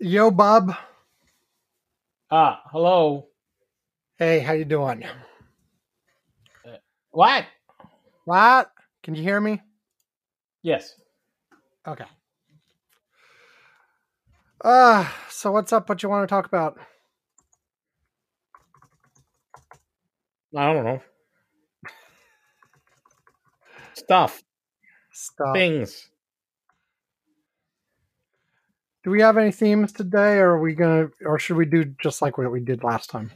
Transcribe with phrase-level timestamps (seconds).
[0.00, 0.76] Yo, Bob.
[2.30, 3.26] Ah, hello.
[4.16, 5.04] Hey, how you doing?
[7.10, 7.46] What?
[8.24, 8.70] What?
[9.02, 9.60] Can you hear me?
[10.62, 10.94] Yes.
[11.86, 12.04] Okay.
[14.62, 15.88] Uh, so what's up?
[15.88, 16.78] What you want to talk about?
[20.56, 21.00] I don't know.
[23.94, 24.42] Stuff.
[25.12, 25.54] Stuff.
[25.54, 26.08] Things.
[29.08, 32.20] Do we have any themes today, or are we gonna, or should we do just
[32.20, 33.30] like what we did last time?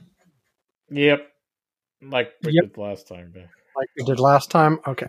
[0.90, 1.26] Yep.
[2.02, 2.64] Like we Yep.
[2.64, 3.32] did last time.
[3.34, 4.80] Like we did last time?
[4.86, 5.06] Okay.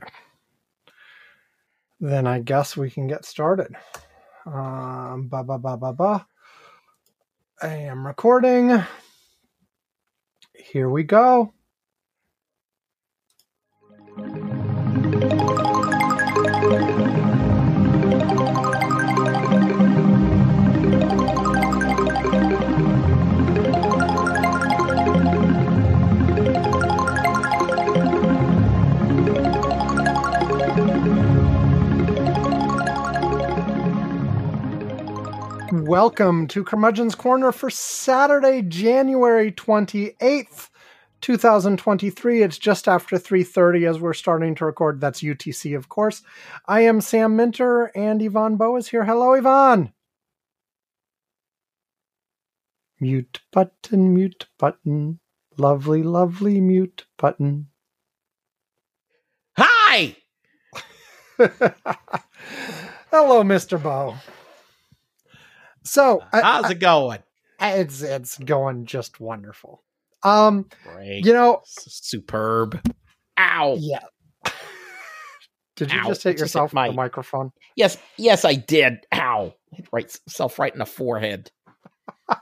[1.99, 3.75] Then I guess we can get started.
[4.45, 6.25] Um, ba ba ba ba ba.
[7.61, 8.85] I am recording.
[10.53, 11.53] Here we go.
[35.93, 40.69] Welcome to Curmudgeon's Corner for Saturday, January 28th,
[41.21, 42.41] 2023.
[42.41, 44.99] It's just after 3:30 as we're starting to record.
[44.99, 46.23] That's UTC, of course.
[46.65, 49.05] I am Sam Minter and Ivan Bow is here.
[49.05, 49.93] Hello, Ivan.
[52.99, 55.19] Mute button, mute button.
[55.57, 57.67] Lovely, lovely mute button.
[59.57, 60.15] Hi.
[63.11, 63.79] Hello, Mr.
[63.79, 64.15] Bow.
[65.83, 67.19] So, I- How's it going?
[67.59, 69.83] I- it's it's going just wonderful.
[70.23, 71.25] Um, Great.
[71.25, 72.79] you know, Superb.
[73.37, 73.75] Ow.
[73.79, 73.99] Yeah.
[75.75, 76.07] Did you Ow.
[76.07, 77.51] just hit Just hit yourself with my- the microphone?
[77.75, 77.97] Yes.
[78.17, 78.99] Yes, I did.
[79.13, 79.53] Ow.
[79.71, 81.51] Hit right self right in the forehead.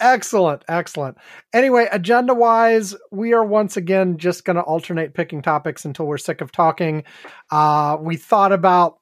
[0.00, 1.16] excellent, excellent.
[1.52, 6.18] Anyway, agenda wise, we are once again just going to alternate picking topics until we're
[6.18, 7.02] sick of talking.
[7.50, 8.98] Uh, we thought about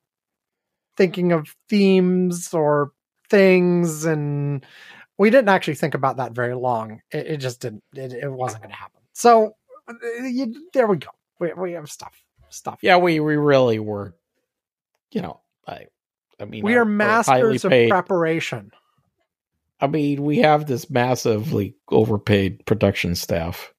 [0.99, 2.93] thinking of themes or
[3.31, 4.67] things, and
[5.17, 7.01] we didn't actually think about that very long.
[7.11, 7.83] It, it just didn't.
[7.95, 9.01] It, it wasn't going to happen.
[9.15, 9.57] So
[10.23, 11.09] you, there we go.
[11.39, 12.21] We, we have stuff.
[12.51, 12.81] Stuff.
[12.83, 14.15] Yeah, we we really were.
[15.11, 15.87] You know, I.
[16.41, 18.71] I mean, we are masters of paid- preparation.
[19.81, 23.73] I mean, we have this massively overpaid production staff.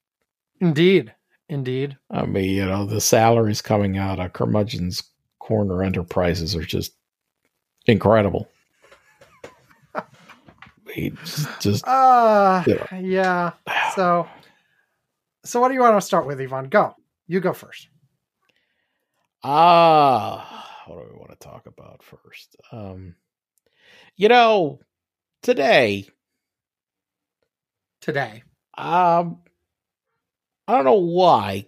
[0.61, 1.13] Indeed.
[1.49, 1.97] Indeed.
[2.11, 5.03] I mean, you know, the salaries coming out of Curmudgeon's
[5.39, 6.93] Corner Enterprises are just
[7.85, 8.49] incredible.
[9.95, 10.03] I
[10.95, 12.97] mean, just, just Uh Yeah.
[12.99, 13.51] yeah.
[13.95, 14.27] So
[15.45, 16.69] so what do you want to start with, Ivan?
[16.69, 16.95] Go.
[17.27, 17.87] You go first.
[19.43, 22.55] ah, what do we want to talk about first?
[22.71, 23.15] Um,
[24.17, 24.79] you know,
[25.41, 26.07] today,
[28.01, 28.43] Today.
[28.77, 29.39] um,
[30.67, 31.67] I don't know why,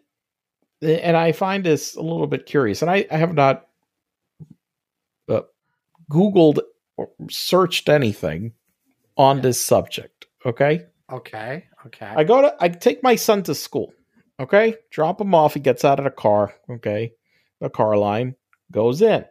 [0.82, 3.66] and I find this a little bit curious, and I, I have not uh,
[6.12, 6.60] Googled
[6.98, 8.54] or searched anything
[9.18, 10.28] on this subject.
[10.46, 10.86] Okay.
[11.12, 11.66] Okay.
[11.86, 12.14] Okay.
[12.16, 13.94] I go to I take my son to school.
[14.42, 15.54] Okay, drop him off.
[15.54, 16.56] He gets out of the car.
[16.70, 17.14] Okay,
[17.60, 18.36] the car line
[18.72, 19.24] goes in,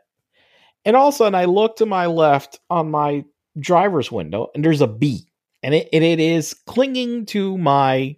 [0.84, 3.24] and all of a sudden I look to my left on my
[3.58, 5.26] driver's window, and there's a bee,
[5.64, 8.16] and it and it is clinging to my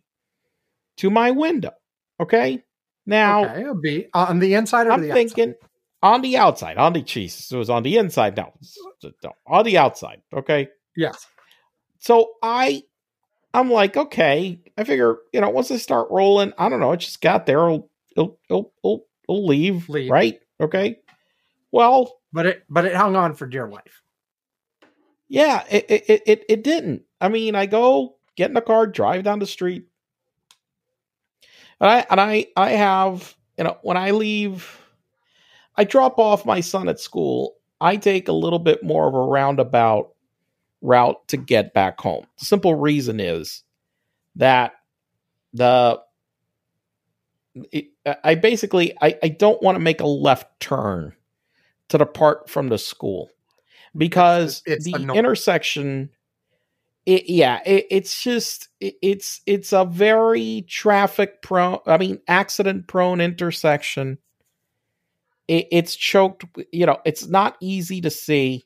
[0.99, 1.73] to my window.
[2.21, 2.63] Okay,
[3.07, 3.65] now okay.
[3.65, 4.07] A B.
[4.13, 4.95] Uh, on the inside or the.
[4.95, 5.55] I'm the thinking
[6.03, 7.35] on the outside, on the cheese.
[7.35, 8.37] So it was on the inside.
[8.37, 8.53] No,
[9.23, 10.23] no, on the outside.
[10.33, 10.69] Okay?
[10.97, 11.27] Yes.
[11.99, 12.83] so I,
[13.55, 14.61] I'm like, okay.
[14.77, 16.93] I figure, you know, once I start rolling, I don't know.
[16.93, 17.59] It just got there.
[17.67, 20.11] It'll, it'll, it'll, it'll, it'll leave, Leave.
[20.11, 20.41] right?
[20.61, 20.99] Okay.
[21.71, 24.03] Well, But it but it hung on for dear life.
[25.29, 27.03] yeah, it, it, it, it, it didn't.
[27.21, 29.85] I mean, I go get in the car, drive down the street,
[31.81, 34.79] and I, and I, I have, you know, when I leave,
[35.77, 37.55] I drop off my son at school.
[37.81, 40.11] I take a little bit more of a roundabout
[40.81, 42.27] route to get back home.
[42.39, 43.63] The simple reason is
[44.37, 44.73] that
[45.53, 46.01] the
[47.73, 47.87] it,
[48.25, 51.13] I basically I, I don't want to make a left turn
[51.89, 53.31] to depart from the school
[53.97, 55.19] because It's- it's the annoying.
[55.19, 56.11] intersection
[57.05, 62.87] it, yeah it, it's just it, it's it's a very traffic prone i mean accident
[62.87, 64.17] prone intersection
[65.49, 68.65] it, it's choked you know it's not easy to see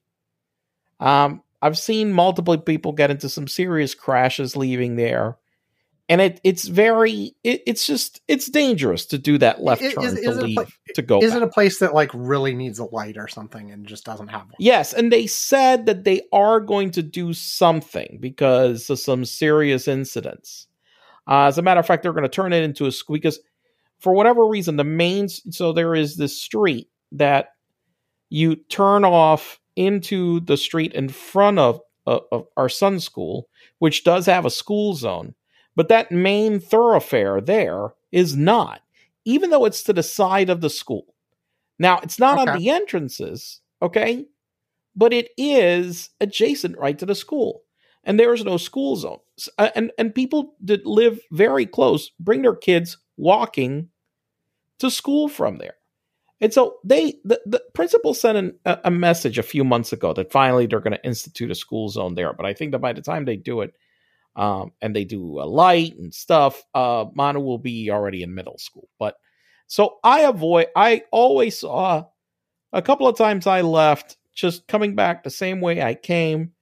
[1.00, 5.37] um i've seen multiple people get into some serious crashes leaving there
[6.08, 10.14] and it it's very it, it's just it's dangerous to do that left turn is-
[10.14, 11.20] to is it a leave pla- to go.
[11.20, 11.43] Is back.
[11.43, 14.43] it a place that like really needs a light or something and just doesn't have
[14.43, 14.55] one?
[14.58, 19.88] Yes, and they said that they are going to do something because of some serious
[19.88, 20.69] incidents.
[21.28, 23.40] Uh, as a matter of fact, they're going to turn it into a school because,
[24.00, 27.50] for whatever reason, the main so there is this street that
[28.28, 33.48] you turn off into the street in front of, of, of our son's school,
[33.78, 35.34] which does have a school zone,
[35.75, 38.81] but that main thoroughfare there is not,
[39.25, 41.14] even though it's to the side of the school.
[41.78, 44.25] Now, it's not on the entrances, okay?
[44.94, 47.62] But it is adjacent right to the school.
[48.02, 49.19] And there is no school zone.
[49.58, 53.88] Uh, And, and people that live very close bring their kids walking
[54.78, 55.74] to school from there.
[56.40, 60.12] And so they, the, the principal sent an, a, a message a few months ago
[60.12, 62.32] that finally they're going to institute a school zone there.
[62.34, 63.74] But I think that by the time they do it,
[64.36, 68.58] um, and they do a light and stuff, uh, Manu will be already in middle
[68.58, 68.88] school.
[68.98, 69.16] But
[69.66, 72.04] so I avoid, I always saw
[72.72, 76.52] a couple of times I left, just coming back the same way I came,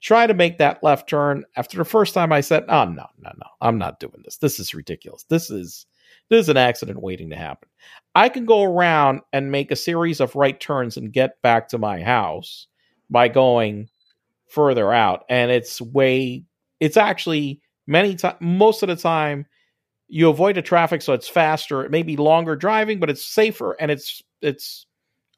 [0.00, 1.44] try to make that left turn.
[1.56, 4.38] After the first time, I said, "Oh no, no, no, I'm not doing this.
[4.38, 5.24] This is ridiculous.
[5.24, 5.84] This is
[6.30, 7.68] this is an accident waiting to happen.
[8.14, 11.78] I can go around and make a series of right turns and get back to
[11.78, 12.66] my house
[13.10, 13.88] by going
[14.48, 16.44] further out, and it's way.
[16.80, 19.46] It's actually many times, most of the time."
[20.08, 21.84] You avoid the traffic, so it's faster.
[21.84, 24.86] It may be longer driving, but it's safer, and it's it's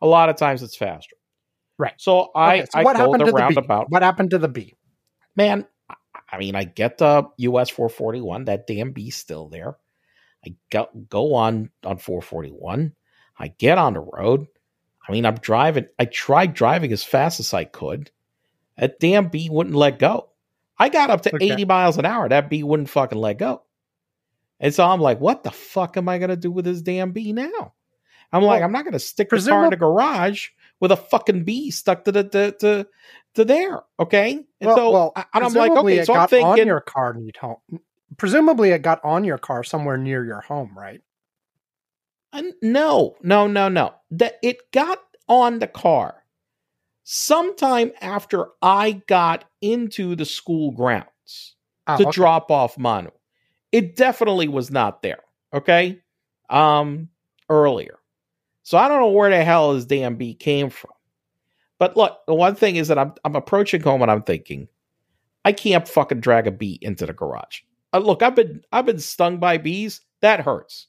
[0.00, 1.16] a lot of times it's faster.
[1.78, 1.94] Right.
[1.98, 3.54] So I Okay, so I what go happened the to the B?
[3.54, 3.90] roundabout.
[3.90, 4.74] What happened to the B?
[5.36, 5.96] Man, I-
[6.32, 8.46] I mean, I get the US 441.
[8.46, 9.76] That damn B's still there.
[10.44, 12.94] I go go on on 441.
[13.38, 14.46] I get on the road.
[15.06, 15.86] I mean, I'm driving.
[15.98, 18.10] I tried driving as fast as I could.
[18.76, 20.30] That damn B wouldn't let go.
[20.78, 21.52] I got up to Okay.
[21.52, 22.28] 80 miles an hour.
[22.28, 23.62] That B wouldn't fucking let go.
[24.58, 27.12] And so I'm like, what the fuck am I going to do with this damn
[27.12, 27.74] bee now?
[28.32, 30.48] I'm like, I'm not going to stick the car in the garage
[30.80, 32.86] with a fucking bee stuck to the to to,
[33.34, 33.82] to there.
[34.00, 34.32] Okay.
[34.32, 37.58] And Well, so well, I, I'm like, okay, so I'm thinking, your car near home.
[38.16, 41.00] Presumably, it got on your car somewhere near your home, right?
[42.32, 43.94] Uh, no, no, no, no.
[44.10, 44.98] That it got
[45.28, 46.24] on the car
[47.04, 51.56] sometime after I got into the school grounds
[51.86, 52.10] Oh, to okay.
[52.12, 53.10] drop off Manu.
[53.72, 55.20] It definitely was not there.
[55.52, 56.00] Okay.
[56.48, 57.08] Um,
[57.48, 57.98] earlier.
[58.62, 60.92] So I don't know where the hell his damn bee came from.
[61.78, 64.68] But look, the one thing is that I'm I'm approaching home and I'm thinking,
[65.44, 67.62] I can't fucking drag a bee into the garage.
[67.92, 70.00] Uh, look, I've been I've been stung by bees.
[70.20, 70.88] That hurts.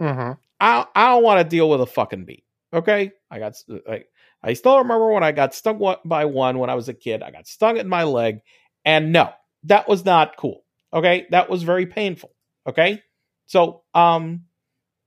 [0.00, 0.38] Mhm.
[0.60, 2.44] I I don't want to deal with a fucking bee.
[2.72, 3.54] Okay, I got
[3.88, 4.04] I,
[4.42, 7.22] I still remember when I got stung by one when I was a kid.
[7.22, 8.40] I got stung in my leg,
[8.84, 9.32] and no,
[9.64, 10.64] that was not cool.
[10.92, 12.30] Okay, that was very painful.
[12.66, 13.02] Okay,
[13.46, 14.44] so um,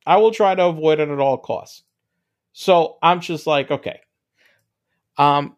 [0.06, 1.84] I will try to avoid it at all costs.
[2.54, 4.00] So I'm just like, okay,
[5.18, 5.56] um,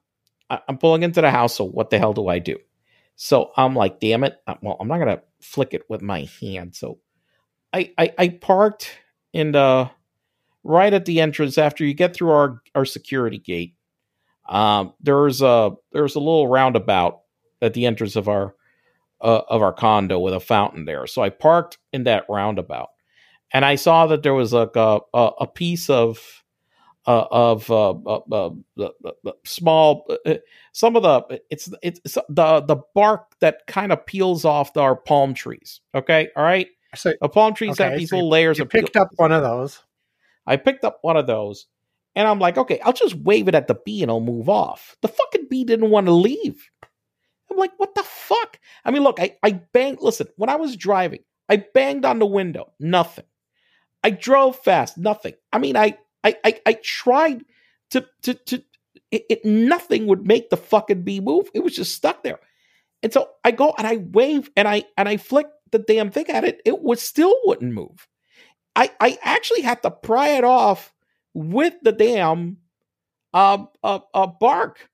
[0.49, 1.55] I, I'm pulling into the house.
[1.55, 2.57] So what the hell do I do?
[3.15, 4.35] So I'm like, damn it.
[4.61, 6.75] Well, I'm not gonna flick it with my hand.
[6.75, 6.99] So
[7.73, 8.91] I I, I parked
[9.33, 9.89] in the
[10.63, 13.75] right at the entrance after you get through our our security gate.
[14.47, 17.21] Um, there's a there's a little roundabout
[17.61, 18.55] at the entrance of our
[19.21, 21.05] uh, of our condo with a fountain there.
[21.07, 22.89] So I parked in that roundabout,
[23.53, 26.19] and I saw that there was like a a, a piece of
[27.09, 28.89] uh, of uh, uh, uh, uh,
[29.25, 30.35] uh, small uh,
[30.73, 35.33] some of the it's it's the the bark that kind of peels off our palm
[35.33, 35.81] trees.
[35.95, 36.67] Okay, all right.
[36.95, 39.09] So The palm trees have Okay, these so little layers you of picked peel- up
[39.15, 39.81] one of those.
[40.45, 41.65] I picked up one of those
[42.15, 44.95] and I'm like, okay, I'll just wave it at the bee and it'll move off.
[45.01, 46.69] The fucking bee didn't want to leave.
[47.51, 48.59] I'm like, what the fuck?
[48.85, 52.25] I mean, look, I, I banged, listen, when I was driving, I banged on the
[52.27, 53.25] window, nothing.
[54.03, 55.33] I drove fast, nothing.
[55.51, 57.45] I mean, I, I, I, I tried
[57.91, 58.63] to, to, to,
[59.11, 61.49] it, it, nothing would make the fucking bee move.
[61.53, 62.39] It was just stuck there.
[63.01, 66.29] And so I go and I wave and I, and I flick the damn thing
[66.29, 66.61] at it.
[66.65, 68.07] It was still wouldn't move.
[68.75, 70.93] I, I actually had to pry it off
[71.33, 72.57] with the damn
[73.33, 74.89] uh, uh, uh, bark.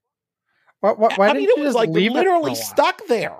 [0.81, 3.37] What, what, why I mean, it was like it for a literally stuck there.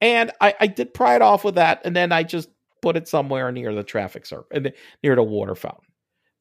[0.00, 2.48] And I, I did pry it off with that, and then I just
[2.82, 4.70] put it somewhere near the traffic circle,
[5.02, 5.84] near the water fountain.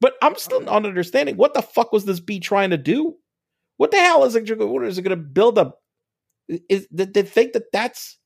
[0.01, 3.15] But I'm still not understanding what the fuck was this bee trying to do?
[3.77, 4.57] What the hell is it?
[4.57, 5.73] What is it going to build a?
[6.69, 8.17] Is did they think that that's?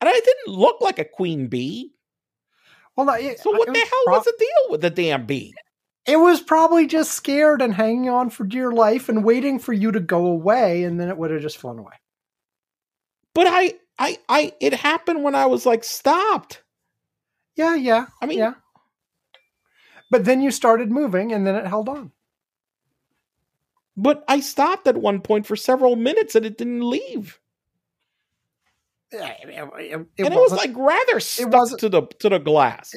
[0.00, 1.92] And it didn't look like a queen bee.
[2.96, 5.54] Well, it, So what the was hell prob- was the deal with the damn bee?
[6.06, 9.90] It was probably just scared and hanging on for dear life and waiting for you
[9.92, 11.94] to go away, and then it would have just flown away.
[13.34, 16.62] But I, I, I, it happened when I was like stopped.
[17.56, 18.06] Yeah, yeah.
[18.20, 18.54] I mean, yeah.
[20.10, 22.12] But then you started moving and then it held on.
[23.96, 27.40] But I stopped at one point for several minutes and it didn't leave.
[29.10, 32.92] It, it, and it was like rather stuck to the to the glass.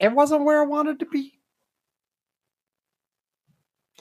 [0.00, 1.38] It wasn't where I wanted to be.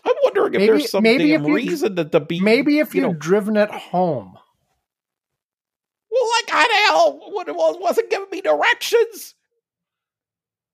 [0.03, 2.39] I'm wondering if maybe, there's some maybe damn reason that the bee.
[2.39, 4.37] Maybe if you would driven it home.
[6.09, 9.35] Well, like how the hell what it was wasn't giving me directions.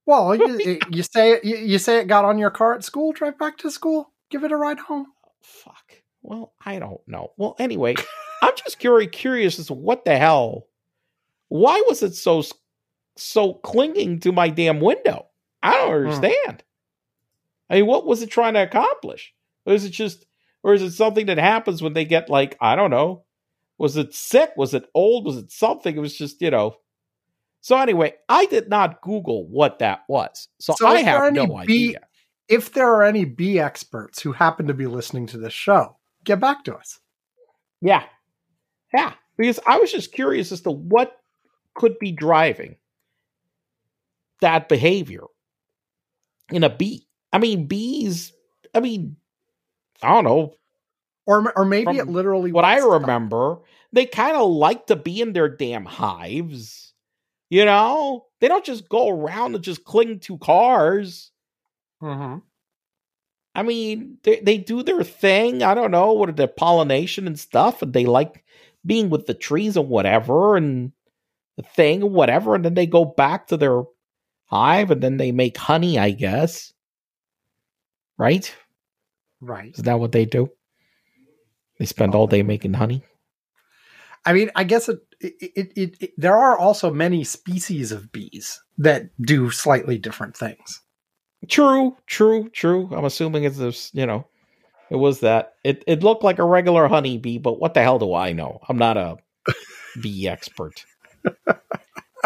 [0.06, 1.44] Well, you, you say it.
[1.44, 3.12] You, say it got on your car at school.
[3.12, 4.12] Drive back to school.
[4.30, 5.08] Give it a ride home.
[5.42, 6.02] fuck.
[6.22, 7.32] Well, I don't know.
[7.38, 7.96] Well, anyway,
[8.42, 10.68] I'm just curious, curious as to what the hell.
[11.50, 12.44] Why was it so
[13.16, 15.28] so clinging to my damn window?
[15.62, 16.08] I don't hmm.
[16.08, 16.64] understand.
[17.70, 19.34] I mean, what was it trying to accomplish?
[19.66, 20.26] Or is it just,
[20.64, 23.24] or is it something that happens when they get like, I don't know,
[23.78, 24.52] was it sick?
[24.56, 25.26] Was it old?
[25.26, 25.96] Was it something?
[25.96, 26.78] It was just, you know.
[27.66, 30.50] So anyway, I did not Google what that was.
[30.60, 32.02] So, so I have no bee, idea.
[32.48, 36.40] If there are any bee experts who happen to be listening to this show, get
[36.40, 37.00] back to us.
[37.82, 38.04] Yeah.
[38.94, 39.14] Yeah.
[39.36, 41.18] Because I was just curious as to what
[41.74, 42.76] could be driving
[44.42, 45.24] that behavior
[46.52, 47.08] in a bee.
[47.34, 48.32] I mean, bees.
[48.76, 49.16] I mean,
[50.04, 50.54] I don't know.
[51.26, 52.52] Or or maybe it literally.
[52.52, 53.58] What I remember,
[53.92, 56.92] they kind of like to be in their damn hives.
[57.50, 61.32] You know, they don't just go around and just cling to cars.
[62.02, 62.40] Mm-hmm.
[63.54, 65.64] I mean, they they do their thing.
[65.64, 68.44] I don't know what the pollination and stuff, and they like
[68.86, 70.92] being with the trees and whatever, and
[71.56, 73.84] the thing and whatever, and then they go back to their
[74.46, 76.74] hive, and then they make honey, I guess
[78.18, 78.54] right?
[79.42, 79.74] Right.
[79.78, 80.52] Is that what they do?
[81.80, 83.04] They spend all day making honey.
[84.26, 88.62] I mean, I guess it, it, it, it, there are also many species of bees
[88.78, 90.82] that do slightly different things.
[91.48, 92.90] True, true, true.
[92.92, 94.28] I'm assuming it's this, you know,
[94.90, 95.54] it was that.
[95.64, 98.60] It it looked like a regular honey bee, but what the hell do I know?
[98.68, 99.18] I'm not a
[100.02, 100.86] bee expert.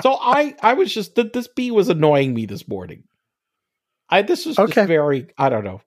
[0.01, 3.03] so I I was just that this bee was annoying me this morning.
[4.09, 4.85] I this is okay.
[4.85, 5.81] very I don't know.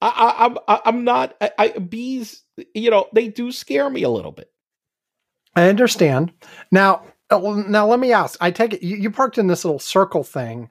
[0.00, 2.42] I, I I'm I'm not I, I bees.
[2.74, 4.50] You know they do scare me a little bit.
[5.58, 6.32] I understand.
[6.70, 8.38] Now uh, now let me ask.
[8.40, 10.70] I take it you, you parked in this little circle thing,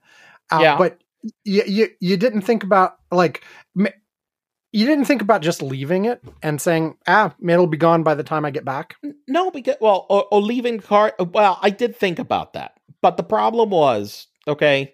[0.52, 0.78] uh, yeah.
[0.78, 1.02] But
[1.44, 3.44] you, you you didn't think about like
[3.76, 8.24] you didn't think about just leaving it and saying ah it'll be gone by the
[8.24, 8.96] time I get back.
[9.28, 11.14] No, because well or, or leaving car.
[11.20, 14.94] Well, I did think about that, but the problem was okay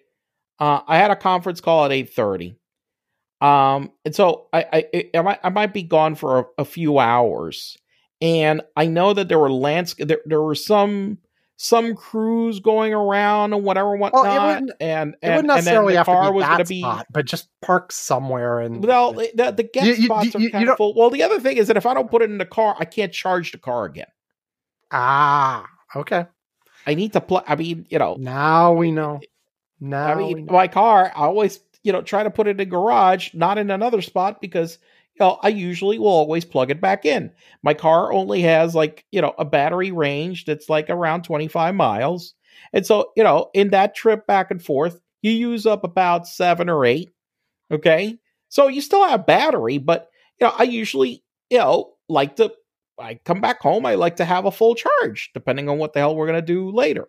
[0.59, 2.55] uh, I had a conference call at eight thirty,
[3.41, 6.99] um, and so I, I, I might I might be gone for a, a few
[6.99, 7.77] hours,
[8.21, 11.17] and I know that there were landscape there, there were some
[11.57, 16.31] some crews going around and whatever whatnot, well, and and it wouldn't necessarily have to
[16.33, 20.33] be that be, spot, but just park somewhere and well, the the get you, spots
[20.35, 20.93] you, are kind of full.
[20.95, 22.85] Well, the other thing is that if I don't put it in the car, I
[22.85, 24.07] can't charge the car again.
[24.91, 26.25] Ah, okay.
[26.85, 27.43] I need to plug.
[27.47, 29.21] I mean, you know, now we know.
[29.79, 31.11] now I mean my car.
[31.15, 34.79] I always you know try to put it in garage, not in another spot because
[35.15, 37.31] you know I usually will always plug it back in.
[37.63, 41.75] My car only has like you know a battery range that's like around twenty five
[41.75, 42.33] miles,
[42.73, 46.69] and so you know in that trip back and forth, you use up about seven
[46.69, 47.09] or eight.
[47.71, 48.17] Okay,
[48.49, 52.53] so you still have battery, but you know I usually you know like to
[52.99, 55.99] I come back home, I like to have a full charge, depending on what the
[55.99, 57.07] hell we're gonna do later.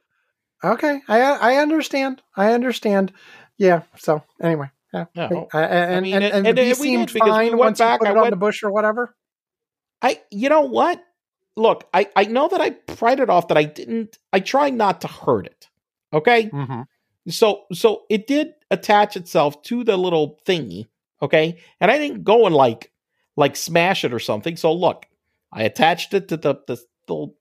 [0.62, 2.22] Okay, I I understand.
[2.36, 3.12] I understand.
[3.58, 3.82] Yeah.
[3.96, 5.28] So anyway, yeah.
[5.30, 8.06] No, I, and, I mean, and, and, and, and seemed fine we once back, you
[8.06, 9.14] put it I on the bush or whatever.
[10.00, 11.02] I, you know what?
[11.56, 13.48] Look, I I know that I pried it off.
[13.48, 14.18] That I didn't.
[14.32, 15.68] I try not to hurt it.
[16.12, 16.50] Okay.
[16.50, 16.82] Mm-hmm.
[17.30, 20.86] So so it did attach itself to the little thingy.
[21.22, 22.92] Okay, and I didn't go and like
[23.36, 24.56] like smash it or something.
[24.56, 25.06] So look,
[25.52, 26.76] I attached it to the the
[27.08, 27.36] little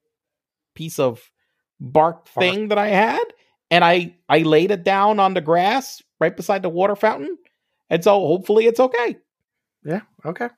[0.75, 1.31] piece of
[1.79, 3.23] bark thing that I had,
[3.71, 7.37] and I I laid it down on the grass right beside the water fountain,
[7.89, 9.17] and so hopefully it's okay.
[9.83, 10.01] Yeah.
[10.25, 10.49] Okay.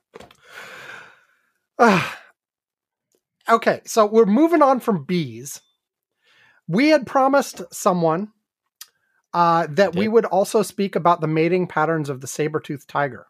[1.79, 2.12] Uh,
[3.50, 3.81] okay.
[3.85, 5.62] So we're moving on from bees.
[6.67, 8.31] We had promised someone
[9.33, 13.27] uh, that we would also speak about the mating patterns of the saber-toothed tiger.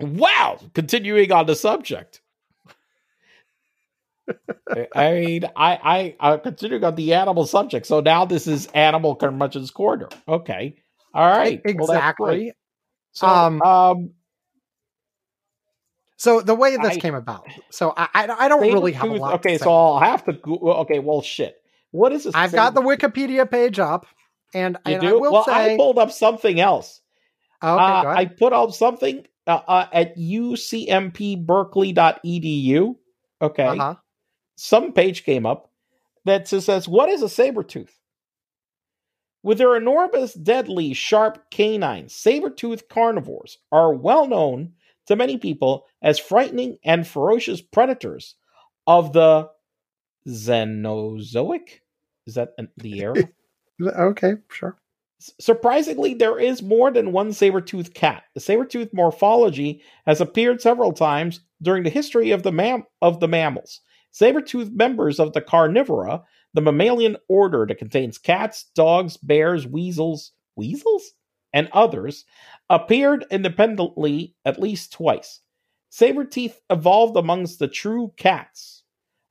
[0.00, 0.58] Wow!
[0.74, 2.20] Continuing on the subject.
[4.94, 7.86] I mean, I, I, I consider got the animal subject.
[7.86, 10.08] So now this is animal curmudgeon's corner.
[10.26, 10.76] Okay.
[11.12, 11.60] All right.
[11.64, 12.46] Exactly.
[12.46, 12.54] Well,
[13.12, 14.10] so, um, um,
[16.16, 17.46] So the way this I- came about.
[17.70, 19.34] So I I, I don't really have a lot.
[19.34, 19.72] Okay, to so.
[19.72, 20.32] I'll have to.
[20.32, 21.54] Go- okay, well, shit.
[21.90, 22.34] What is this?
[22.34, 24.06] I've got the Wikipedia page up,
[24.52, 25.08] and, You and do?
[25.08, 27.00] I will well, say, I pulled up something else.
[27.62, 32.96] okay, Uh, I put up something uh, uh, at ucmpberkeley.edu.
[33.42, 33.66] Okay.
[33.66, 33.94] Uh-huh.
[34.56, 35.70] Some page came up
[36.24, 37.98] that says, What is a saber tooth?
[39.42, 44.72] With their enormous, deadly, sharp canines, saber toothed carnivores are well known
[45.06, 48.36] to many people as frightening and ferocious predators
[48.86, 49.50] of the
[50.26, 51.80] Cenozoic.
[52.26, 53.14] Is that an- the era?
[53.82, 54.76] Okay, sure.
[55.18, 58.22] Surprisingly, there is more than one saber-toothed cat.
[58.34, 63.26] The saber-tooth morphology has appeared several times during the history of the mam- of the
[63.26, 63.80] mammals.
[64.14, 66.22] Saber-toothed members of the Carnivora,
[66.54, 71.02] the mammalian order that contains cats, dogs, bears, weasels, weasels,
[71.52, 72.24] and others,
[72.70, 75.40] appeared independently at least twice.
[75.90, 78.84] Saber-teeth evolved amongst the true cats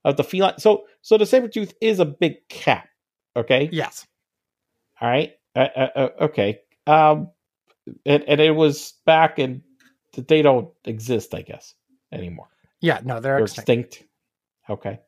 [0.04, 0.58] of the feline.
[0.58, 2.86] So, so the saber-tooth is a big cat.
[3.34, 3.70] Okay.
[3.72, 4.06] Yes.
[5.00, 5.32] All right.
[5.56, 6.60] Uh, uh, uh, okay.
[6.86, 7.30] Um,
[8.04, 9.62] and, and it was back in
[10.28, 11.74] they don't exist, I guess,
[12.12, 12.48] anymore.
[12.82, 13.94] Yeah, no, they're They're extinct.
[13.94, 14.10] extinct.
[14.68, 15.00] Okay.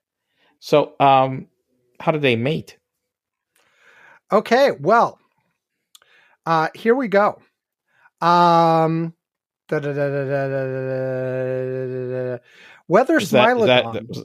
[0.58, 1.46] So, um,
[2.00, 2.78] how do they mate?
[4.32, 4.72] Okay.
[4.72, 5.18] Well,
[6.44, 7.40] uh, here we go.
[8.20, 9.14] Um,
[9.68, 9.98] whether is
[13.32, 14.24] Smilodon,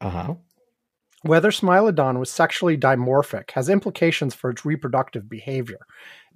[0.00, 0.34] uh huh,
[1.22, 5.86] whether Smilodon was sexually dimorphic has implications for its reproductive behavior.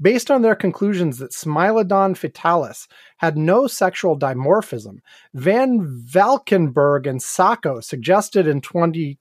[0.01, 2.87] Based on their conclusions that Smilodon fatalis
[3.19, 4.99] had no sexual dimorphism,
[5.35, 9.19] Van Valkenburgh and Sacco suggested in 20,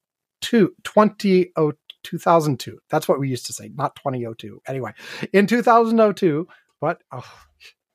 [1.58, 2.80] oh, 2002.
[2.90, 4.62] That's what we used to say, not 2002.
[4.68, 4.94] Anyway,
[5.34, 6.48] in 2002,
[6.80, 7.02] what?
[7.12, 7.26] Oh,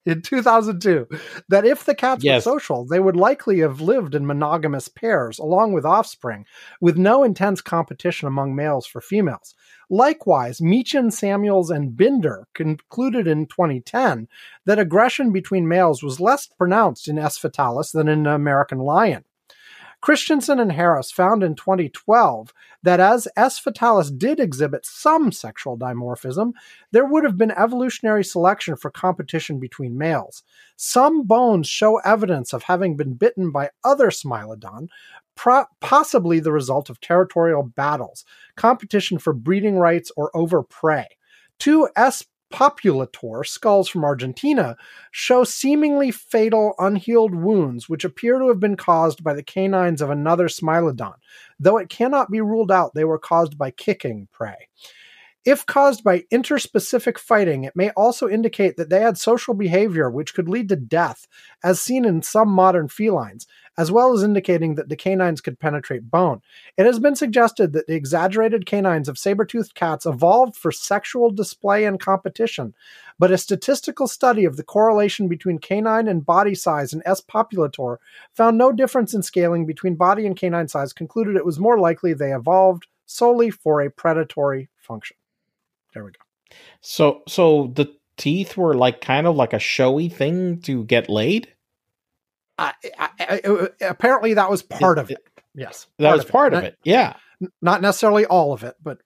[0.07, 1.07] in 2002,
[1.49, 2.45] that if the cats Yes.
[2.45, 6.45] were social, they would likely have lived in monogamous pairs along with offspring,
[6.81, 9.55] with no intense competition among males for females.
[9.91, 14.29] Likewise, Meachen, Samuels, and Binder concluded in 2010
[14.65, 17.39] that aggression between males was less pronounced in S.
[17.39, 19.25] fatalis than in the American lion.
[20.05, 23.59] Christiansen and Harris found in 2012 that as S.
[23.59, 26.53] fatalis did exhibit some sexual dimorphism,
[26.93, 30.43] there would have been evolutionary selection for competition between males.
[30.77, 34.89] Some bones show evidence of having been bitten by other Smilodon,
[35.35, 38.25] pro- possibly the result of territorial battles,
[38.57, 41.07] competition for breeding rights, or over prey.
[41.59, 42.25] Two S.
[42.53, 44.77] populator skulls from Argentina
[45.11, 50.11] show seemingly fatal unhealed wounds which appear to have been caused by the canines of
[50.11, 51.15] another Smilodon,
[51.59, 54.69] though it cannot be ruled out they were caused by kicking prey.
[55.45, 60.33] If caused by intraspecific fighting, it may also indicate that they had social behavior which
[60.33, 61.27] could lead to death,
[61.63, 66.11] as seen in some modern felines, as well as indicating that the canines could penetrate
[66.11, 66.41] bone.
[66.79, 71.85] It has been suggested that the exaggerated canines of saber-toothed cats evolved for sexual display
[71.85, 72.73] and competition,
[73.19, 77.21] but a statistical study of the correlation between canine and body size in S.
[77.21, 77.99] populator
[78.33, 82.15] found no difference in scaling between body and canine size, concluded it was more likely
[82.15, 85.19] they evolved solely for a predatory function.
[85.95, 86.57] There we go.
[86.81, 91.49] So, so the teeth were like kind of like a showy thing to get laid.
[92.59, 95.19] I, I, I- apparently, that was part of it.
[95.55, 96.77] Yes, That was part of it.
[96.85, 97.15] Yeah.
[97.63, 98.99] Not necessarily all of it, but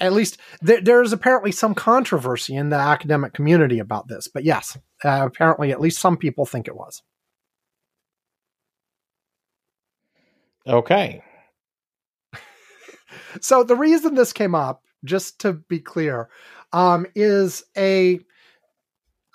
[0.00, 4.26] at least there, there is apparently some controversy in the academic community about this.
[4.26, 7.02] But yes, uh, apparently, at least some people think it was.
[10.66, 11.22] Okay.
[13.40, 16.28] So the reason this came up, just to be clear,
[16.72, 18.20] um, is a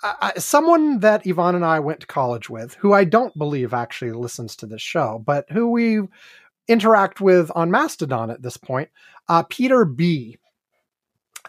[0.02, 4.12] uh, someone that Ivan and I went to college with, who I don't believe actually
[4.12, 6.00] listens to this show, but who we
[6.68, 8.88] interact with on Mastodon at this point,
[9.28, 10.38] uh, Peter B.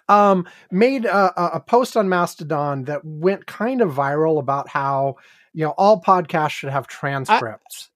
[0.09, 5.15] Um, made a, a- post on Mastodon that went kind of viral about how
[5.53, 7.89] you know all podcasts should have transcripts.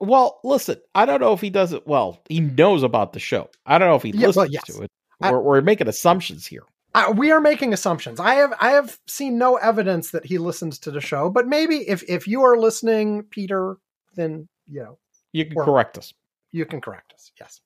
[0.00, 2.20] Well, listen, I don't know if he does it well.
[2.28, 3.48] He knows about the show.
[3.64, 4.64] I don't know if he Yeah, listens well, yes.
[4.64, 4.90] to it.
[5.24, 6.64] I- We're, we're making assumptions here.
[6.94, 8.20] Uh, we are making assumptions.
[8.20, 11.78] I have I have seen no evidence that he listens to the show, but maybe
[11.88, 13.76] if if you are listening, Peter,
[14.14, 14.98] then you know
[15.32, 16.14] You can correct us.
[16.52, 17.32] you can correct us.
[17.40, 17.60] Yes.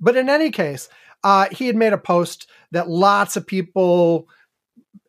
[0.00, 0.88] But in any case,
[1.22, 4.26] uh, he had made a post that lots of people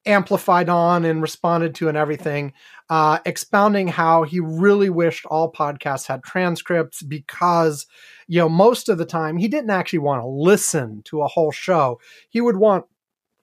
[0.05, 2.53] amplified on and responded to and everything,
[2.89, 7.87] uh, expounding how he really wished all podcasts had transcripts because,
[8.27, 11.51] you know, most of the time he didn't actually want to listen to a whole
[11.51, 11.99] show.
[12.29, 12.85] He would want,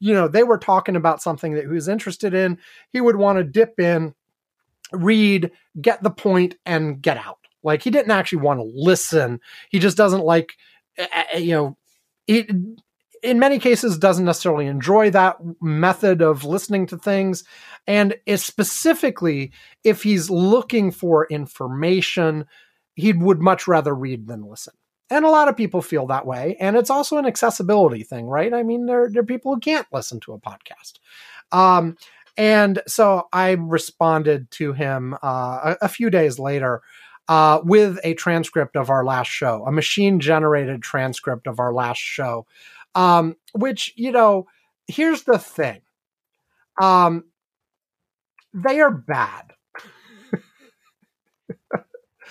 [0.01, 2.59] you know, they were talking about something that he was interested in.
[2.91, 4.15] He would want to dip in
[4.93, 7.39] read, get the point, and get out.
[7.63, 9.41] Like he didn't actually want to listen.
[9.71, 10.53] He just doesn't like,
[10.99, 11.77] uh, you know,
[12.27, 12.51] it
[13.23, 17.45] in many cases doesn't necessarily enjoy that method of listening to things
[17.87, 19.53] and is specifically
[19.85, 22.45] if he's looking for information
[22.95, 24.75] he would much rather read than listen.
[25.11, 26.57] And a lot of people feel that way.
[26.59, 28.53] And it's also an accessibility thing right?
[28.53, 30.95] I mean there, there are people who can't listen to a podcast.
[31.51, 31.97] Um,
[32.39, 36.81] and so i responded to him uh, a, a, few days later
[37.29, 42.01] uh, with a transcript of our last show a machine generated transcript of our last
[42.01, 42.47] show.
[42.95, 44.47] Um, which, you know,
[44.87, 45.81] here's the thing.
[46.81, 47.25] Um,
[48.53, 49.53] they are bad.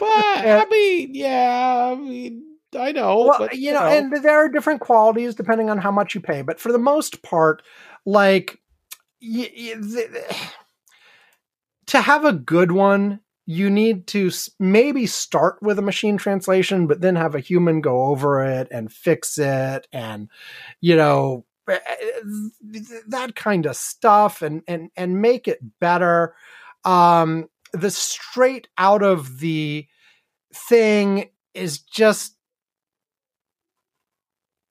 [0.02, 2.44] But I mean, yeah, I mean,
[2.76, 3.26] I know.
[3.28, 6.22] Well, but, you, know, know, and there are different qualities depending on how much you
[6.22, 6.42] pay.
[6.42, 7.62] But for the most part,
[8.04, 8.60] like,
[9.22, 10.36] the,
[11.86, 17.02] to have a good one, you need to maybe start with a machine translation, but
[17.02, 20.30] then have a human go over it and fix it, and
[20.80, 26.34] you know eh, eh, that kind of stuff, and and and make it better.
[26.86, 29.88] Um, the straight out of the
[30.54, 32.36] thing is just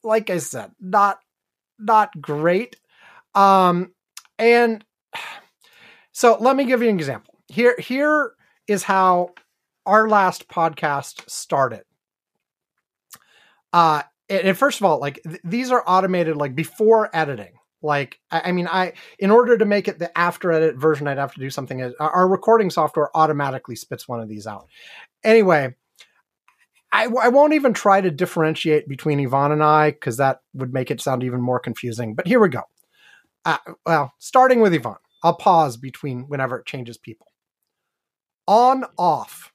[0.03, 1.19] like I said, not
[1.79, 2.77] not great.
[3.35, 3.93] Um,
[4.39, 4.85] and
[6.13, 7.35] so let me give you an example.
[7.49, 8.33] Here, here
[8.69, 9.31] is how
[9.87, 11.83] our last podcast started.
[13.73, 17.53] Uh, and, and first of all, like th- these are automated like before editing.
[17.83, 21.19] Like, I, I, mean, I in order to make it the after edit version, I'd
[21.19, 21.93] have to do something.
[21.99, 24.69] Our recording software automatically spits one of these out.
[25.25, 25.75] Anyway,
[26.93, 30.91] I, I won't even try to differentiate between Ivan and I because that would make
[30.91, 32.15] it sound even more confusing.
[32.15, 32.63] But here we go.
[33.45, 37.29] Uh, well, starting with Ivan, I'll pause between whenever it changes people
[38.47, 39.53] on off.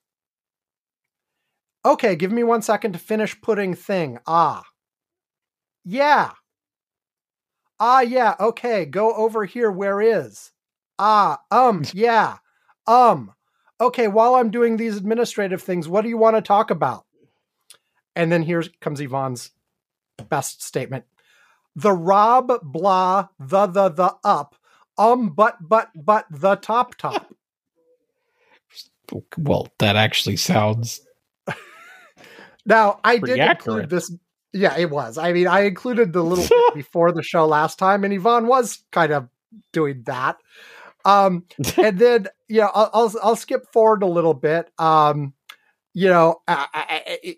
[1.86, 4.18] Okay, give me one second to finish putting thing.
[4.26, 4.64] Ah.
[5.84, 6.32] Yeah.
[7.80, 8.36] Ah, yeah.
[8.40, 9.72] Okay, go over here.
[9.72, 10.52] Where is?
[10.98, 12.38] Ah, um, yeah.
[12.88, 13.34] Um.
[13.82, 17.06] Okay, while I'm doing these administrative things, what do you want to talk about?
[18.16, 19.52] And then here comes Ivan's
[20.30, 21.06] best statement.
[21.76, 24.56] The Rob blah the the the up
[24.98, 27.34] um but but but the top top.
[29.38, 31.00] Well, that actually sounds.
[32.66, 33.84] now I did accurate.
[33.84, 34.12] include this.
[34.56, 35.18] Yeah, it was.
[35.18, 39.12] I mean, I included the little before the show last time, and Ivan was kind
[39.12, 39.28] of
[39.74, 40.38] doing that.
[41.04, 41.44] Um,
[41.78, 44.72] and then you know, I'll, I'll, I'll skip forward a little bit.
[44.80, 45.34] Um,
[45.94, 47.36] you know, I, I,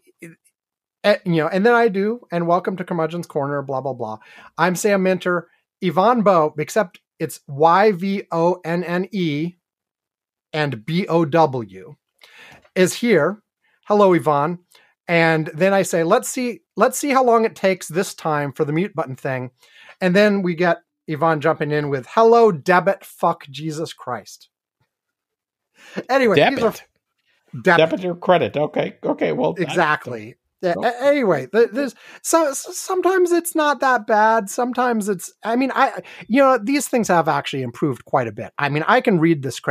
[1.04, 2.22] I, you know, and then I do.
[2.32, 3.64] And welcome to Curmudgeon's Corner.
[3.64, 4.20] Blah blah blah.
[4.56, 5.48] I'm Sam Minter.
[5.82, 9.56] Yvonne Bow, except it's Y V O N N E
[10.54, 11.98] and BOW
[12.76, 13.42] is here.
[13.88, 14.60] Hello, Yvonne.
[15.08, 18.66] And then I say, let's see, let's see how long it takes this time for
[18.66, 19.52] the mute button thing.
[20.02, 20.78] And then we get
[21.10, 24.50] Ivan jumping in with, hello, debit, fuck Jesus Christ.
[26.10, 26.64] Anyway, debit.
[26.64, 26.74] Are,
[27.62, 27.90] debit.
[27.90, 28.58] debit or credit.
[28.58, 28.98] Okay.
[29.04, 29.32] Okay.
[29.32, 30.36] Well, exactly.
[30.62, 30.82] Yeah, oh.
[30.82, 31.94] anyway, there's
[32.24, 34.50] so sometimes it's not that bad.
[34.50, 35.32] Sometimes it's.
[35.44, 38.54] I mean, I you know these things have actually improved quite a bit.
[38.58, 39.62] I mean, I can read this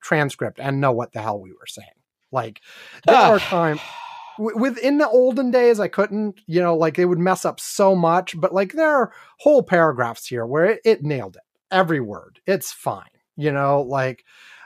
[0.00, 1.88] transcript and know what the hell we were saying.
[2.30, 2.60] Like
[3.06, 3.32] there ah.
[3.32, 3.80] are times
[4.38, 8.38] within the olden days I couldn't, you know, like they would mess up so much,
[8.38, 11.42] but like there are whole paragraphs here where it, it nailed it.
[11.70, 12.40] Every word.
[12.46, 13.04] It's fine.
[13.36, 14.24] You know, like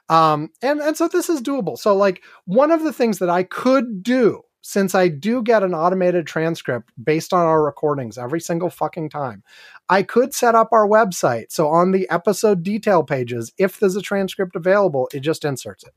[0.09, 1.79] um and and so this is doable.
[1.79, 5.75] So like one of the things that I could do since I do get an
[5.75, 9.43] automated transcript based on our recordings every single fucking time,
[9.89, 11.47] I could set up our website.
[11.51, 15.95] So on the episode detail pages, if there's a transcript available, it just inserts it.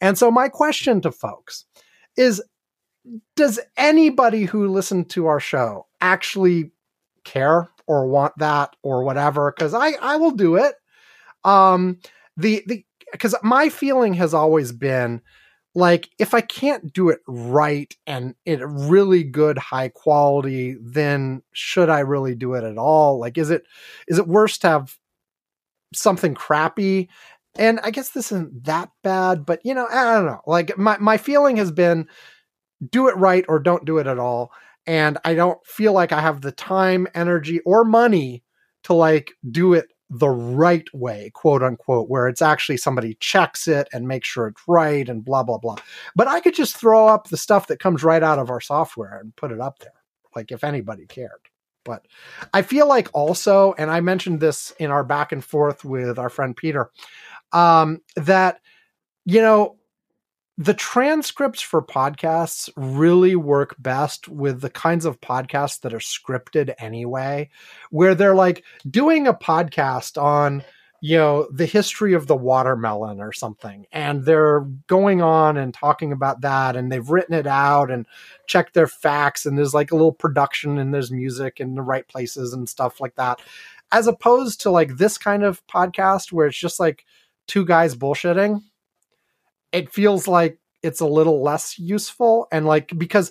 [0.00, 1.66] And so my question to folks
[2.16, 2.42] is
[3.36, 6.72] does anybody who listened to our show actually
[7.24, 9.52] care or want that or whatever?
[9.54, 10.74] Because I, I will do it.
[11.44, 11.98] Um
[12.36, 15.20] the the because my feeling has always been
[15.74, 21.88] like if I can't do it right and in really good high quality, then should
[21.88, 23.18] I really do it at all?
[23.18, 23.64] Like is it
[24.08, 24.96] is it worse to have
[25.94, 27.08] something crappy?
[27.58, 30.40] And I guess this isn't that bad, but you know, I don't know.
[30.46, 32.08] Like my my feeling has been
[32.88, 34.52] do it right or don't do it at all.
[34.86, 38.42] And I don't feel like I have the time, energy, or money
[38.84, 43.88] to like do it the right way, quote unquote, where it's actually somebody checks it
[43.92, 45.76] and makes sure it's right and blah, blah, blah.
[46.16, 49.18] But I could just throw up the stuff that comes right out of our software
[49.18, 49.92] and put it up there,
[50.34, 51.30] like if anybody cared.
[51.84, 52.06] But
[52.52, 56.28] I feel like also, and I mentioned this in our back and forth with our
[56.28, 56.90] friend Peter,
[57.52, 58.60] um, that
[59.24, 59.76] you know,
[60.60, 66.74] the transcripts for podcasts really work best with the kinds of podcasts that are scripted
[66.76, 67.48] anyway,
[67.88, 70.62] where they're like doing a podcast on,
[71.00, 73.86] you know, the history of the watermelon or something.
[73.90, 78.04] And they're going on and talking about that and they've written it out and
[78.46, 79.46] checked their facts.
[79.46, 83.00] And there's like a little production and there's music in the right places and stuff
[83.00, 83.40] like that.
[83.92, 87.06] As opposed to like this kind of podcast where it's just like
[87.46, 88.62] two guys bullshitting
[89.72, 93.30] it feels like it's a little less useful and like because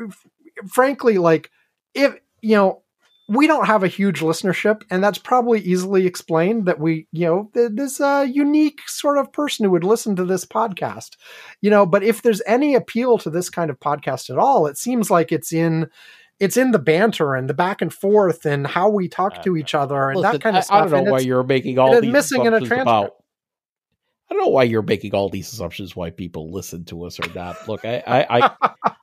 [0.00, 0.26] f-
[0.66, 1.50] frankly like
[1.94, 2.82] if you know
[3.30, 7.50] we don't have a huge listenership and that's probably easily explained that we you know
[7.54, 11.16] th- this uh, unique sort of person who would listen to this podcast
[11.60, 14.78] you know but if there's any appeal to this kind of podcast at all it
[14.78, 15.88] seems like it's in
[16.40, 19.74] it's in the banter and the back and forth and how we talk to each
[19.74, 21.78] other and Listen, that kind of I, stuff I don't know and why you're making
[21.78, 22.82] all these missing in a transcript.
[22.82, 23.10] about.
[24.30, 27.32] I don't know why you're making all these assumptions why people listen to us or
[27.34, 27.66] not.
[27.66, 28.50] Look, I, I, I,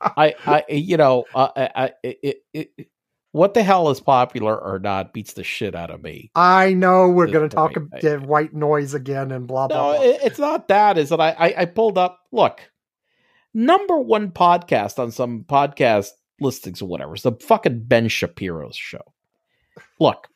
[0.16, 2.18] I, I you know, uh, I, I, it,
[2.52, 2.88] it, it,
[3.32, 6.30] what the hell is popular or not beats the shit out of me.
[6.34, 9.92] I know we're going to talk about uh, white noise again and blah blah.
[9.92, 10.96] No, it's not that.
[10.96, 12.20] Is that I, I, I pulled up.
[12.32, 12.60] Look,
[13.52, 19.12] number one podcast on some podcast listings or whatever is the fucking Ben Shapiro's show.
[20.00, 20.28] Look,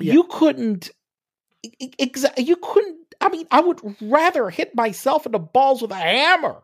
[0.00, 0.90] you couldn't.
[1.98, 2.98] Exactly, you couldn't.
[3.24, 6.60] I mean, I would rather hit myself in the balls with a hammer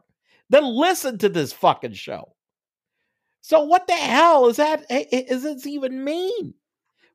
[0.51, 2.35] than listen to this fucking show.
[3.41, 4.85] So what the hell is that?
[4.91, 6.55] Eh, eh, is i- i- this even mean?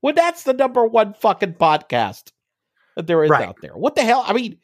[0.02, 2.32] When that's the number one fucking podcast
[2.96, 3.48] that there is Right.
[3.48, 3.76] out there.
[3.78, 4.24] What the hell?
[4.26, 4.60] I mean,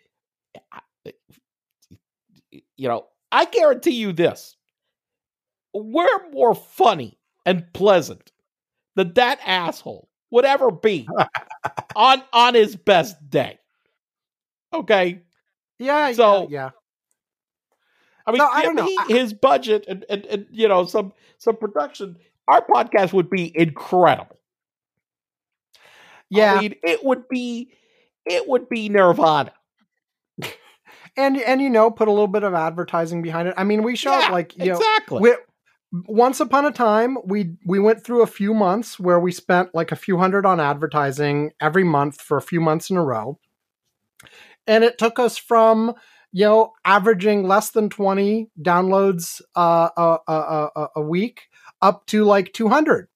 [2.49, 4.55] you know, I guarantee you this:
[5.73, 8.31] we're more funny and pleasant
[8.95, 11.07] than that asshole would ever be
[11.95, 13.57] on on his best day.
[14.73, 15.21] Okay,
[15.79, 16.69] yeah, so- yeah, yeah.
[18.25, 18.87] I mean, No, I don't know.
[18.99, 22.17] I- his budget and, and and you know some some production.
[22.47, 24.37] Our podcast would be incredible.
[26.29, 27.71] Yeah, I mean, it would be
[28.25, 29.53] it would be Nirvana.
[31.17, 33.55] and and you know, put a little bit of advertising behind it.
[33.57, 35.19] I mean, we shot Yeah, like you know, exactly.
[35.21, 35.35] we,
[36.07, 39.91] once upon a time we we went through a few months where we spent like
[39.91, 43.39] a few hundred on advertising every month for a few months in a row,
[44.67, 45.93] and it took us from
[46.31, 51.43] you know averaging less than twenty downloads uh, a, a, a, a week
[51.81, 53.07] up to like two hundred.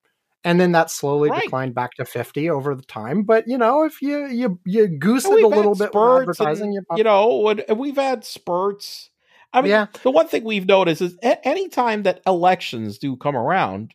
[0.44, 1.42] And then that slowly Right.
[1.42, 3.24] declined back to fifty over the time.
[3.24, 6.86] But you know, if you you you goose it a little bit with advertising, and,
[6.92, 9.10] you, you know, and we've had spurts.
[9.54, 9.88] I mean, Yeah.
[10.04, 13.94] the one thing we've noticed is a- anytime that elections do come around,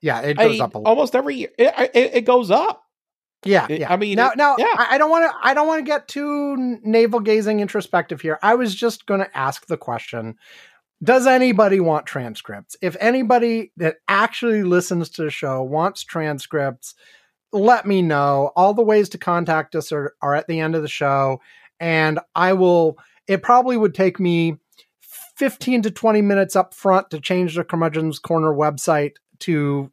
[0.00, 2.82] yeah, it goes mean, up almost every year, it, it, it goes up.
[3.44, 3.92] Yeah, yeah.
[3.92, 4.66] I mean, now, it- now, yeah.
[4.76, 5.36] I, I don't want to.
[5.42, 8.38] I don't want to get too navel gazing introspective here.
[8.42, 10.36] I was just going to ask the question:
[11.02, 12.76] Does anybody want transcripts?
[12.82, 16.94] If anybody that actually listens to the show wants transcripts,
[17.52, 18.52] let me know.
[18.56, 21.40] All the ways to contact us are, are at the end of the show,
[21.78, 22.98] and I will.
[23.26, 24.58] It probably would take me
[25.00, 29.90] fifteen to twenty minutes up front to change the Curmudgeon's Corner website to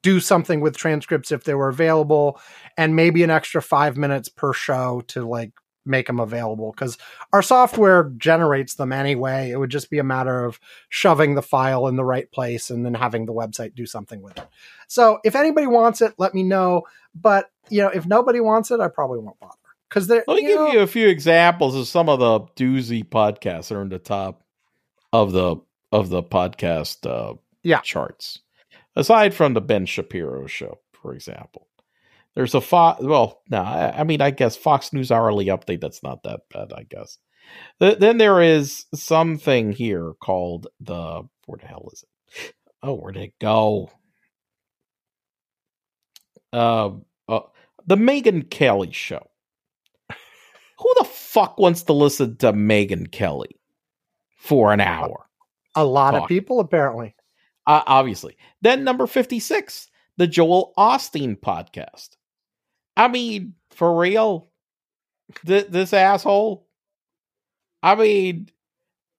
[0.00, 2.40] do something with transcripts if they were available
[2.76, 5.52] and maybe an extra five minutes per show to like
[5.84, 6.96] make them available because
[7.32, 11.88] our software generates them anyway it would just be a matter of shoving the file
[11.88, 14.46] in the right place and then having the website do something with it
[14.86, 16.82] so if anybody wants it let me know
[17.16, 19.56] but you know if nobody wants it i probably won't bother
[19.88, 22.40] because they're Let me you give know, you a few examples of some of the
[22.54, 24.44] doozy podcasts that are in the top
[25.12, 25.56] of the
[25.90, 27.80] of the podcast uh, Yeah.
[27.80, 28.38] charts.
[28.94, 31.68] Aside from the Ben Shapiro show, for example,
[32.34, 33.02] there's a Fox.
[33.02, 35.80] Well, no, I, I mean, I guess Fox News hourly update.
[35.80, 37.18] That's not that bad, I guess.
[37.80, 42.54] Th- then there is something here called the where the hell is it?
[42.82, 43.90] Oh, where did it go?
[46.52, 46.90] Uh,
[47.28, 47.40] uh
[47.86, 49.26] the Megyn Kelly show.
[50.78, 53.60] Who the fuck wants to listen to Megyn Kelly
[54.38, 55.26] for an hour?
[55.74, 57.14] a lot of people apparently
[57.66, 58.36] Uh, obviously.
[58.60, 62.16] Then number 56, the Joel Osteen podcast.
[62.96, 64.50] I mean, for real?
[65.46, 66.66] Th- this asshole?
[67.82, 68.48] I mean,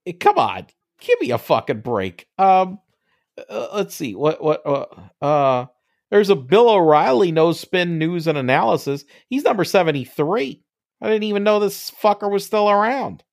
[0.05, 0.67] eh, come on.
[0.99, 2.27] Give me a fucking break.
[2.37, 2.79] Um,
[3.49, 4.15] uh, let's see.
[4.15, 4.85] What, what, uh,
[5.21, 5.65] uh,
[6.11, 9.03] there's a Bill O'Reilly no spin news and analysis.
[9.29, 10.63] He's number 73.
[11.01, 13.23] I didn't even know this fucker was still around.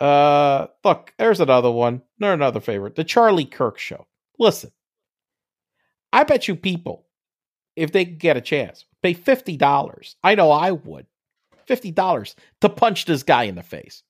[0.00, 2.02] Uh, look, there's another one.
[2.22, 2.94] There's another favorite.
[2.94, 4.06] The Charlie Kirk Show.
[4.38, 4.70] Listen,
[6.12, 7.06] I bet you people,
[7.76, 10.16] if they get a chance, pay fifty dollars.
[10.24, 11.06] I know I would
[11.68, 14.02] $50 to punch this guy in the face.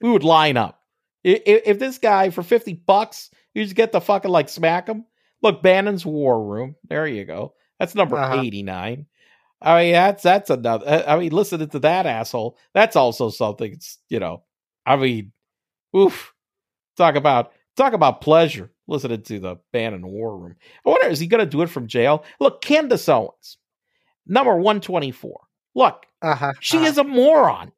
[0.00, 0.80] We would line up.
[1.22, 5.04] If, if this guy for 50 bucks, you just get the fucking like smack him.
[5.42, 6.74] Look, Bannon's War Room.
[6.88, 7.54] There you go.
[7.78, 8.40] That's number Uh-huh.
[8.40, 9.06] 89.
[9.62, 11.04] I mean, that's that's another.
[11.06, 13.72] I mean, listening to that asshole, that's also something.
[13.72, 14.42] It's you know,
[14.84, 15.32] I mean,
[15.96, 16.33] oof.
[16.96, 20.56] Talk about talk about pleasure listening to the band in the War Room.
[20.86, 22.24] I wonder, is he going to do it from jail?
[22.40, 23.58] Look, Candace Owens,
[24.26, 25.40] number one twenty four.
[25.74, 26.52] Look, Uh-huh.
[26.60, 26.86] she uh-huh.
[26.86, 27.72] is a moron.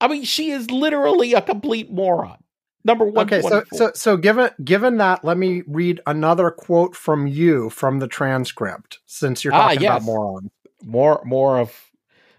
[0.00, 2.38] I mean, she is literally a complete moron.
[2.84, 7.26] Number one Okay, so so so given given that, let me read another quote from
[7.26, 10.50] you from the transcript since you're Ah, talking about moron.
[10.84, 11.90] more more of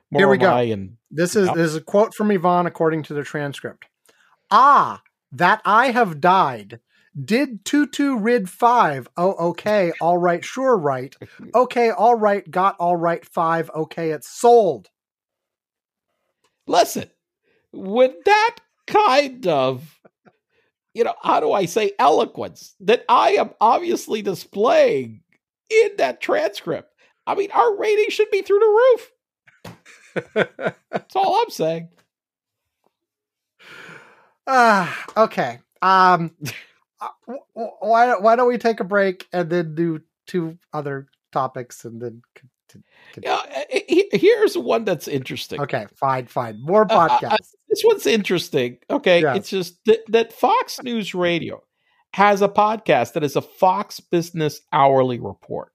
[0.10, 0.56] more Here we go.
[0.56, 1.56] and This is Yep.
[1.56, 3.86] this is a quote from Ivan according to the transcript.
[4.52, 6.80] Ah, that I have died.
[7.20, 9.08] Did two rid five?
[9.18, 11.16] Oh, okay, all right, sure, right.
[11.56, 13.70] Okay, all right, got all right five.
[13.76, 14.90] Okay, it's sold.
[16.68, 17.10] listen
[17.72, 18.56] with that
[18.88, 20.00] kind of
[20.94, 25.22] you know how do i say eloquence that i am obviously displaying
[25.70, 26.94] in that transcript
[27.28, 29.74] i mean our rating should be through the
[30.36, 31.90] roof that's all i'm saying
[34.48, 35.60] Ah, okay.
[35.82, 36.32] Um,
[37.02, 37.08] uh,
[37.54, 42.22] why why don't we take a break and then do two other topics and then.
[43.22, 46.62] yeah, eh, eh, here's one that's interesting Okay, fine, fine.
[46.62, 47.34] More Uh, uh, podcasts.
[47.34, 47.38] uh,
[47.70, 48.78] this one's interesting.
[48.90, 49.38] Okay, Yes.
[49.38, 51.64] it's just that, that Fox News Radio
[52.14, 55.72] has a podcast that is a Fox Business Hourly Report.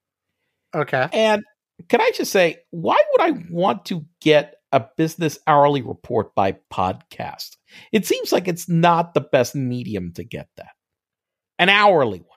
[0.75, 1.09] okay.
[1.13, 1.43] And
[1.89, 6.57] can I just say, why would I want to get a business hourly report by
[6.73, 7.57] podcast?
[7.93, 10.73] It seems like it's not the best medium to get that.
[11.59, 12.29] An hourly one.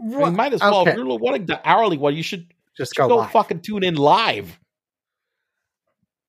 [0.00, 2.52] I mean, you might as well, okay, if you're wanting the hourly one, you should
[2.76, 4.58] just go, go, fucking tune in live.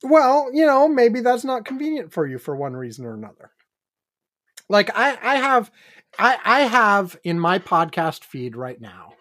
[0.03, 3.51] Well, you know, maybe that's not convenient for you for one reason or another.
[4.69, 5.71] Like I, I have,
[6.17, 9.13] I, I have in my podcast feed right now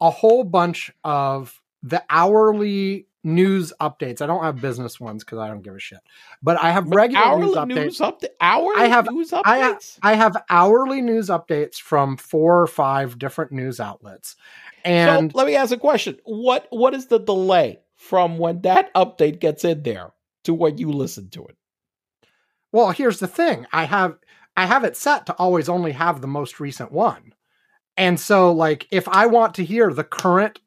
[0.00, 4.22] a whole bunch of the hourly news updates.
[4.22, 5.98] I don't have business ones because I don't give a shit,
[6.42, 7.74] but I have regular hourly news updates.
[7.74, 8.28] news update.
[8.40, 9.98] Hourly I have- news I updates.
[10.02, 14.36] I have hourly news updates from four or five different news outlets,
[14.84, 16.16] and so let me ask a question.
[16.24, 20.12] What what is the delay from when that update gets in there
[20.44, 21.56] to when you listen to it?
[22.72, 23.66] Well, here's the thing.
[23.72, 24.16] I have
[24.56, 27.34] I have it set to always only have the most recent one.
[27.96, 30.60] And so like if I want to hear the current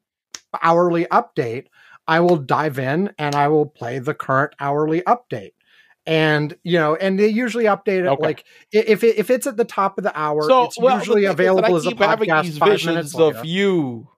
[0.62, 1.66] hourly update,
[2.10, 5.52] I will dive in and I will play the current hourly update.
[6.06, 8.22] And you know, and they usually update it Okay.
[8.22, 11.24] like if it, if it's at the top of the hour, So it's well, usually
[11.26, 13.38] available I as a keep having podcast these five minutes visions later.
[13.38, 14.08] of you.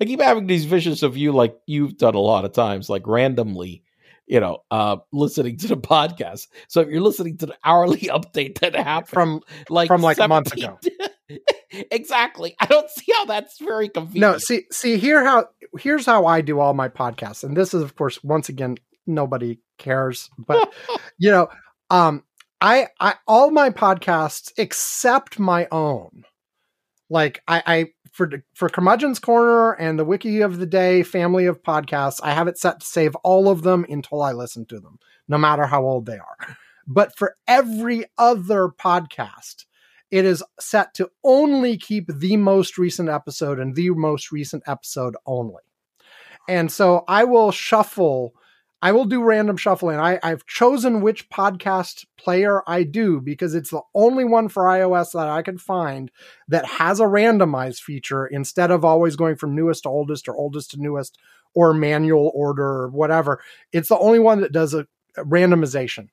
[0.00, 3.06] I keep having these visions of you, like you've done a lot of times, like
[3.06, 3.84] randomly,
[4.26, 6.48] you know, uh, listening to the podcast.
[6.68, 10.26] So if you're listening to the hourly update that happened from like from, like, a
[10.26, 10.78] month 17
[11.90, 12.54] exactly.
[12.60, 14.20] I don't see how that's very convenient.
[14.20, 17.82] No, see, see here how here's how I do all my podcasts, and this is
[17.82, 20.72] of course once again nobody cares, but
[21.18, 21.48] you know,
[21.90, 22.22] um,
[22.60, 26.24] I I all my podcasts except my own,
[27.10, 31.62] like I I for for Curmudgeon's Corner and the Wiki of the Day family of
[31.62, 34.98] podcasts, I have it set to save all of them until I listen to them,
[35.28, 36.56] no matter how old they are.
[36.86, 39.64] But for every other podcast,
[40.16, 45.14] it is set to only keep the most recent episode and the most recent episode
[45.26, 45.62] only.
[46.48, 48.34] And so I will shuffle,
[48.80, 49.98] I will do random shuffling.
[49.98, 55.12] I, I've chosen which podcast player I do because it's the only one for iOS
[55.12, 56.10] that I can find
[56.48, 60.70] that has a randomized feature instead of always going from newest to oldest or oldest
[60.70, 61.18] to newest
[61.54, 63.42] or manual order or whatever.
[63.70, 64.86] It's the only one that does a,
[65.18, 66.08] a randomization.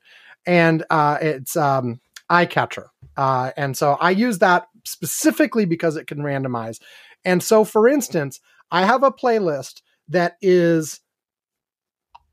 [0.46, 2.88] And uh, it's um, iCatcher.
[3.16, 6.80] Uh, and so I use that specifically because it can randomize.
[7.26, 8.40] And so, for instance,
[8.72, 11.00] I have a playlist that is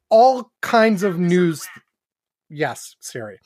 [0.09, 1.69] all kinds of news.
[2.49, 3.39] Yes, Siri.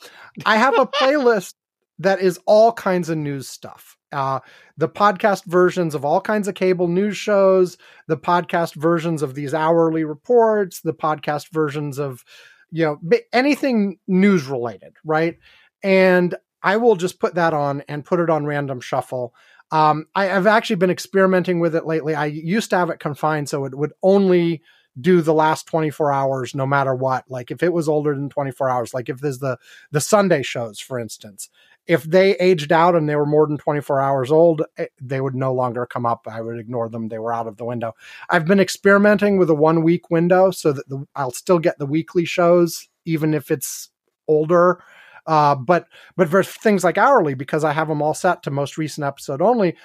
[0.46, 1.54] I have a playlist
[1.98, 3.96] that is all kinds of news stuff.
[4.12, 4.40] Uh,
[4.76, 7.76] the podcast versions of all kinds of cable news shows,
[8.06, 12.24] the podcast versions of these hourly reports, the podcast versions of,
[12.70, 15.36] you know, anything news related, right?
[15.84, 19.34] And I will just put that on and put it on random shuffle.
[19.70, 22.14] Um, I, I've actually been experimenting with it lately.
[22.14, 24.62] I used to have it confined so it would only
[25.00, 28.70] do the last 24 hours no matter what like if it was older than 24
[28.70, 29.58] hours like if there's the
[29.90, 31.50] the sunday shows for instance
[31.86, 35.34] if they aged out and they were more than 24 hours old, eh, they would
[35.34, 36.26] no longer come up.
[36.30, 37.08] I would ignore them.
[37.08, 37.94] They were out of the window.
[38.30, 41.86] I've been experimenting with a one week window so that the, I'll still get the
[41.86, 43.90] weekly shows, even if it's
[44.28, 44.82] older.
[45.26, 48.76] Uh, but but for things like hourly, because I have them all set to most
[48.78, 49.76] recent episode only,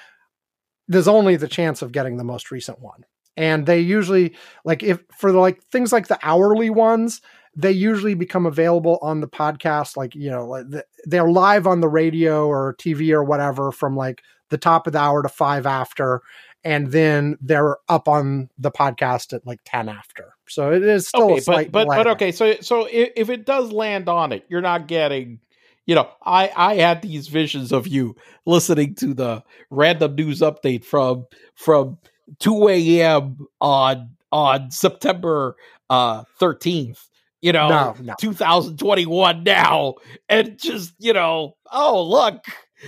[0.88, 3.06] there's only the chance of getting the most recent one.
[3.38, 4.36] And they usually
[4.66, 7.22] like if for like things like the hourly ones,
[7.56, 10.64] they usually become available on the podcast like you know
[11.06, 15.00] they're live on the radio or tv or whatever from like the top of the
[15.00, 16.22] hour to five after
[16.64, 20.34] and then they're up on the podcast at like 10 after.
[20.48, 23.72] So it is still okay, but but, but okay so so if, if it does
[23.72, 25.40] land on it you're not getting
[25.86, 28.16] you know i i had these visions of you
[28.48, 32.00] listening to the random news update from from
[32.40, 35.56] 2 a.m on on september
[35.92, 37.10] uh 13th
[37.42, 38.16] you know, no, no.
[38.20, 39.96] 2021 now,
[40.28, 42.44] and just, you know, oh, look,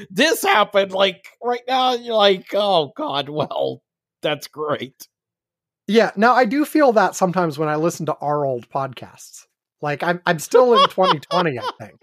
[0.09, 1.93] this happened like right now.
[1.93, 3.81] You're like, oh, God, well,
[4.21, 5.07] that's great.
[5.87, 6.11] Yeah.
[6.15, 9.45] Now, I do feel that sometimes when I listen to our old podcasts.
[9.81, 11.99] Like, I'm, I'm still in 2020, I think.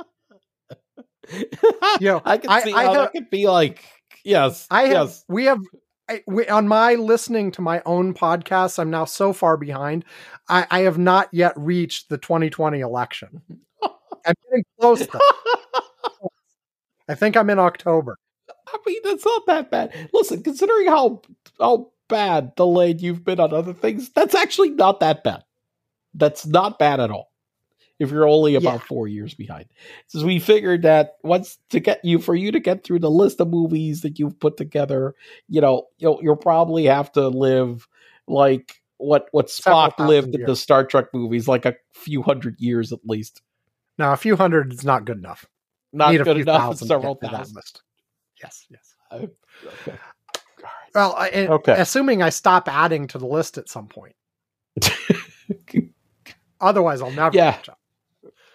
[2.01, 3.84] You know, I can see I, how I have, that could be like,
[4.24, 4.66] yes.
[4.70, 5.24] I have, yes.
[5.28, 5.61] We have
[6.09, 10.05] I, on my listening to my own podcasts, I'm now so far behind.
[10.49, 13.43] I, I have not yet reached the 2020 election.
[13.82, 15.07] I'm getting close.
[17.09, 18.19] I think I'm in October.
[18.67, 20.11] I mean, that's not that bad.
[20.13, 21.23] Listen, considering how
[21.59, 25.45] how bad delayed you've been on other things, that's actually not that bad.
[26.15, 27.31] That's not bad at all
[27.99, 28.87] if you're only about yeah.
[28.87, 29.67] four years behind.
[30.07, 33.41] So we figured that once to get you for you to get through the list
[33.41, 35.15] of movies that you've put together,
[35.49, 37.89] you know, you'll you'll probably have to live
[38.27, 42.93] like what what Spock lived in the Star Trek movies, like a few hundred years
[42.93, 43.43] at least.
[43.99, 45.47] Now, a few hundred is not good enough.
[45.93, 46.78] Not good enough.
[46.78, 47.57] Several thousand.
[47.57, 47.82] List.
[48.43, 48.95] Yes, yes.
[49.12, 49.99] okay.
[50.95, 51.74] Well, I, okay.
[51.78, 54.14] assuming I stop adding to the list at some point.
[56.61, 57.53] Otherwise, I'll never yeah.
[57.53, 57.78] catch up.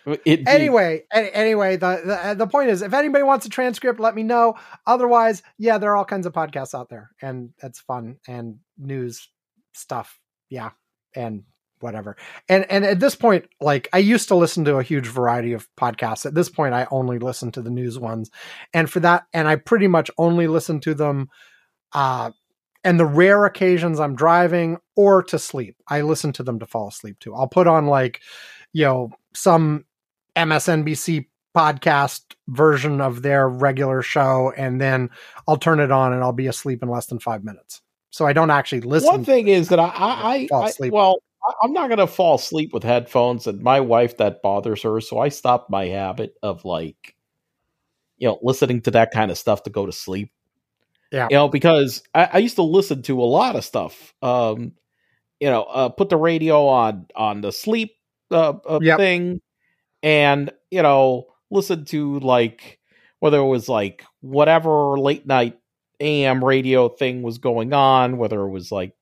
[0.06, 0.50] Indeed.
[0.50, 4.24] Anyway, anyway, the, the uh, the point is, if anybody wants a transcript, let me
[4.24, 4.56] know.
[4.86, 9.30] Otherwise, yeah, there are all kinds of podcasts out there, and it's fun and news
[9.74, 10.20] stuff.
[10.50, 10.72] Yeah,
[11.16, 11.44] and
[11.84, 12.16] whatever.
[12.50, 15.68] And and at this point, like I used to listen to a huge variety of
[15.76, 16.26] podcasts.
[16.26, 18.32] At this point, I only listen to the news ones,
[18.74, 21.30] and for that, and I pretty much only listen to them.
[21.94, 22.32] Uh,
[22.84, 26.90] and the rare occasions I'm driving or to sleep, I listen to them to fall
[26.90, 27.34] asleep too.
[27.34, 28.20] I'll put on like,
[28.74, 29.86] you know, some
[30.36, 35.10] MSNBC podcast version of their regular show, and then
[35.48, 37.82] I'll turn it on and I'll be asleep in less than five minutes.
[38.10, 39.10] So I don't actually listen.
[39.10, 41.18] One thing is that I, I, I, I well,
[41.62, 45.20] I'm not going to fall asleep with headphones, and my wife that bothers her, so
[45.20, 47.16] I stopped my habit of like,
[48.18, 50.32] you know, listening to that kind of stuff to go to sleep.
[51.12, 54.14] Yeah, you know, because I, I used to listen to a lot of stuff.
[54.22, 54.74] Um,
[55.40, 57.92] you know, uh, put the radio on on the sleep
[58.32, 58.98] uh, uh yep.
[58.98, 59.42] thing
[60.04, 62.80] and you know listen to like
[63.20, 65.58] whether it was like whatever late night
[66.00, 68.94] am radio thing was going on whether it was like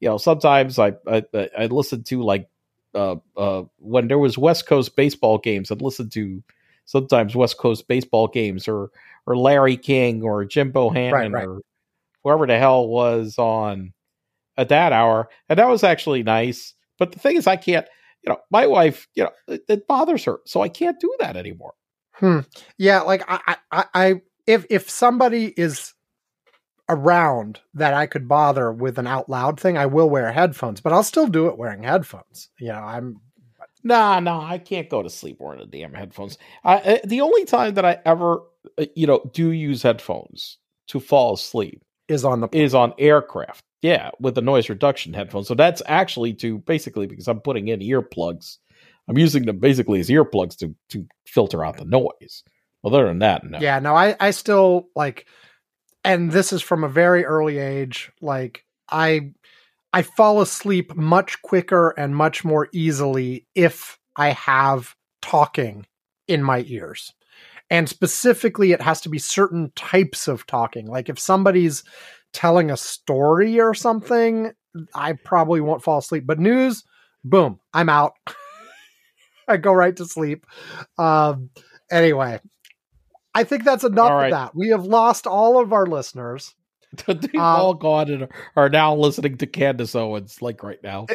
[0.00, 1.22] you know sometimes i i,
[1.58, 2.48] I listened to like
[2.94, 6.42] uh uh when there was west coast baseball games i'd listen to
[6.84, 8.90] sometimes west coast baseball games or
[9.26, 11.46] or larry king or jim bohannon right, right.
[11.46, 11.60] or
[12.22, 13.92] whoever the hell was on
[14.56, 17.86] at that hour and that was actually nice but the thing is i can't
[18.26, 21.36] you know, my wife, you know, it, it bothers her, so I can't do that
[21.36, 21.74] anymore.
[22.14, 22.40] Hmm.
[22.76, 24.14] Yeah, like I, I, I,
[24.46, 25.94] if if somebody is
[26.88, 30.92] around that I could bother with an out loud thing, I will wear headphones, but
[30.92, 32.48] I'll still do it wearing headphones.
[32.58, 33.20] You know, I'm.
[33.82, 36.38] Nah, nah, I can't go to sleep wearing the damn headphones.
[36.64, 38.42] I, uh, the only time that I ever,
[38.78, 40.58] uh, you know, do use headphones
[40.88, 43.62] to fall asleep is on the is on aircraft.
[43.82, 45.46] Yeah, with the noise reduction headphones.
[45.46, 48.58] So that's actually to basically because I'm putting in earplugs.
[49.08, 52.42] I'm using them basically as earplugs to to filter out the noise.
[52.84, 53.58] Other than that, no.
[53.60, 55.26] Yeah, no, I I still like
[56.06, 59.32] and this is from a very early age, like I
[59.92, 65.84] I fall asleep much quicker and much more easily if I have talking
[66.28, 67.12] in my ears.
[67.70, 70.86] And specifically, it has to be certain types of talking.
[70.86, 71.82] Like if somebody's
[72.32, 74.52] telling a story or something,
[74.94, 76.24] I probably won't fall asleep.
[76.24, 76.84] But news,
[77.24, 78.12] boom, I'm out.
[79.48, 80.46] I go right to sleep.
[80.98, 81.50] Um,
[81.90, 82.38] anyway,
[83.36, 84.26] I think that's enough right.
[84.26, 84.54] of that.
[84.54, 86.54] We have lost all of our listeners.
[87.06, 91.06] They've um, all gone and are now listening to Candace Owens, like right now.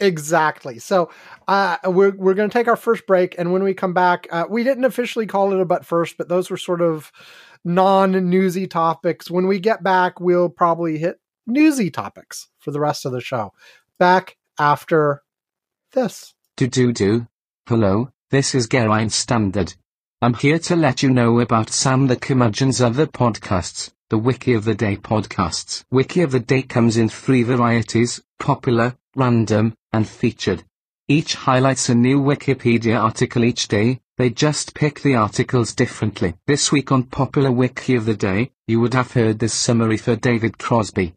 [0.00, 0.80] Exactly.
[0.80, 1.10] So
[1.46, 4.46] uh, we're we're going to take our first break, and when we come back, uh,
[4.50, 7.12] we didn't officially call it a but first, but those were sort of
[7.64, 9.30] non-newsy topics.
[9.30, 13.52] When we get back, we'll probably hit newsy topics for the rest of the show.
[13.96, 15.22] Back after
[15.92, 16.34] this.
[16.56, 17.28] Do do do.
[17.68, 19.74] Hello, this is Geraint Standard.
[20.22, 24.66] I'm here to let you know about Sam the Curmudgeon's other podcasts, the Wiki of
[24.66, 25.82] the Day podcasts.
[25.90, 30.62] Wiki of the Day comes in three varieties, popular, random, and featured.
[31.08, 36.34] Each highlights a new Wikipedia article each day, they just pick the articles differently.
[36.46, 40.16] This week on Popular Wiki of the Day, you would have heard this summary for
[40.16, 41.14] David Crosby.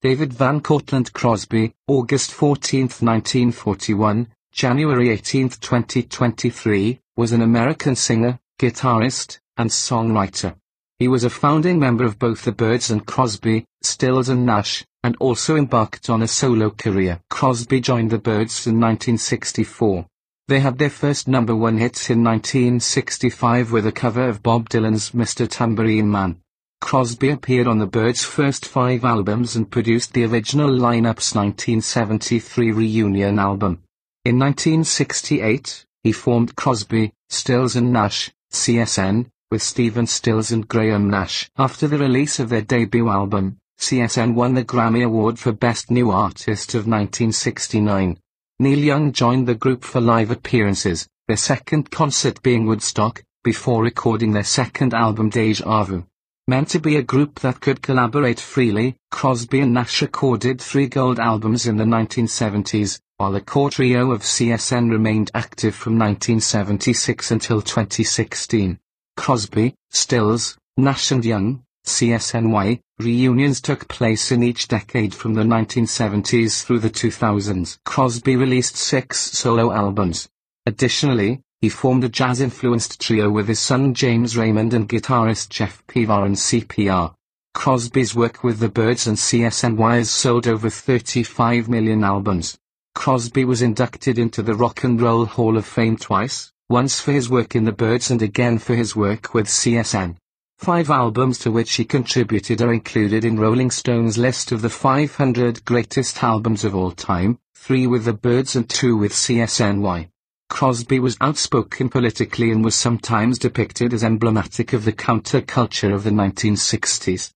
[0.00, 9.40] David Van Cortlandt Crosby, August 14, 1941, January 18, 2023, was an American singer, guitarist,
[9.58, 10.56] and songwriter.
[10.98, 15.14] He was a founding member of both the Byrds and Crosby, Stills and Nash, and
[15.20, 17.20] also embarked on a solo career.
[17.28, 20.06] Crosby joined the Byrds in 1964.
[20.48, 25.10] They had their first number one hits in 1965 with a cover of Bob Dylan's
[25.10, 25.46] Mr.
[25.46, 26.40] Tambourine Man.
[26.80, 33.38] Crosby appeared on the Byrds' first five albums and produced the original lineup's 1973 reunion
[33.38, 33.82] album.
[34.24, 41.50] In 1968, he formed Crosby, Stills and Nash, CSN, with Stephen Stills and Graham Nash.
[41.58, 46.10] After the release of their debut album, CSN won the Grammy Award for Best New
[46.10, 48.18] Artist of 1969.
[48.58, 54.32] Neil Young joined the group for live appearances, their second concert being Woodstock, before recording
[54.32, 56.06] their second album Deja Vu.
[56.46, 61.18] Meant to be a group that could collaborate freely, Crosby and Nash recorded three gold
[61.18, 67.60] albums in the 1970s, while the core trio of CSN remained active from 1976 until
[67.60, 68.78] 2016.
[69.18, 76.64] Crosby, Stills, Nash and Young, CSNY, reunions took place in each decade from the 1970s
[76.64, 77.76] through the 2000s.
[77.84, 80.26] Crosby released six solo albums.
[80.64, 86.24] Additionally, he formed a jazz-influenced trio with his son James Raymond and guitarist Jeff Pevar
[86.24, 87.12] and CPR.
[87.52, 92.56] Crosby's work with the Byrds and CSNY has sold over 35 million albums.
[92.94, 97.30] Crosby was inducted into the Rock and Roll Hall of Fame twice, once for his
[97.30, 100.16] work in the Byrds and again for his work with CSN.
[100.58, 105.64] Five albums to which he contributed are included in Rolling Stone's list of the 500
[105.64, 110.10] greatest albums of all time, three with the Byrds and two with CSNY.
[110.50, 116.10] Crosby was outspoken politically and was sometimes depicted as emblematic of the counterculture of the
[116.10, 117.32] 1960s.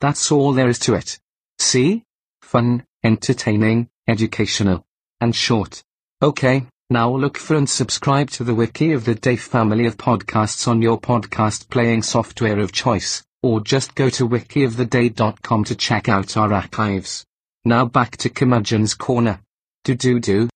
[0.00, 1.18] That's all there is to it.
[1.58, 2.04] See?
[2.42, 4.84] Fun, entertaining, educational,
[5.20, 5.82] and short.
[6.22, 10.68] Okay, now look for and subscribe to the Wiki of the Day family of podcasts
[10.68, 16.36] on your podcast playing software of choice, or just go to wikioftheday.com to check out
[16.36, 17.24] our archives.
[17.64, 19.40] Now back to Curmudgeon's Corner.
[19.84, 20.48] Do do do.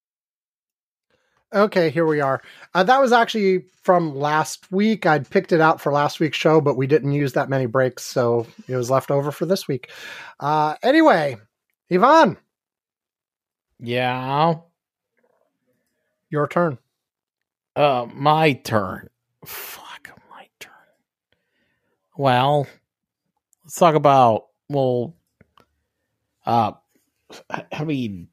[1.55, 2.43] Okay, here we are.
[2.75, 5.07] Uh, that was actually from last week.
[5.07, 8.03] I'd picked it out for last week's show, but we didn't use that many breaks,
[8.03, 9.91] so it was left over for this week.
[10.39, 11.39] Uh, anyway,
[11.91, 12.37] Ivan.
[13.79, 14.55] Yeah.
[16.31, 16.79] Your turn.
[17.75, 19.09] Uh, my turn.
[19.45, 20.73] Fuck, my turn.
[22.17, 22.67] Well,
[23.65, 25.15] let's talk about well,
[26.47, 26.73] uh,
[27.73, 28.29] I mean,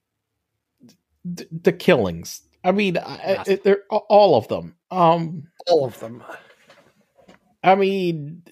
[1.26, 2.42] the, the killings.
[2.64, 3.50] I mean, yes.
[3.50, 4.76] I, they're all of them.
[4.90, 6.24] Um, all of them.
[7.64, 8.44] I mean,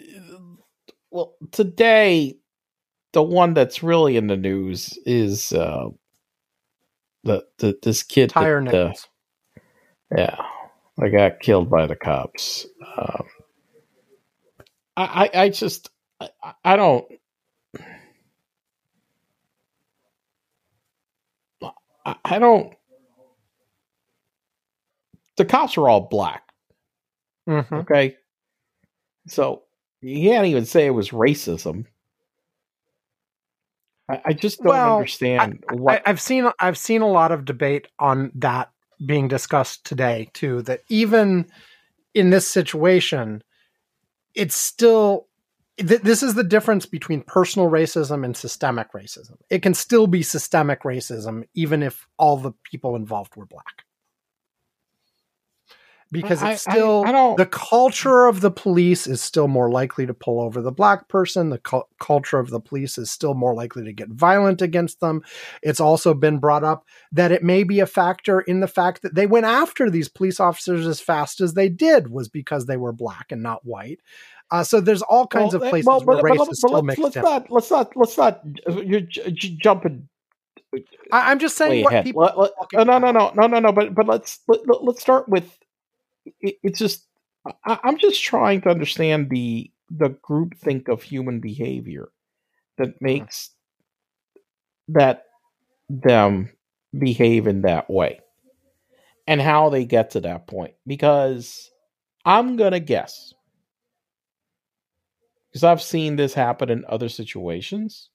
[1.10, 2.38] well, today,
[3.14, 5.90] the one that's really in the news is uh,
[7.24, 8.94] the, the this kid Tyre that, uh,
[10.16, 10.38] yeah,
[11.00, 12.66] I got killed by the cops.
[12.98, 13.26] Um,
[14.98, 16.30] I, I, I just, I,
[16.64, 17.06] I don't.
[22.26, 22.74] I don't.
[25.38, 26.44] The cops are all black.
[27.48, 27.76] Mm-hmm.
[27.76, 28.18] Okay.
[29.28, 29.64] So
[30.02, 31.86] you can't even say it was racism.
[34.12, 36.50] I, I just don't well, understand I, what I, I've seen.
[36.60, 38.70] I've seen a lot of debate on that
[39.06, 41.48] being discussed today too that even
[42.14, 43.44] in this situation
[44.36, 45.28] it's still
[45.78, 50.22] th- this is the difference between personal racism and systemic racism it can still be
[50.22, 53.84] systemic racism even if all the people involved were black
[56.12, 60.14] because it's still I, I, the culture of the police is still more likely to
[60.14, 61.50] pull over the black person.
[61.50, 65.22] The cu- culture of the police is still more likely to get violent against them.
[65.62, 69.16] It's also been brought up that it may be a factor in the fact that
[69.16, 72.94] they went after these police officers as fast as they did was because they were
[72.94, 74.02] black and not white.
[74.52, 76.72] Uh, so there's all kinds well, of places well, where but, race but, is still
[76.72, 77.22] let's, mixed let's in.
[77.22, 78.42] Not, let's not let's not
[78.84, 80.10] you're j- jumping
[81.12, 82.06] I, am just saying what ahead.
[82.06, 82.22] people.
[82.22, 83.72] Let- let- uh, no, no, no, no, no, no.
[83.72, 85.58] But but let's let, let- let's start with.
[86.26, 87.08] It, it's just
[87.66, 92.10] I, I'm just trying to understand the the group think of human behavior
[92.78, 92.98] that uh-huh.
[93.02, 93.52] makes
[94.88, 95.24] that
[95.90, 96.50] them
[96.98, 98.20] behave in that way
[99.28, 100.74] and how they get to that point.
[100.86, 101.72] Because
[102.26, 103.34] i'm gonna guess
[105.50, 108.10] because i've seen this happen in other situations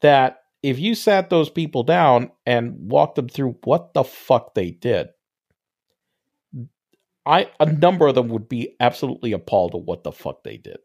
[0.00, 4.70] that if you sat those people down and walked them through what the fuck they
[4.70, 5.08] did
[7.30, 10.78] i a number of them would be absolutely appalled at what the fuck they did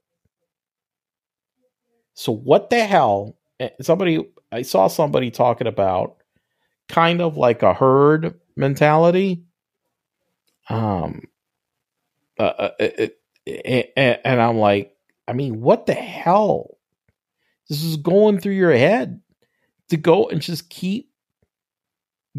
[2.14, 3.38] so what the hell?
[3.60, 6.18] eh, Somebody I saw somebody talking about
[6.90, 9.44] kind of like a herd mentality.
[10.70, 11.24] Um,
[12.40, 14.96] uh, uh, it, it, it- and I'm like,
[15.28, 16.78] I mean, what the hell?
[17.70, 19.22] This is going through your head
[19.90, 21.10] to go and just keep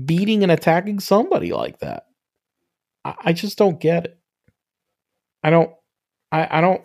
[0.04, 2.06] beating and attacking somebody like that.
[3.06, 4.18] I, I just don't get it.
[5.44, 5.70] I don't.
[6.32, 6.82] I, I don't.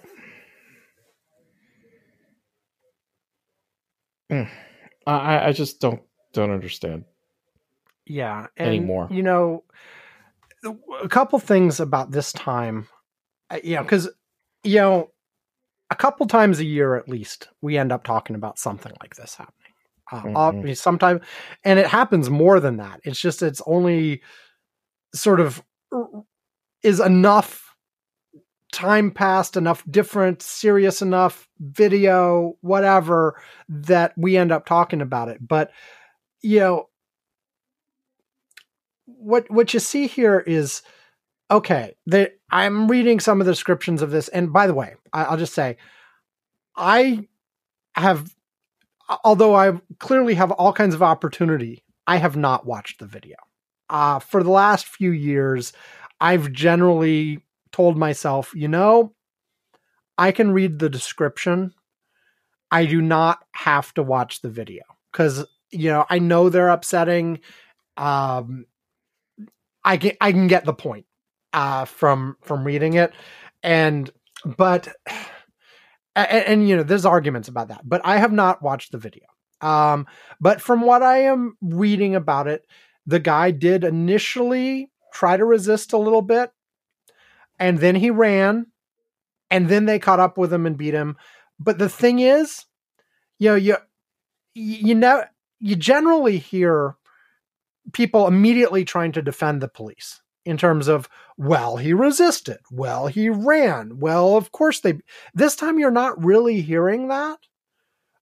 [4.32, 4.49] Mm.
[5.07, 6.01] I, I- just don't
[6.34, 7.05] don't understand.
[8.05, 9.07] Yeah, and, anymore.
[9.11, 9.63] You know,
[11.01, 12.88] a couple things about this time,
[13.49, 14.09] uh, you know, because
[14.63, 15.11] you know,
[15.89, 19.36] a couple times a year at least, we end up talking about something like this
[19.36, 19.55] happening.
[20.11, 20.78] Uh, Mhm.
[20.78, 21.22] sometimes,
[21.63, 22.99] and it happens more than that.
[23.05, 24.22] It's just it's only
[25.15, 25.63] sort of
[26.84, 27.76] is enough
[28.72, 35.46] time passed enough different serious enough video whatever that we end up talking about it.
[35.46, 35.72] But
[36.42, 36.89] you know
[39.06, 40.82] what what you see here is
[41.52, 44.28] okay the, i'm reading some of the descriptions of this.
[44.30, 45.78] And by the way I, i'll just say
[46.76, 47.28] i
[47.96, 48.34] have
[49.24, 53.36] although i clearly have all kinds of opportunity i have not watched the video
[53.92, 55.74] uh, for the last few years
[56.20, 57.39] i've generally
[57.72, 59.14] told myself you know
[60.18, 61.74] i can read the description.
[62.74, 67.42] I do not have to watch the video because you know i know they're upsetting.
[67.98, 68.66] Um
[69.84, 71.06] I can I can get the point
[71.54, 73.14] uh, from from reading it,
[73.64, 74.10] and
[74.46, 74.88] but
[76.16, 79.26] and, and you know there's arguments about that, but I have not watched the video.
[79.62, 80.08] Um,
[80.39, 82.66] but from what I am reading about it,
[83.06, 86.52] the guy did initially try to resist a little bit,
[87.60, 88.68] and then he ran,
[89.49, 91.18] and then they caught up with him and beat him.
[91.60, 92.66] But the thing is,
[93.39, 93.78] you know, you
[94.54, 95.24] you know
[95.60, 96.95] you generally hear
[97.93, 103.30] people immediately trying to defend the police in terms of well he resisted well he
[103.30, 104.99] ran well of course they
[105.34, 107.38] this time you're not really hearing that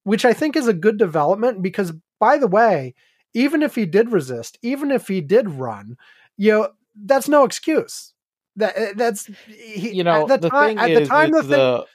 [0.03, 2.93] which i think is a good development because by the way
[3.33, 5.95] even if he did resist even if he did run
[6.37, 6.69] you know
[7.03, 8.13] that's no excuse
[8.55, 11.33] that eh, that's he, You know, at the, the, time thing at is, the time
[11.33, 11.85] it's the thing the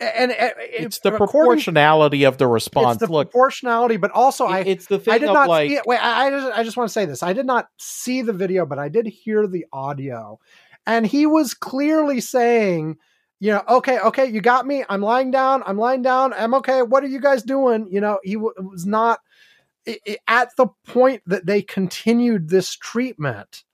[0.00, 3.02] and, and it's the proportionality of the response.
[3.02, 5.76] it's the Look, proportionality but also i it's the thing I did not like see
[5.76, 5.82] it.
[5.86, 7.22] Wait, I, I just I just want to say this.
[7.22, 10.38] I did not see the video, but I did hear the audio,
[10.86, 12.96] and he was clearly saying,
[13.40, 14.84] you know, okay, okay, you got me.
[14.88, 15.62] I'm lying down.
[15.66, 16.32] I'm lying down.
[16.32, 16.82] I'm okay.
[16.82, 17.88] What are you guys doing?
[17.90, 19.18] You know, he w- was not
[20.26, 23.64] at the point that they continued this treatment.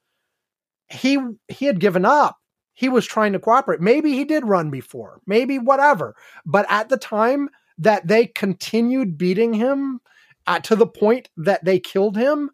[0.88, 2.38] He he had given up.
[2.74, 3.80] He was trying to cooperate.
[3.80, 5.20] Maybe he did run before.
[5.26, 6.16] Maybe whatever.
[6.44, 7.48] But at the time
[7.78, 10.00] that they continued beating him
[10.46, 12.50] uh, to the point that they killed him,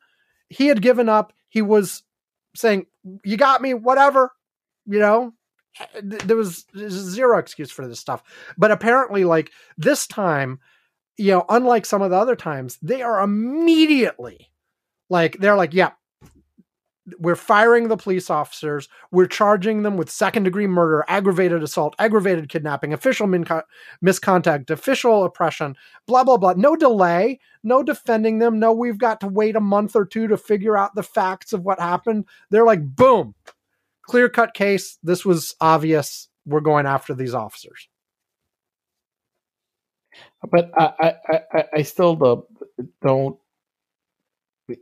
[0.48, 1.32] he had given up.
[1.48, 2.02] He was
[2.54, 2.86] saying,
[3.24, 4.32] "You got me, whatever."
[4.86, 5.34] You know,
[5.94, 8.22] Th- there was, zero excuse for this stuff.
[8.56, 10.60] But apparently, like this time,
[11.16, 14.50] you know, unlike some of the other times, they are immediately
[15.08, 15.92] like they're like, "Yeah."
[17.18, 18.88] We're firing the police officers.
[19.10, 23.46] We're charging them with second degree murder, aggravated assault, aggravated kidnapping, official min-
[24.00, 26.54] misconduct, official oppression, blah, blah, blah.
[26.56, 28.60] No delay, no defending them.
[28.60, 31.62] No, we've got to wait a month or two to figure out the facts of
[31.62, 32.26] what happened.
[32.50, 33.34] They're like, boom,
[34.02, 34.98] clear cut case.
[35.02, 36.28] This was obvious.
[36.46, 37.88] We're going after these officers.
[40.50, 42.44] But I, I, I- I, still don't.
[43.02, 43.38] don't
[44.68, 44.78] it,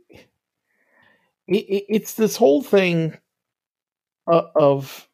[1.47, 3.17] it, it's this whole thing
[4.27, 5.07] of, of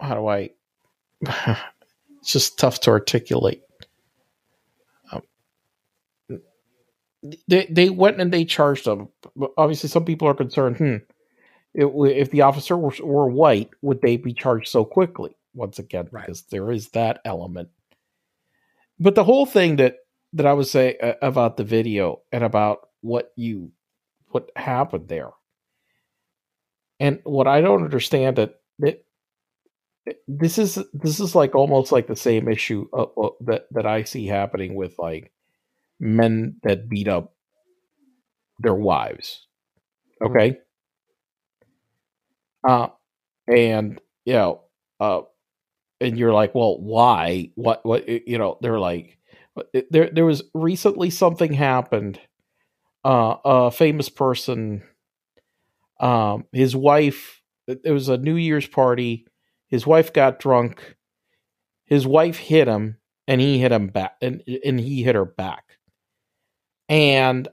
[0.00, 0.50] how do I?
[2.20, 3.62] it's just tough to articulate.
[5.12, 5.22] Um,
[7.48, 9.08] they they went and they charged them.
[9.56, 10.76] Obviously, some people are concerned.
[10.78, 10.96] Hmm,
[11.74, 15.36] it, if the officer were, were white, would they be charged so quickly?
[15.54, 16.26] Once again, Right.
[16.26, 17.70] because there is that element.
[18.98, 19.96] But the whole thing that
[20.32, 23.72] that I would say uh, about the video and about what you
[24.28, 25.30] what happened there.
[26.98, 29.04] And what I don't understand that, that
[30.28, 34.04] this is this is like almost like the same issue uh, uh, that that I
[34.04, 35.32] see happening with like
[36.00, 37.34] men that beat up
[38.60, 39.46] their wives.
[40.22, 40.36] Mm-hmm.
[40.36, 40.58] Okay.
[42.66, 42.88] Uh
[43.48, 44.62] and you know,
[45.00, 45.22] uh
[46.00, 47.50] and you're like, well, why?
[47.54, 49.18] What what you know, they're like
[49.90, 52.20] there there was recently something happened.
[53.04, 54.82] Uh a famous person
[56.00, 59.26] um his wife it was a New Year's party.
[59.68, 60.96] His wife got drunk.
[61.86, 65.64] His wife hit him and he hit him back and and he hit her back.
[66.88, 67.48] And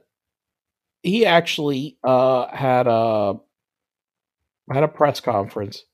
[1.02, 3.34] he actually uh had a
[4.72, 5.84] had a press conference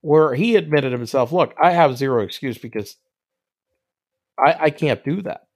[0.00, 2.96] where he admitted himself, look, I have zero excuse because
[4.38, 5.46] I, I can't do that.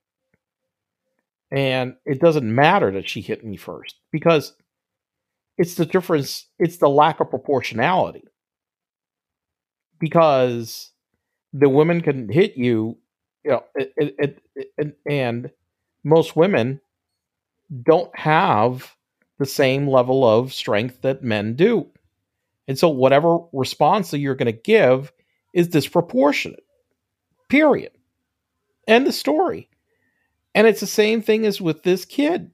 [1.51, 4.55] And it doesn't matter that she hit me first because
[5.57, 8.25] it's the difference, it's the lack of proportionality.
[10.01, 10.91] Because
[11.53, 12.99] the women can hit you,
[13.45, 14.43] you know, it, it,
[14.77, 15.51] it, and
[16.03, 16.81] most women
[17.83, 18.95] don't have
[19.39, 21.89] the same level of strength that men do.
[22.69, 25.13] And so whatever response that you're going to give
[25.53, 26.65] is disproportionate.
[27.49, 27.93] Period.
[28.89, 29.69] End the story.
[30.55, 32.51] And it's the same thing as with this kid.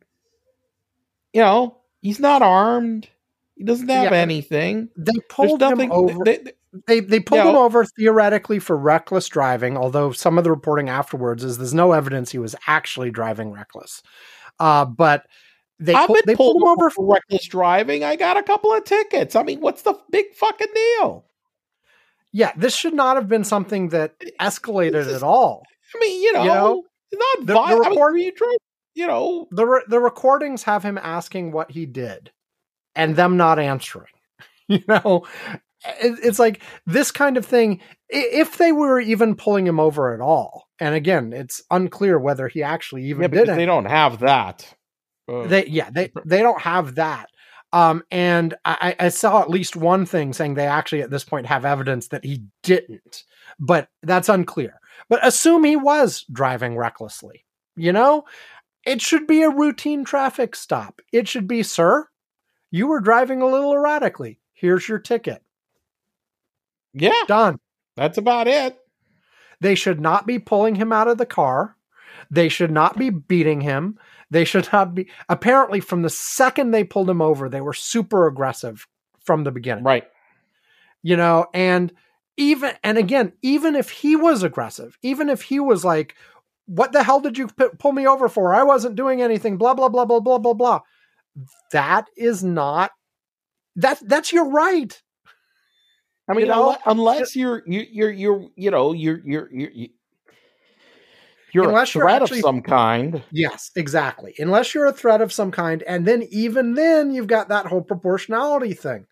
[1.32, 3.08] You know, he's not armed.
[3.56, 4.18] He doesn't have Yeah.
[4.18, 4.88] anything.
[4.96, 6.24] They pulled him over.
[6.24, 6.52] they- they-
[6.86, 7.50] they they pulled Yeah.
[7.50, 11.92] him over theoretically for reckless driving, although some of the reporting afterwards is there's no
[11.92, 14.02] evidence he was actually driving reckless.
[14.60, 15.26] Uh, but
[15.80, 16.90] they I've pull- been they pulled over.
[16.90, 18.04] for reckless driving.
[18.04, 19.34] I got a couple of tickets.
[19.34, 21.24] I mean, what's the big fucking deal?
[22.32, 25.62] Yeah, this should not have been something that escalated is- at all.
[25.94, 27.86] I mean, you know, You know, not the- the violent.
[27.98, 28.32] I mean,
[28.94, 32.30] you know, the re- the recordings have him asking what he did,
[32.94, 34.06] and them not answering.
[34.68, 35.26] You know,
[35.84, 37.80] it, it's like this kind of thing.
[38.08, 42.62] If they were even pulling him over at all, and again, it's unclear whether he
[42.62, 44.72] actually even yeah, did they don't have that.
[45.30, 47.30] Uh, they yeah they they don't have that.
[47.72, 51.46] Um and I, I saw at least one thing saying they actually at this point
[51.46, 53.24] have evidence that he didn't
[53.58, 54.80] but that's unclear.
[55.08, 57.44] But assume he was driving recklessly
[57.76, 58.24] you know?
[58.84, 61.00] It should be a routine traffic stop.
[61.12, 62.08] It should be sir
[62.70, 64.38] you were driving a little erratically.
[64.54, 65.42] Here's your ticket.
[66.92, 67.58] Yeah, done.
[67.96, 68.78] That's about it.
[69.60, 71.76] They should not be pulling him out of the car.
[72.30, 73.98] They should not be beating him.
[74.30, 75.08] They should not be.
[75.28, 78.86] Apparently, from the second they pulled him over, they were super aggressive
[79.24, 79.84] from the beginning.
[79.84, 80.04] Right.
[81.02, 81.92] You know, and
[82.36, 86.14] even, and again, even if he was aggressive, even if he was like,
[86.66, 88.54] what the hell did you p- pull me over for?
[88.54, 90.80] I wasn't doing anything, blah, blah, blah, blah, blah, blah, blah.
[91.72, 92.92] That is not,
[93.76, 95.00] that, that's your right.
[96.28, 99.70] I mean, You know, unle- unless you're you, you're you're you know you're you're you're
[99.70, 99.88] you-
[101.52, 103.22] you're Unless a you're threat actually- of some kind.
[103.30, 104.34] Yes, exactly.
[104.38, 107.82] Unless you're a threat of some kind, and then even then you've got that whole
[107.82, 109.06] proportionality thing,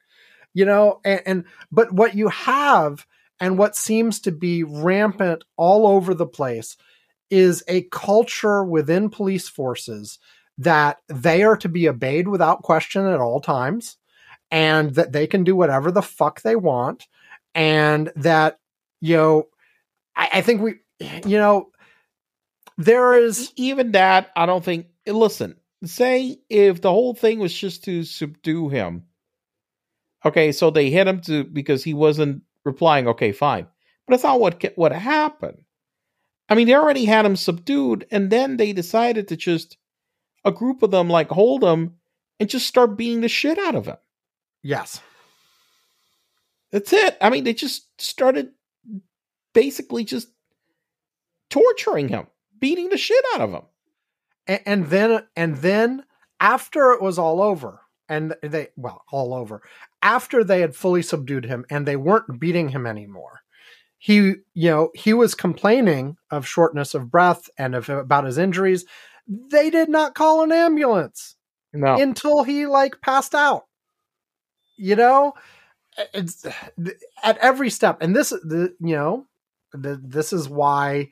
[0.54, 1.00] you know.
[1.04, 3.06] And, and but what you have,
[3.40, 6.76] and what seems to be rampant all over the place,
[7.30, 10.18] is a culture within police forces
[10.58, 13.96] that they are to be obeyed without question at all times,
[14.50, 17.06] and that they can do whatever the fuck they want,
[17.54, 18.58] and that
[19.00, 19.48] you know,
[20.16, 21.70] I, I think we, you know.
[22.78, 24.86] There is Even that, I don't think.
[25.06, 29.04] Listen, say if the whole thing was just to subdue him.
[30.24, 33.08] Okay, so they hit him to because he wasn't replying.
[33.08, 33.66] Okay, fine,
[34.06, 35.58] but that's not what what happened.
[36.48, 39.76] I mean, they already had him subdued, and then they decided to just
[40.44, 41.96] a group of them like hold him
[42.40, 43.96] and just start beating the shit out of him.
[44.62, 45.00] yes.
[46.70, 47.16] That's it.
[47.20, 48.50] I mean, they just started
[49.54, 50.28] basically just
[51.48, 52.26] torturing him,
[52.60, 53.62] beating the shit out of him.
[54.46, 56.04] and, and then and then
[56.40, 59.62] after it was all over and they well all over
[60.02, 63.40] after they had fully subdued him and they weren't beating him anymore
[63.98, 64.16] he
[64.54, 68.84] you know he was complaining of shortness of breath and of about his injuries.
[69.26, 71.36] They did not call an ambulance
[71.72, 73.66] No, until he like passed out.
[74.76, 75.34] You know?
[76.14, 76.46] It's
[77.24, 77.98] at every step.
[78.00, 79.26] And this the you know
[79.72, 81.08] the, this is why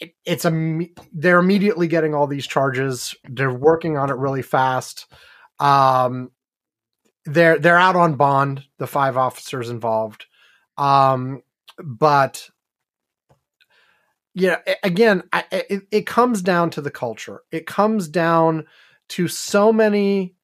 [0.00, 0.80] it, it's a
[1.12, 3.14] they're immediately getting all these charges.
[3.28, 5.06] They're working on it really fast.
[5.58, 6.30] Um
[7.26, 10.26] they're they're out on bond the five officers involved.
[10.76, 11.42] Um
[11.78, 12.48] but
[14.34, 17.42] yeah, again, I, it, it comes down to the culture.
[17.52, 18.66] It comes down
[19.10, 20.34] to so many,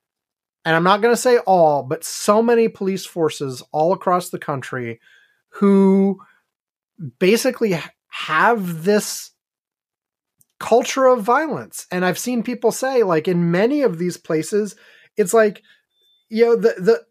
[0.64, 4.38] and I'm not going to say all, but so many police forces all across the
[4.38, 5.00] country
[5.54, 6.20] who
[7.18, 7.76] basically
[8.08, 9.32] have this
[10.60, 11.86] culture of violence.
[11.90, 14.76] And I've seen people say, like, in many of these places,
[15.16, 15.62] it's like,
[16.28, 17.02] you know, the, the,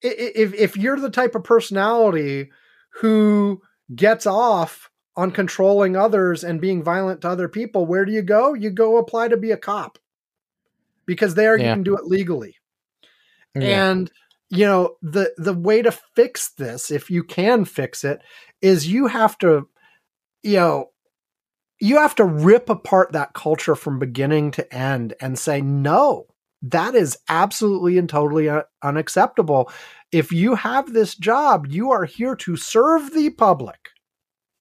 [0.00, 2.50] if, if you're the type of personality
[3.00, 3.60] who
[3.94, 8.54] gets off on controlling others and being violent to other people, where do you go?
[8.54, 9.98] You go apply to be a cop
[11.04, 11.68] because there yeah.
[11.68, 12.56] you can do it legally.
[13.54, 13.90] Yeah.
[13.90, 14.10] And
[14.50, 18.20] you know, the the way to fix this, if you can fix it,
[18.60, 19.68] is you have to,
[20.42, 20.90] you know,
[21.80, 26.26] you have to rip apart that culture from beginning to end and say no.
[26.62, 29.70] That is absolutely and totally uh, unacceptable.
[30.12, 33.90] If you have this job, you are here to serve the public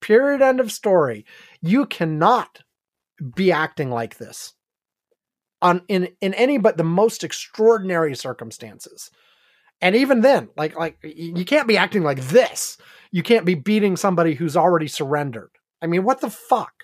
[0.04, 0.42] Period.
[0.42, 1.26] End of story.
[1.62, 2.60] You cannot
[3.38, 4.54] be acting like this
[5.62, 9.10] on in in any but the most extraordinary circumstances.
[9.80, 12.78] And even then, like like you can't be acting like this.
[13.12, 15.52] You can't be beating somebody who's already surrendered.
[15.82, 16.83] I mean, what the fuck?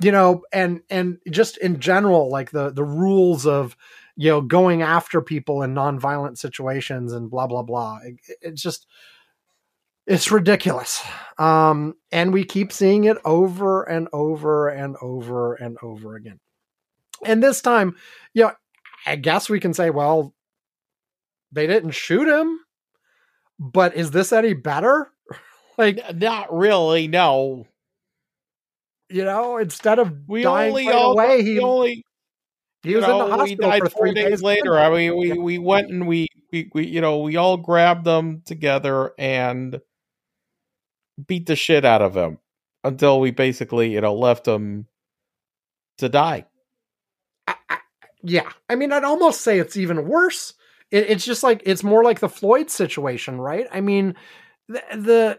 [0.00, 3.76] You know, and and just in general, like the the rules of
[4.16, 7.98] you know going after people in nonviolent situations and blah blah blah.
[8.04, 8.86] It, it's just
[10.08, 11.02] it's ridiculous.
[11.38, 16.40] Um, and we keep seeing it over and over and over and over again.
[17.24, 17.94] And this time,
[18.32, 18.52] you know,
[19.06, 20.34] I guess we can say, well,
[21.52, 22.58] they didn't shoot him,
[23.58, 25.12] but is this any better?
[25.78, 27.06] like, not really.
[27.06, 27.66] No.
[29.10, 32.04] You know, instead of we dying only right all, away, he only
[32.82, 34.78] he was know, in the hospital for three days, days later.
[34.78, 38.42] I mean, we we went and we, we we you know we all grabbed them
[38.44, 39.80] together and
[41.26, 42.38] beat the shit out of him
[42.84, 44.86] until we basically, you know, left him
[45.98, 46.46] to die.
[47.46, 47.78] I, I,
[48.22, 48.50] yeah.
[48.68, 50.54] I mean, I'd almost say it's even worse.
[50.90, 53.66] It, it's just like, it's more like the Floyd situation, right?
[53.72, 54.14] I mean,
[54.68, 55.38] the, the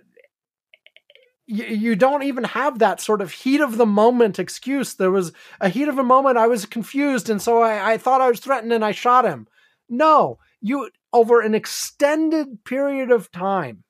[1.50, 4.93] you, you don't even have that sort of heat of the moment excuse.
[4.93, 6.38] There was a heat of a moment.
[6.38, 7.28] I was confused.
[7.30, 9.47] And so I, I thought I was threatened and I shot him.
[9.89, 13.84] No, you, over an extended period of time,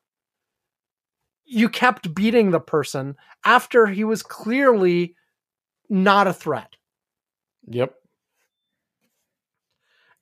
[1.43, 5.15] you kept beating the person after he was clearly
[5.89, 6.77] not a threat.
[7.67, 7.93] Yep.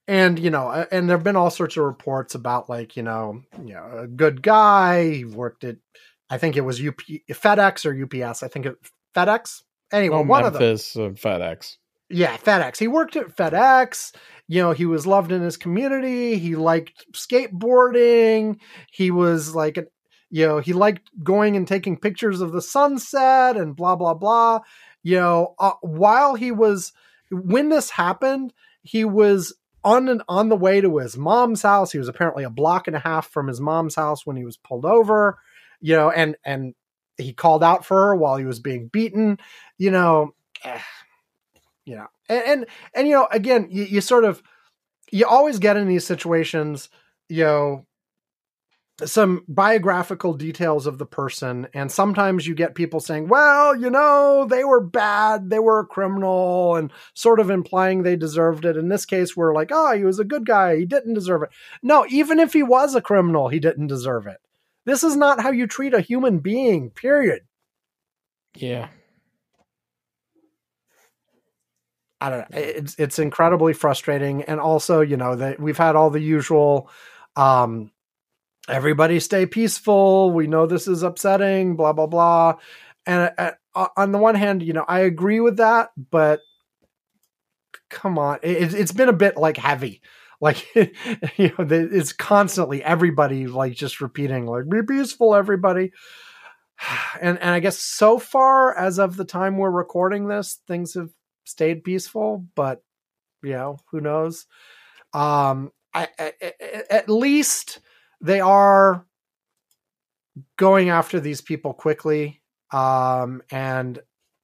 [0.08, 3.74] And you know, and there've been all sorts of reports about like you know, you
[3.74, 5.12] know, a good guy.
[5.12, 5.76] He worked at,
[6.30, 7.00] I think it was UP,
[7.30, 8.44] FedEx or UPS.
[8.44, 8.76] I think it
[9.16, 9.62] FedEx.
[9.92, 11.16] Anyway, oh, one Memphis of them.
[11.16, 11.78] FedEx.
[12.10, 12.78] Yeah, FedEx.
[12.78, 14.14] He worked at FedEx.
[14.48, 16.38] You know, he was loved in his community.
[16.38, 18.60] He liked skateboarding.
[18.92, 19.88] He was like an
[20.30, 24.60] you know he liked going and taking pictures of the sunset and blah blah blah
[25.04, 26.94] you know uh, while he was
[27.32, 29.54] when this happened he was
[29.84, 32.96] on and on the way to his mom's house he was apparently a block and
[32.96, 35.38] a half from his mom's house when he was pulled over
[35.82, 36.74] you know and and
[37.18, 39.38] he called out for her while he was being beaten
[39.78, 40.80] you know eh,
[41.86, 44.42] you know and, and and, you know again you, you sort of
[45.12, 46.90] you always get in these situations
[47.30, 47.86] you know
[49.06, 54.48] some biographical details of the person and sometimes you get people saying well you know
[54.50, 58.76] they were bad they were a criminal and sort of implying they deserved it.
[58.76, 61.50] In this case we're like oh he was a good guy he didn't deserve it.
[61.84, 64.40] No even if he was a criminal he didn't deserve it
[64.88, 67.42] this is not how you treat a human being period
[68.56, 68.88] yeah
[72.20, 76.10] i don't know it's it's incredibly frustrating and also you know that we've had all
[76.10, 76.90] the usual
[77.36, 77.92] um
[78.68, 80.32] everybody stay peaceful.
[80.32, 82.56] We know this is upsetting, blah, blah, blah.
[83.06, 86.42] And uh, uh on the one hand, you know, I agree with that, but
[87.90, 90.02] come on, it, has been a bit like heavy.
[90.40, 90.92] Like, you
[91.38, 95.92] know, it's constantly everybody like just repeating, like, be peaceful, everybody.
[97.20, 101.10] And, and I guess so far as of the time we're recording this, things have
[101.44, 102.84] stayed peaceful, but
[103.42, 104.46] you know, who knows?
[105.12, 106.34] Um, I, I,
[106.92, 107.80] at least
[108.22, 109.08] they are
[110.58, 114.00] going after these people quickly um, and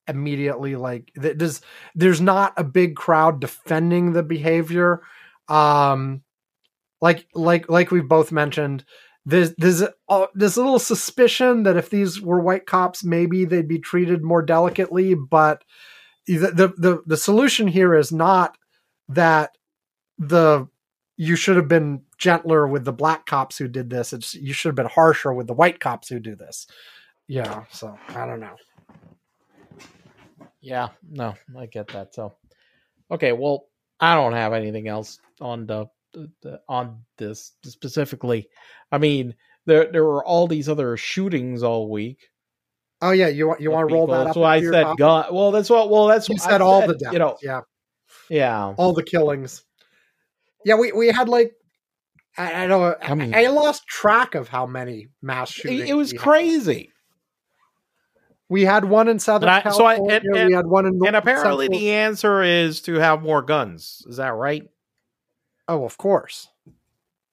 [0.07, 1.61] immediately like there's
[1.95, 5.01] there's not a big crowd defending the behavior
[5.47, 6.21] um
[7.01, 8.85] like like like we've both mentioned
[9.25, 13.79] there's there's uh, this little suspicion that if these were white cops maybe they'd be
[13.79, 15.63] treated more delicately but
[16.25, 18.57] the the the, the solution here is not
[19.09, 19.57] that
[20.17, 20.67] the
[21.17, 24.13] you should have been gentler with the black cops who did this.
[24.13, 26.67] It's you should have been harsher with the white cops who do this.
[27.27, 28.55] Yeah, so I don't know.
[30.61, 32.13] Yeah, no, I get that.
[32.15, 32.33] So,
[33.11, 33.65] okay, well,
[34.03, 38.49] I don't have anything else on the, the, the on this specifically.
[38.91, 39.35] I mean,
[39.65, 42.19] there there were all these other shootings all week.
[43.01, 44.41] Oh yeah, you want you want to roll that That's up?
[44.41, 44.97] why I said topic?
[44.99, 45.25] gun.
[45.33, 45.89] Well, that's what.
[45.89, 47.13] Well, that's You what said I all the deaths.
[47.13, 47.61] You know, yeah,
[48.29, 48.73] yeah.
[48.77, 49.63] all the killings.
[50.65, 51.53] Yeah, we we had like
[52.37, 52.97] I, I don't.
[53.01, 55.81] I mean- I, lost track of how many mass shootings.
[55.81, 56.92] It, it was crazy.
[58.53, 60.15] We had one in Southern And I- so I- California.
[60.29, 63.41] and- and- we had one in And apparently, Central- the answer is to have more
[63.41, 64.05] guns.
[64.07, 64.69] Is that right?
[65.67, 66.49] oh, of course.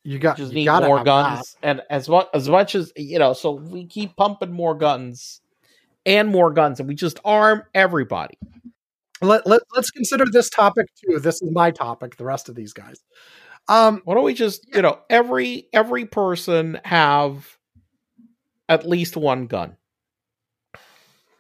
[0.02, 3.18] You got Just you need more have guns, and as much as much as you
[3.18, 5.42] know, so we keep pumping more guns
[6.06, 8.38] and more guns, and we just arm everybody.
[9.20, 11.18] Let, let let's consider this topic too.
[11.18, 12.16] This is my topic.
[12.16, 12.98] The rest of these guys.
[13.68, 17.58] Um, Why don't we just, you know, every every person have
[18.70, 19.76] at least one gun?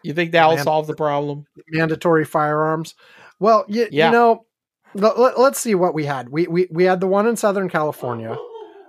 [0.02, 0.64] You think that'll Man.
[0.64, 1.46] solve the problem?
[1.68, 2.94] mandatory firearms.
[3.38, 4.06] Well, you, Yeah.
[4.06, 4.44] you know,
[4.94, 6.28] let, us see what we had.
[6.28, 8.36] We, we we had the one in Southern California.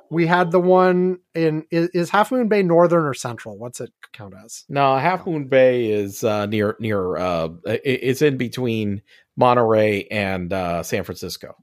[0.09, 3.57] We had the one in is, is Half Moon Bay northern or central?
[3.57, 4.65] What's it count as?
[4.67, 7.17] No, Half Moon Bay is uh, near near.
[7.17, 9.01] Uh, it's in between
[9.37, 11.55] Monterey and uh, San Francisco.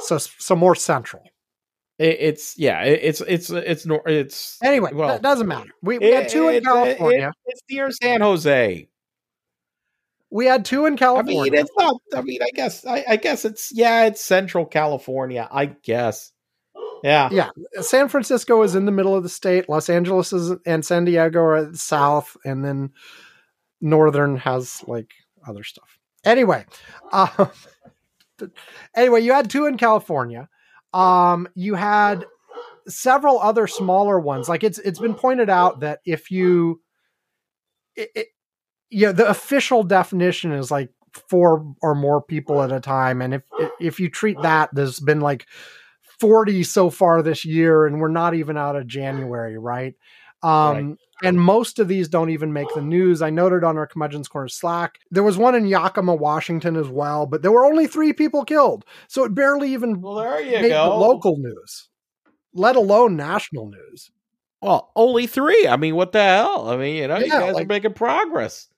[0.00, 1.24] So so more central.
[1.98, 5.70] It, it's yeah, it, it's it's it's nor it's Anyway, Well, that doesn't matter.
[5.82, 7.28] We, we had two in it- it- California.
[7.28, 8.88] it- it's near San Jose.
[10.30, 11.40] we had two in California.
[11.40, 12.00] I mean, it's not.
[12.14, 12.86] I mean, I guess.
[12.86, 14.06] I, I guess it's yeah.
[14.06, 15.46] It's Central California.
[15.50, 16.32] I guess.
[17.04, 17.28] Yeah.
[17.32, 17.48] yeah,
[17.80, 19.68] San Francisco is in the middle of the state.
[19.68, 22.90] Los Angeles is and San Diego are south, and then
[23.80, 25.10] northern has like
[25.46, 25.98] other stuff.
[26.24, 26.64] Anyway,
[27.12, 27.50] um,
[28.94, 30.48] anyway, you had two in California.
[30.92, 32.26] Um, you had
[32.86, 34.48] several other smaller ones.
[34.48, 36.80] Like it's it's been pointed out that if you,
[37.96, 38.26] it, it,
[38.90, 40.90] yeah, the official definition is like
[41.28, 43.42] four or more people at a time, and if
[43.80, 45.46] if you treat that, there's been like
[46.22, 49.94] 40 so far this year and we're not even out of January, right?
[50.40, 53.22] Um and most of these don't even make the news.
[53.22, 57.26] I noted on our Curmudgeon's Corner Slack, there was one in Yakima, Washington as well,
[57.26, 58.84] but there were only three people killed.
[59.08, 60.90] So it barely even Well, there you made go.
[60.90, 61.88] the local news,
[62.54, 64.10] let alone national news.
[64.60, 65.66] Well, only three.
[65.66, 66.68] I mean, what the hell?
[66.70, 68.68] I mean, you know, you Yeah, guys like- are making progress.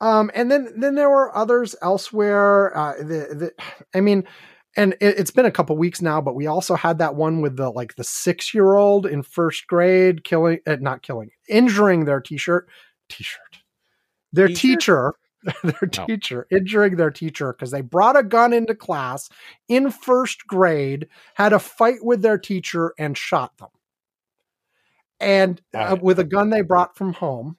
[0.00, 2.76] Um, and then then there were others elsewhere.
[2.76, 3.52] Uh, the, the,
[3.94, 4.24] I mean,
[4.76, 7.56] and it, it's been a couple weeks now, but we also had that one with
[7.56, 12.20] the like the six year old in first grade killing, uh, not killing, injuring their
[12.20, 12.68] t-shirt,
[13.08, 13.58] t-shirt,
[14.32, 14.60] their T-shirt?
[14.60, 15.14] teacher,
[15.64, 16.06] their No.
[16.06, 19.28] teacher, injuring their teacher because they brought a gun into class
[19.68, 23.68] in first grade, had a fight with their teacher, and shot them.
[25.18, 27.56] And uh, with a gun they brought from home.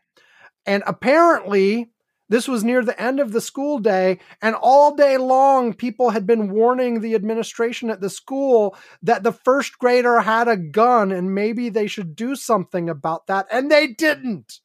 [0.66, 1.90] And apparently,
[2.30, 6.26] this was near the end of the school day, and all day long, people had
[6.28, 11.34] been warning the administration at the school that the first grader had a gun and
[11.34, 14.60] maybe they should do something about that, and they didn't.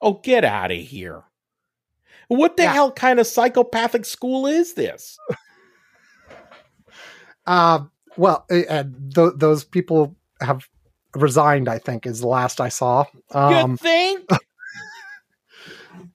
[0.00, 1.22] Oh, get out of here.
[2.28, 2.72] What the Yeah.
[2.72, 5.18] hell kind of psychopathic school is this?
[7.46, 7.84] Uh,
[8.16, 10.68] well, uh, and th- those people have
[11.14, 11.68] resigned.
[11.68, 13.04] I think is the last I saw.
[13.32, 14.28] Um, you think?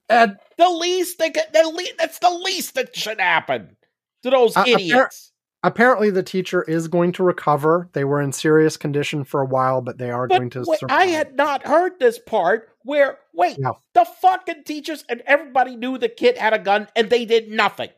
[0.09, 3.75] and the least they could, the le- that's the least that should happen
[4.23, 5.31] to those Uh, appar- idiots.
[5.63, 7.89] apparently, the teacher is going to recover.
[7.93, 10.63] They were in serious condition for a while, but they are going to.
[10.65, 10.97] wait, survive.
[10.97, 13.77] I had not heard this part where wait, No.
[13.93, 17.89] the fucking teachers and everybody knew the kid had a gun and they did nothing.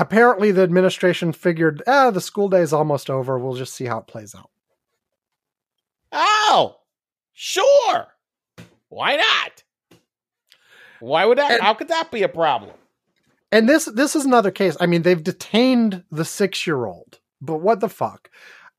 [0.00, 3.36] apparently the administration figured, ah, the school day is almost over.
[3.38, 4.48] We'll just see how it plays out.
[6.12, 6.76] Oh,
[7.32, 8.06] sure.
[8.88, 9.62] Why not?
[11.00, 11.50] Why would that?
[11.52, 12.74] And- how could that be a problem?
[13.50, 14.76] And this this is another case.
[14.80, 18.30] I mean, they've detained the six year old, but what the fuck?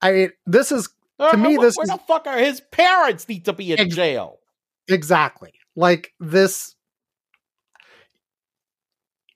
[0.01, 0.89] I mean, this is
[1.31, 3.79] To me, Uh, this where is- the fuck are his parents need to be in
[3.79, 4.39] Ex- jail?
[4.87, 6.75] exactly like this.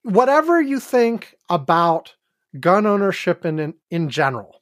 [0.04, 2.16] Whatever you think about
[2.60, 4.62] gun ownership in in, in general,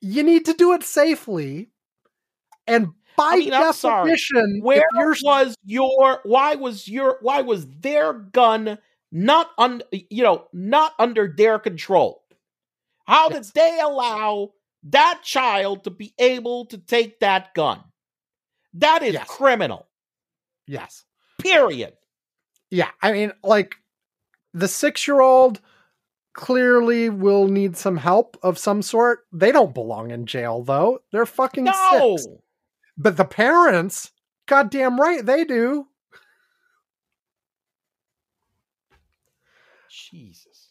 [0.00, 1.70] you need to do it safely.
[2.66, 6.20] And by I mean, definition, Where was your?
[6.24, 7.18] Why was your?
[7.20, 8.78] Why was their gun
[9.12, 9.82] not un?
[9.92, 12.22] You know, not under their control?
[13.06, 14.52] How did they allow
[14.84, 17.80] that child to be able to take that gun?
[18.74, 19.26] That is Yes.
[19.28, 19.86] criminal.
[20.66, 21.04] yes,
[21.38, 21.94] Period.
[22.70, 22.90] yeah.
[23.02, 23.76] I mean, like
[24.52, 25.60] the six year old
[26.32, 29.20] clearly will need some help of some sort.
[29.32, 31.00] They don't belong in jail though.
[31.12, 32.16] They're fucking No.
[32.16, 32.26] six.
[32.96, 34.12] But the parents,
[34.46, 35.88] goddamn right, they do.
[39.88, 40.70] Jesus.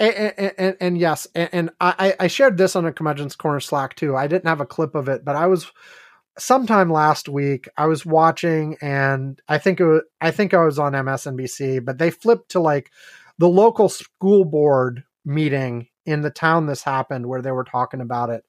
[0.00, 3.94] And, and, and, and yes, and, I, I shared this on a Curmudgeon's Corner Slack
[3.94, 4.16] too.
[4.16, 5.70] I didn't have a clip of it, but I was
[6.38, 10.78] sometime last week I was watching and I think it was, I think I was
[10.78, 12.90] on MSNBC, but they flipped to like
[13.38, 18.30] the local school board meeting in the town this happened where they were talking about
[18.30, 18.44] it.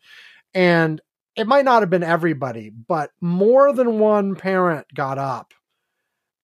[0.55, 1.01] And
[1.35, 5.53] it might not have been everybody, but more than one parent got up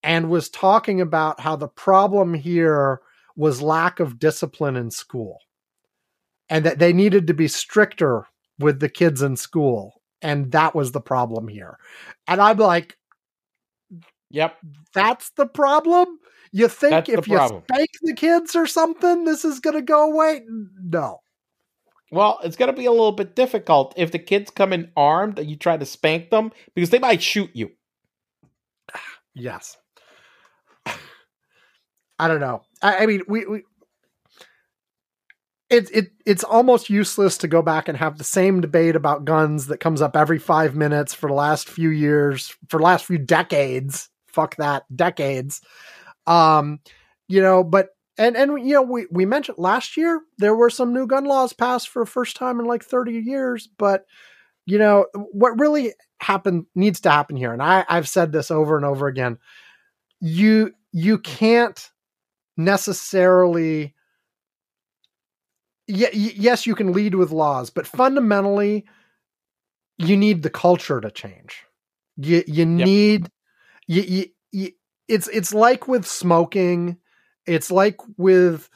[0.03, 3.01] and was talking about how the problem here
[3.35, 5.39] was lack of discipline in school
[6.49, 8.25] and that they needed to be stricter
[8.57, 11.77] with the kids in school and that was the problem here.
[12.27, 12.97] And i'm like
[14.31, 14.57] Yep.
[14.93, 16.19] that's the problem?
[16.51, 20.11] You think That's if you spank the kids or something this is going to go
[20.11, 20.41] away?
[20.47, 21.21] No
[22.11, 25.37] Well, it's going to be a little bit difficult if the kids come in armed
[25.37, 27.71] and you try to spank them because they might shoot you.
[29.35, 29.77] yes.
[30.85, 32.63] I don't know.
[32.81, 33.63] I, I mean we, we
[35.69, 39.67] it, it it's almost useless to go back and have the same debate about guns
[39.67, 43.19] that comes up every five minutes for the last few years for the last few
[43.19, 44.09] decades.
[44.27, 44.83] Fuck that.
[44.95, 45.61] Decades.
[46.25, 46.79] Um
[47.27, 47.89] you know but
[48.19, 51.53] and and you know we we mentioned last year there were some new gun laws
[51.53, 54.05] passed for the first time in like 30 years but
[54.67, 58.75] you know what really happened needs to happen here and i i've said this over
[58.77, 59.37] and over again
[60.19, 61.89] you you can't
[62.57, 63.95] necessarily
[65.89, 68.85] yeah, yes, you can lead with laws, but fundamentally,
[69.97, 71.63] you need the culture to change.
[72.17, 73.31] You you need
[73.87, 74.71] you, you, you
[75.07, 76.97] it's it's like with smoking,
[77.45, 78.69] it's like with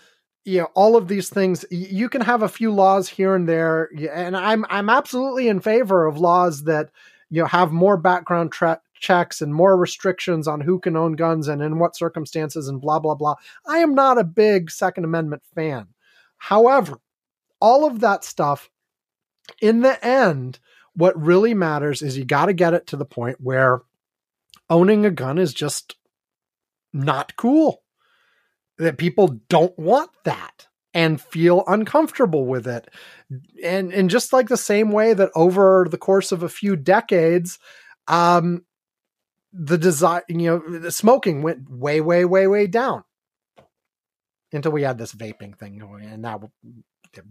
[0.45, 1.65] you know all of these things.
[1.69, 6.05] You can have a few laws here and there, and I'm I'm absolutely in favor
[6.05, 6.89] of laws that
[7.29, 11.47] you know have more background tra- checks and more restrictions on who can own guns
[11.47, 13.35] and in what circumstances and blah blah blah.
[13.67, 15.87] I am not a big Second Amendment fan.
[16.37, 16.99] However,
[17.59, 18.69] all of that stuff,
[19.61, 20.59] in the end,
[20.95, 23.81] what really matters is you got to get it to the point where
[24.69, 25.95] owning a gun is just
[26.91, 27.82] not cool.
[28.77, 32.89] That people don't want that and feel uncomfortable with it.
[33.63, 37.59] And and just like the same way that over the course of a few decades,
[38.07, 38.63] um
[39.53, 43.03] the desire, you know, the smoking went way, way, way, way down
[44.51, 46.51] until we had this vaping thing going, and now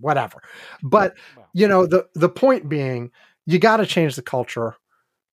[0.01, 0.41] whatever.
[0.83, 1.15] But
[1.53, 3.11] you know, the the point being,
[3.47, 4.77] you got to change the culture.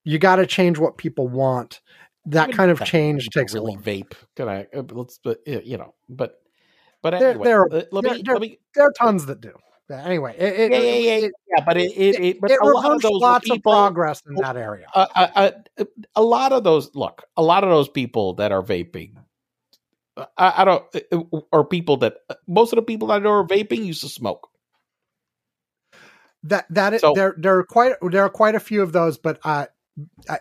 [0.04, 1.82] You got to change what people want.
[2.26, 4.14] That kind of change people takes a really vape.
[4.36, 4.68] Can I?
[4.76, 6.42] uh, Let's, but uh, you know, but
[7.02, 8.60] but There- anyway, there- uh, let there- me there- let me.
[8.76, 9.54] There are tons that do.
[9.88, 11.64] But anyway, it, it, Yeah, yeah, yeah, it, yeah, yeah.
[11.66, 14.56] But it, it, it but it a lot of those lots of progress in that
[14.56, 14.86] area.
[14.94, 18.62] uh, uh, uh, a lot of those look a lot of those people that are
[18.62, 19.16] vaping
[20.16, 22.18] uh, I, I don't uh, are people that
[22.48, 24.48] most of the people that are vaping used to smoke
[26.44, 29.18] that that is, So- there there are quite there are quite a few of those,
[29.18, 29.66] but uh,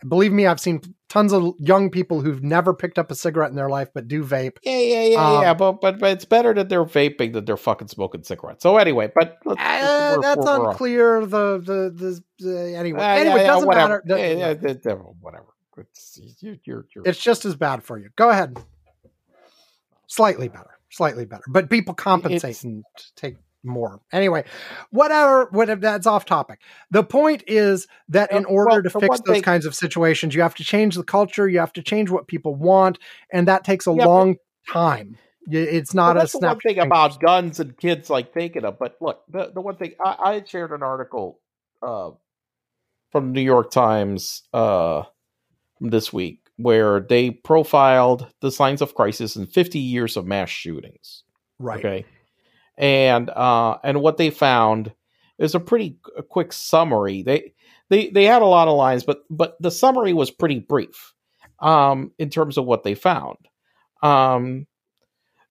[0.07, 3.57] believe me, I've seen tons of young people who've never picked up a cigarette in
[3.57, 4.59] their life but do vape.
[4.63, 7.57] yeah yeah yeah Um, yeah but, but but it's better that they're vaping than they're
[7.57, 11.21] fucking smoking cigarettes so anyway but let's, Uh, we're- that's we're- we're- unclear.
[11.27, 13.89] The the the, the anyway Uh, anyway yeah, doesn't whatever.
[13.89, 14.03] matter.
[14.07, 15.47] The- Yeah, yeah, yeah, yeah, whatever
[15.79, 18.09] it's you're, you're, you're It's just as bad for you.
[18.17, 18.59] Go ahead.
[20.09, 20.71] Slightly better.
[20.91, 21.45] Slightly better.
[21.49, 22.85] But people compensate It's- and
[23.15, 24.01] take more.
[24.13, 24.45] Anyway,
[24.91, 26.61] whatever, whatever that's off topic.
[26.91, 30.43] The point is that in order well, to fix those thing- kinds of situations, you
[30.43, 32.99] have to change the culture, you have to change what people want,
[33.33, 34.37] and that takes a Yeah, but- long
[34.71, 35.17] time.
[35.51, 36.59] It's not well, a the one snap.
[36.63, 38.77] thing about guns and kids like taking them.
[38.79, 41.41] But look, the, the one thing I, I shared an article
[41.83, 42.11] uh,
[43.13, 45.05] from the New York Times uh,
[45.81, 51.23] this week where they profiled the signs of crisis in 50 years of mass shootings.
[51.59, 51.79] right.
[51.79, 52.05] Okay,
[52.79, 54.93] and uh, and what they found
[55.39, 57.23] is a pretty qu- quick summary.
[57.23, 57.53] They
[57.91, 61.13] they they had a lot of lines, but but the summary was pretty brief
[61.61, 63.37] um, in terms of what they found.
[64.03, 64.67] Um,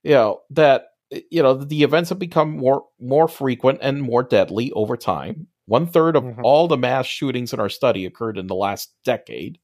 [0.04, 0.88] you know that
[1.32, 5.48] you know the events have become more more frequent and more deadly over time.
[5.66, 6.40] One third of Mhm.
[6.44, 9.60] all the mass shootings in our study occurred in the last decade.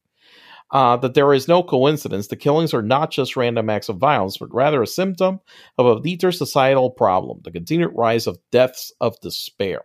[0.70, 2.26] Uh, that there is no coincidence.
[2.28, 5.40] The killings are not just random acts of violence, but rather a symptom
[5.78, 9.82] of a deeper societal problem: the continued rise of deaths of despair.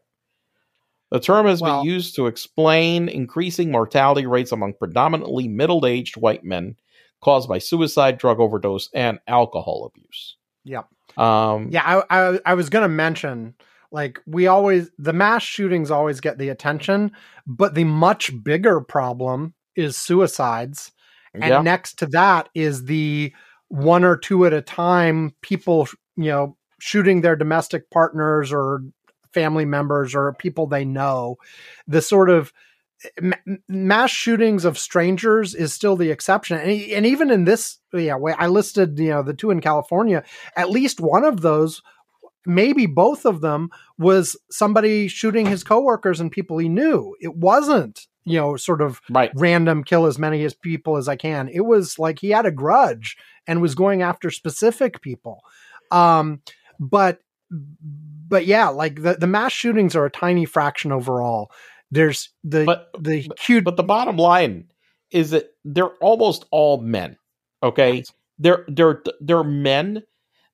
[1.11, 6.43] The term has Well- been used to explain increasing mortality rates among predominantly middle-aged white
[6.43, 6.76] men
[7.22, 10.38] caused by suicide, drug overdose, and alcohol abuse.
[10.64, 10.88] Yep.
[11.18, 13.56] Um, Yeah, I, I I was gonna mention
[13.91, 17.11] like we always the mass shootings always get the attention,
[17.45, 20.91] but the much bigger problem is suicides,
[21.34, 21.61] and yeah.
[21.61, 23.34] next to that is the
[23.69, 25.88] one or two at a time people
[26.18, 28.81] you know shooting their domestic partners or
[29.34, 31.38] family members or people they know.
[31.88, 32.51] The sort of
[33.22, 33.31] eh,
[33.68, 38.34] mass shootings of strangers is still the exception and, and even in this yeah way
[38.38, 40.22] i listed you know the two in california
[40.57, 41.81] at least one of those
[42.45, 48.07] maybe both of them was somebody shooting his coworkers and people he knew it wasn't
[48.30, 49.31] you know sort of right.
[49.35, 52.51] random kill as many as people as i can it was like he had a
[52.51, 55.41] grudge and was going after specific people
[55.91, 56.41] um
[56.80, 57.19] but
[57.51, 61.51] but yeah like the, the mass shootings are a tiny fraction overall
[61.91, 64.65] there's the but, the cute, but the bottom line
[65.11, 67.18] is that they're almost all men.
[67.64, 68.03] Okay,
[68.38, 70.03] they're they're they're men.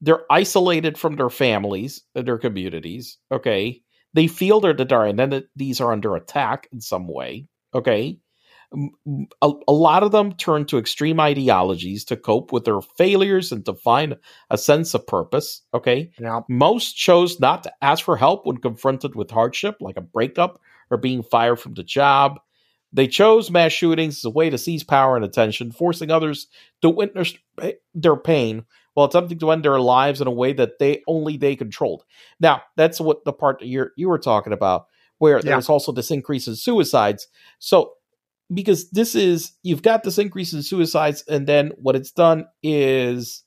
[0.02, 3.18] They're isolated from their families, their communities.
[3.32, 3.82] Okay,
[4.14, 7.48] they feel they're the and then these are under attack in some way.
[7.76, 8.20] Okay,
[9.42, 13.66] a, a, lot of them turn to extreme ideologies to cope with their failures and
[13.66, 14.18] to find
[14.50, 15.62] a sense of purpose.
[15.74, 16.12] Okay.
[16.20, 16.42] Yeah.
[16.50, 20.98] Most chose not to ask for help when confronted with hardship, like a breakup or
[20.98, 22.40] being fired from the job.
[22.92, 26.48] They chose mass shootings as a way to seize power and attention, forcing others
[26.82, 27.34] to witness
[27.94, 31.58] their pain while attempting to end their lives in a way that they only they
[31.58, 32.04] controlled.
[32.40, 34.86] Now, that's what the part that you you were talking about,
[35.18, 35.52] where yeah.
[35.52, 37.28] there's also this increase in suicides.
[37.60, 37.94] So,
[38.54, 43.44] because this is you've got this increase in suicides, and then what it's done is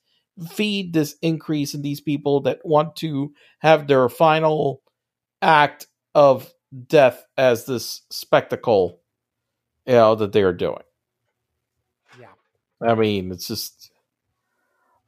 [0.51, 4.83] feed this increase in these people that want to have their final
[5.43, 6.53] act of
[6.87, 9.01] death as this spectacle,
[9.87, 10.83] you know, that they are doing.
[12.21, 12.33] Yeah.
[12.81, 13.91] I mean, it's just,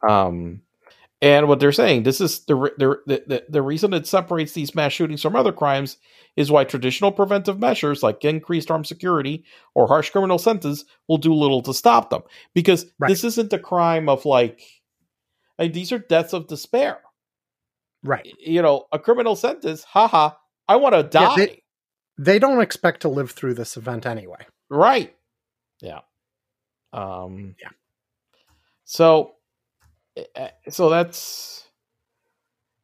[0.09, 0.63] um,
[1.23, 4.93] and what they're saying, this is the, the the the reason it separates these mass
[4.93, 5.99] shootings from other crimes
[6.37, 9.45] is why traditional preventive measures like increased armed security
[9.75, 12.23] or harsh criminal sentence will do little to stop them
[12.55, 13.09] because right.
[13.09, 14.63] this isn't a crime of like,
[15.59, 17.01] like these are deaths of despair.
[18.03, 18.33] Right.
[18.39, 20.31] You know, a criminal sentence, haha,
[20.69, 21.23] I want to die.
[21.23, 21.63] Yeah, they,
[22.17, 24.47] they, don't expect to live through this event anyway.
[24.71, 25.15] Right.
[25.83, 26.01] Yeah.
[26.93, 27.69] Um, yeah.
[28.85, 29.35] So,
[30.69, 31.65] so that's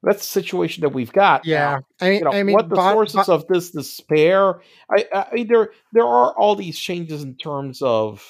[0.03, 1.45] that's the situation that we've got.
[1.45, 4.61] Yeah, I mean, you know, I mean what the but, sources but, of this despair?
[4.91, 8.25] I, I mean, there there are all these changes in terms of.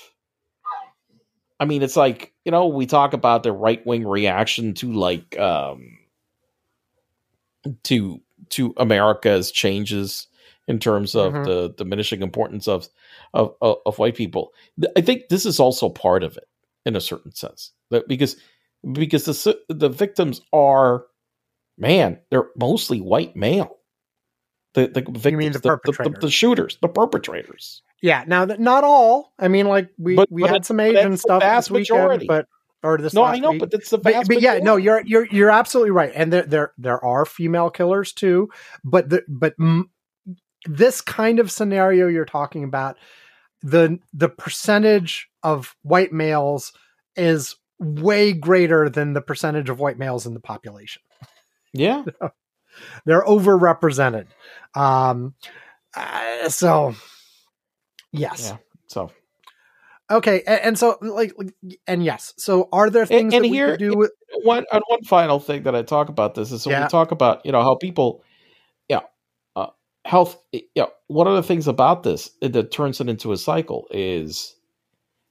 [1.58, 5.38] I mean, it's like you know we talk about the right wing reaction to like
[5.38, 5.98] um
[7.84, 8.20] to
[8.50, 10.28] to America's changes
[10.68, 11.44] in terms of mm-hmm.
[11.44, 12.88] the diminishing importance of,
[13.34, 14.52] of, of of white people.
[14.96, 16.48] I think this is also part of it
[16.84, 17.72] in a certain sense,
[18.06, 18.36] because
[18.93, 21.07] because the the victims are
[21.78, 23.77] man, they're mostly white male.
[24.74, 27.82] The the victims, the, the, the, the, shooters, the perpetrators.
[28.03, 29.32] Yeah, now that not all.
[29.39, 32.47] I mean, like we but, we but had some Asian stuff this weekend, but
[32.82, 33.15] or this.
[33.15, 33.61] No, I know, week.
[33.61, 34.28] but it's the vast.
[34.28, 37.70] But, but yeah, no, you're you're you're absolutely right, and there there there are female
[37.70, 38.51] killers too,
[38.85, 39.90] but the but m-
[40.66, 42.98] this kind of scenario you're talking about,
[43.62, 46.73] the the percentage of white males
[47.16, 51.03] is way greater than the percentage of white males in the population.
[51.73, 52.05] Yeah,
[53.05, 54.27] they're overrepresented.
[54.74, 55.35] Um,
[55.94, 56.94] uh, so
[58.12, 58.57] yes, yeah.
[58.86, 59.11] So
[60.09, 61.35] Okay, and, and, so like,
[61.89, 64.12] and yes, so are there things and, and here, do with
[64.44, 64.65] one?
[64.70, 66.85] And one final thing that I talk about this is so yeah.
[66.85, 68.23] we talk about you know how people,
[68.89, 69.01] yeah,
[69.57, 69.66] uh,
[70.05, 70.40] health.
[70.77, 74.55] Yeah, one of the things about this that turns it into a cycle is,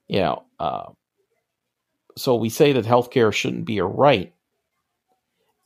[0.09, 0.89] you know, uh,
[2.17, 4.33] so we say that healthcare shouldn't be a right,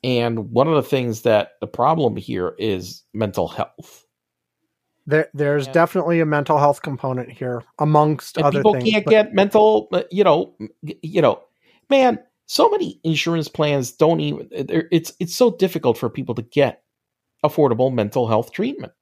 [0.04, 4.06] and one of the things that the problem here is mental health
[5.10, 8.84] there, there's definitely a mental health component here, amongst other people things.
[8.84, 11.42] People can't but, get mental, you know, you know,
[11.90, 12.20] man.
[12.46, 14.48] So many insurance plans don't even.
[14.52, 16.84] It's it's so difficult for people to get
[17.44, 18.94] affordable mental health treatment.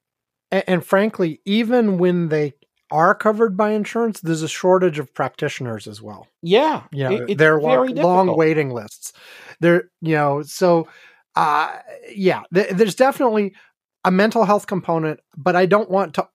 [0.51, 2.53] And, and frankly, even when they
[2.91, 6.27] are covered by insurance, there's a shortage of practitioners as well.
[6.41, 9.13] Yeah, yeah, you know, they're long, long waiting lists.
[9.59, 10.87] There, you know, so
[11.35, 11.77] uh,
[12.15, 13.53] yeah, th- there's definitely
[14.03, 16.27] a mental health component, but I don't want to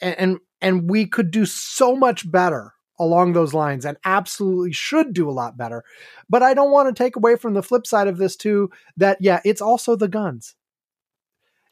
[0.00, 5.28] and and we could do so much better along those lines and absolutely should do
[5.28, 5.82] a lot better.
[6.28, 9.18] But I don't want to take away from the flip side of this too that
[9.20, 10.54] yeah, it's also the guns.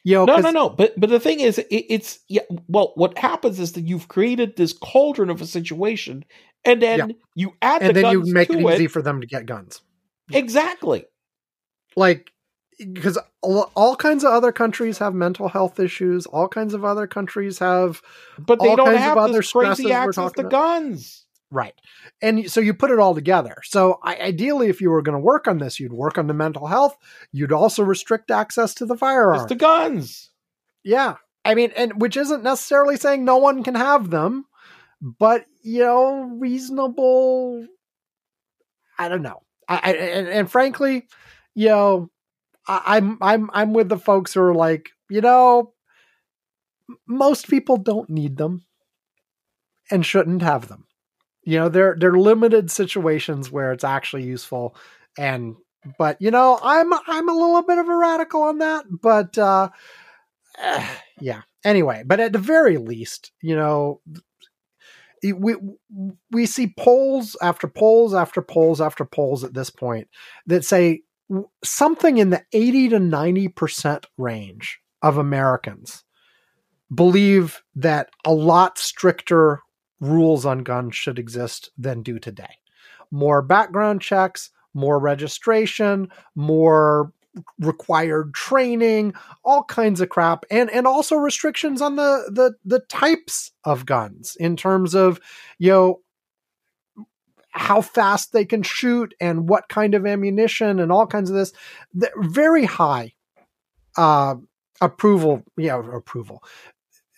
[0.04, 0.68] You know, no, no, no.
[0.70, 2.42] But but the thing is, it, it's yeah.
[2.68, 6.24] Well, what happens is that you've created this cauldron of a situation,
[6.64, 7.14] and then yeah.
[7.34, 8.90] you add and the then you make it easy it.
[8.90, 9.82] for them to get guns.
[10.32, 11.04] Exactly.
[11.96, 12.30] Like
[12.78, 16.26] because all, all, kinds of other countries have mental health issues.
[16.26, 18.02] All kinds of other countries have,
[18.38, 21.24] but they don't have other crazy access to guns.
[21.50, 21.74] Right.
[22.20, 23.56] And so you put it all together.
[23.64, 26.34] So I, ideally, if you were going to work on this, you'd work on the
[26.34, 26.96] mental health.
[27.32, 29.42] You'd also restrict access to the firearms.
[29.42, 30.30] It's the guns.
[30.84, 31.16] Yeah.
[31.44, 34.44] I mean, and which isn't necessarily saying no one can have them,
[35.00, 37.66] but you know, reasonable.
[38.98, 39.42] I don't know.
[39.66, 41.08] I, I and, and frankly,
[41.54, 42.10] you know,
[42.66, 45.72] I, I'm I'm I'm with the folks who are like, you know,
[47.06, 48.66] most people don't need them
[49.90, 50.84] and shouldn't have them.
[51.48, 54.76] You know, they're they're limited situations where it's actually useful
[55.16, 55.56] and
[55.96, 59.70] but you know, I'm I'm a little bit of a radical on that, but uh
[60.58, 60.86] eh,
[61.22, 61.40] yeah.
[61.64, 64.02] Anyway, but at the very least, you know,
[65.22, 65.56] we
[66.30, 70.06] we see polls after polls after polls after polls at this point
[70.44, 71.00] that say
[71.64, 76.04] something in the 80 to 90% range of Americans
[76.94, 79.62] believe that a lot stricter
[80.00, 82.58] rules on guns should exist than do today.
[83.10, 87.12] More background checks, more registration, more
[87.58, 89.14] required training,
[89.44, 94.36] all kinds of crap, and and also restrictions on the the the types of guns
[94.38, 95.20] in terms of
[95.58, 96.00] you know
[97.50, 101.52] how fast they can shoot and what kind of ammunition and all kinds of this.
[102.16, 103.12] Very high
[103.96, 104.36] uh,
[104.80, 106.42] approval, yeah, approval.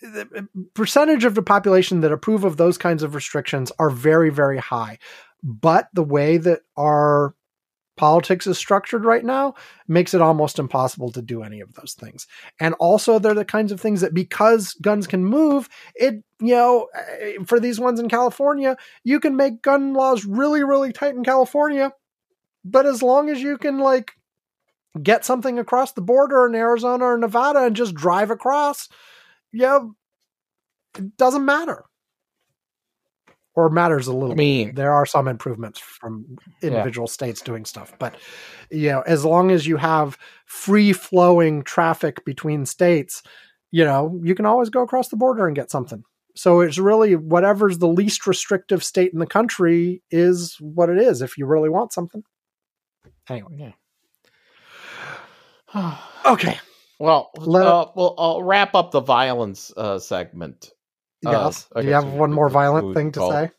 [0.01, 4.57] The percentage of the population that approve of those kinds of restrictions are very, very
[4.57, 4.97] high.
[5.43, 7.35] But the way that our
[7.97, 9.53] politics is structured right now
[9.87, 12.25] makes it almost impossible to do any of those things.
[12.59, 16.87] And also, they're the kinds of things that because guns can move, it, you know,
[16.95, 21.23] eh, for these ones in California, you can make gun laws really, really tight in
[21.23, 21.93] California.
[22.65, 24.13] But as long as you can, like,
[25.01, 28.89] get something across the border in Arizona or Nevada and just drive across,
[29.51, 29.79] yeah,
[30.97, 31.85] it doesn't matter
[33.53, 34.31] or matters a little.
[34.31, 34.75] I mean, bit.
[34.75, 37.13] there are some improvements from individual yeah.
[37.13, 38.15] states doing stuff, but
[38.69, 43.23] you know, as long as you have free flowing traffic between states,
[43.71, 46.03] you know, you can always go across the border and get something.
[46.35, 51.21] So it's really whatever's the least restrictive state in the country is what it is
[51.21, 52.23] if you really want something.
[53.29, 53.75] Anyway.
[55.73, 55.97] Yeah.
[56.25, 56.59] okay.
[57.01, 60.71] Well, Let, uh, well, I'll wrap up the violence uh, segment
[61.23, 61.67] Yes.
[61.75, 63.33] Uh, Do you have one more violent thing to called.
[63.33, 63.51] say?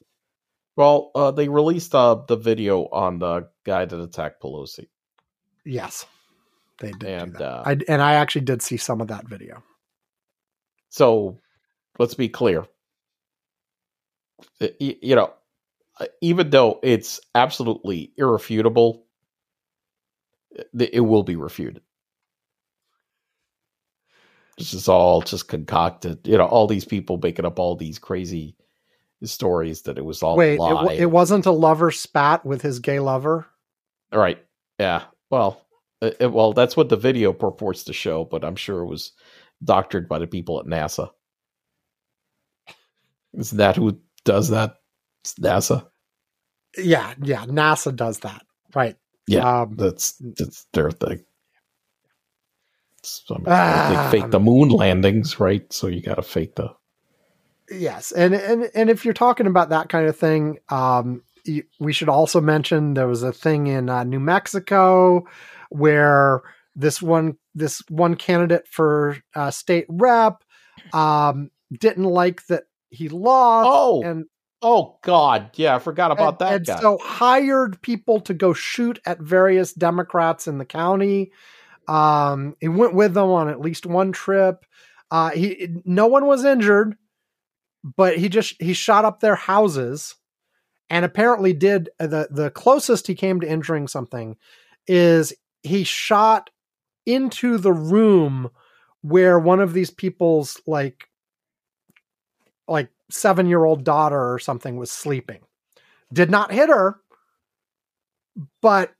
[0.76, 4.88] Well, uh, they released uh, the video on the guy that attacked Pelosi.
[5.64, 6.06] Yes,
[6.80, 7.04] they did.
[7.04, 9.62] And uh, I and I actually did see some of that video.
[10.88, 11.38] So,
[11.98, 12.66] let's be clear.
[14.80, 15.32] You know,
[16.00, 19.06] uh, even though it's absolutely irrefutable,
[20.78, 21.82] it will be refuted.
[24.58, 26.26] This is all just concocted.
[26.26, 28.56] You know, all these people making up all these crazy
[29.24, 30.58] stories that it was all wait.
[30.60, 33.46] It, it, wasn't a lover spat with his gay lover.
[34.12, 34.38] All right.
[34.78, 35.04] Yeah.
[35.30, 35.64] Well,
[36.00, 39.12] it, well, that's what the video purports to show, but I'm sure it was
[39.64, 41.10] doctored by the people at NASA.
[43.34, 44.76] Is that who does that?
[45.22, 45.86] It's NASA.
[46.76, 48.44] Yeah, yeah, NASA does that.
[48.74, 48.96] Right.
[49.26, 51.24] Yeah, um, that's that's their thing.
[53.04, 55.70] So, I mean, ah, they fake the moon landings, right?
[55.72, 56.70] So you got to fake the.
[57.70, 61.22] Yes, and and and if you're talking about that kind of thing, um,
[61.80, 65.26] we should also mention there was a thing in uh, New Mexico
[65.70, 66.42] where
[66.76, 70.42] this one this one candidate for uh, state rep
[70.92, 73.68] um, didn't like that he lost.
[73.70, 74.26] Oh, and
[74.60, 76.54] oh God, yeah, I forgot about and, that.
[76.54, 76.80] And guy.
[76.80, 81.32] so hired people to go shoot at various Democrats in the county
[81.92, 84.64] um, he went with them on at least one trip.
[85.10, 86.96] Uh, he no one was injured,
[87.84, 90.14] but he just he shot up their houses,
[90.88, 94.36] and apparently did uh, the the closest he came to injuring something
[94.86, 96.48] is he shot
[97.04, 98.50] into the room
[99.02, 101.10] where one of these people's like
[102.66, 105.42] like seven year old daughter or something was sleeping.
[106.10, 107.00] Did not hit her,
[108.62, 108.94] but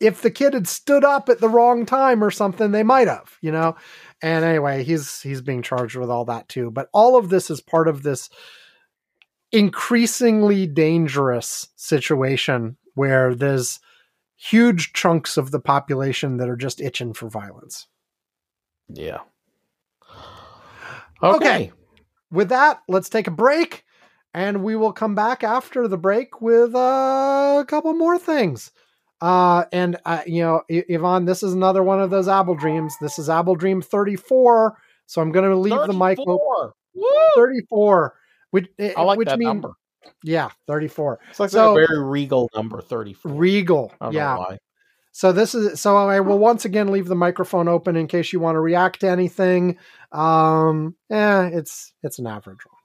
[0.00, 3.36] if the kid had stood up at the wrong time or something, they might have,
[3.42, 3.76] you know.
[4.22, 6.70] And anyway, he's he's being charged with all that too.
[6.70, 8.30] But all of this is part of this
[9.52, 13.80] increasingly dangerous situation where there's
[14.36, 17.86] huge chunks of the population that are just itching for violence.
[18.88, 19.20] Yeah.
[21.22, 21.36] Okay.
[21.36, 21.72] okay.
[22.30, 23.84] With that, let's take a break
[24.32, 28.70] and we will come back after the break with uh, a couple more things.
[29.20, 32.94] Uh, and uh, you know, I- Ivan, this is another one of those Apple dreams.
[33.00, 34.76] This is Apple Dream 34.
[35.06, 35.86] So I'm going to leave 34.
[35.86, 36.72] the mic open.
[37.36, 38.14] 34,
[38.50, 39.72] which, I like which that mean, number.
[40.24, 41.20] Yeah, 34.
[41.30, 43.32] It's like So- a very regal number, 34.
[43.32, 43.92] Regal.
[44.00, 44.34] I don't Yeah.
[44.34, 44.58] know why.
[45.12, 48.38] So this is so I will once again leave the microphone open in case you
[48.38, 49.76] want to react to anything.
[50.12, 52.78] Um yeah, it's it's an average one.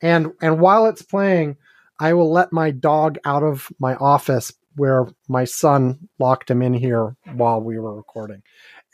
[0.00, 1.56] And and while it's playing,
[1.98, 6.74] I will let my dog out of my office where my son locked him in
[6.74, 8.42] here while we were recording.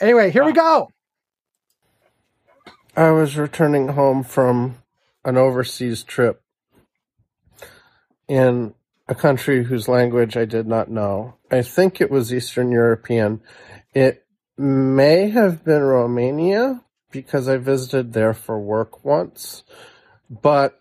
[0.01, 0.89] Anyway, here we go.
[2.97, 4.83] I was returning home from
[5.25, 6.43] an overseas trip
[8.29, 8.75] in
[9.09, 11.35] a country whose language I did not know.
[11.51, 13.41] I think it was Eastern European.
[13.95, 14.25] It
[14.57, 19.65] may have been Romania because I visited there for work once.
[20.31, 20.81] But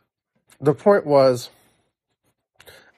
[0.60, 1.50] the point was,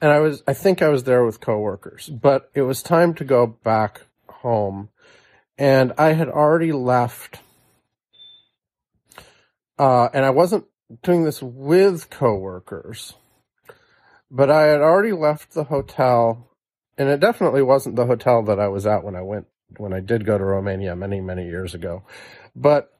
[0.03, 3.23] and I was, I think I was there with coworkers, but it was time to
[3.23, 4.89] go back home.
[5.57, 7.39] And I had already left
[9.77, 10.65] uh, and I wasn't
[11.01, 13.13] doing this with coworkers,
[14.29, 16.49] but I had already left the hotel,
[16.97, 19.47] and it definitely wasn't the hotel that I was at when I went
[19.77, 22.03] when I did go to Romania many many years ago,
[22.55, 22.91] but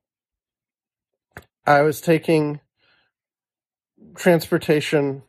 [1.66, 2.60] I was taking
[4.16, 5.24] transportation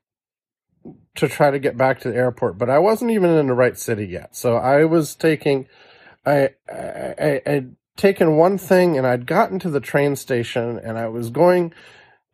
[1.17, 3.79] to try to get back to the airport, but I wasn't even in the right
[3.79, 4.35] city yet.
[4.35, 5.67] So I was taking,
[6.27, 11.07] I, I, I'd taken one thing and I'd gotten to the train station and I
[11.09, 11.73] was going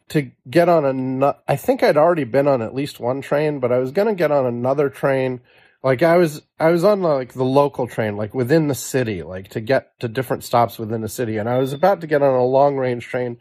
[0.09, 3.71] to get on a, I think I'd already been on at least one train, but
[3.71, 5.41] I was going to get on another train.
[5.83, 9.49] Like I was, I was on like the local train, like within the city, like
[9.49, 11.37] to get to different stops within the city.
[11.37, 13.37] And I was about to get on a long range train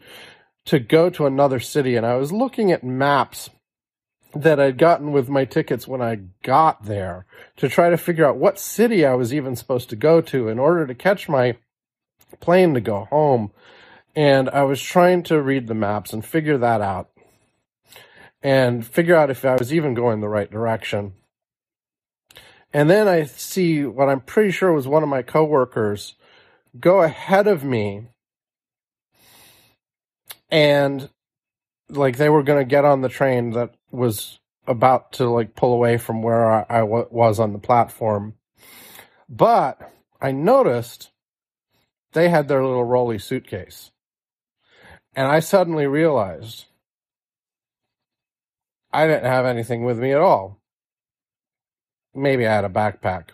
[0.66, 1.96] to go to another city.
[1.96, 3.48] And I was looking at maps
[4.34, 7.26] that I'd gotten with my tickets when I got there
[7.56, 10.58] to try to figure out what city I was even supposed to go to in
[10.58, 11.56] order to catch my
[12.40, 13.52] plane to go home.
[14.14, 17.10] And I was trying to read the maps and figure that out
[18.42, 21.14] and figure out if I was even going the right direction.
[22.72, 26.14] And then I see what I'm pretty sure was one of my coworkers
[26.78, 28.08] go ahead of me
[30.50, 31.10] and
[31.88, 35.72] like they were going to get on the train that was about to like pull
[35.72, 38.34] away from where I, I w- was on the platform.
[39.28, 39.80] But
[40.20, 41.10] I noticed
[42.12, 43.90] they had their little rolly suitcase.
[45.14, 46.66] And I suddenly realized
[48.92, 50.60] I didn't have anything with me at all.
[52.14, 53.30] Maybe I had a backpack.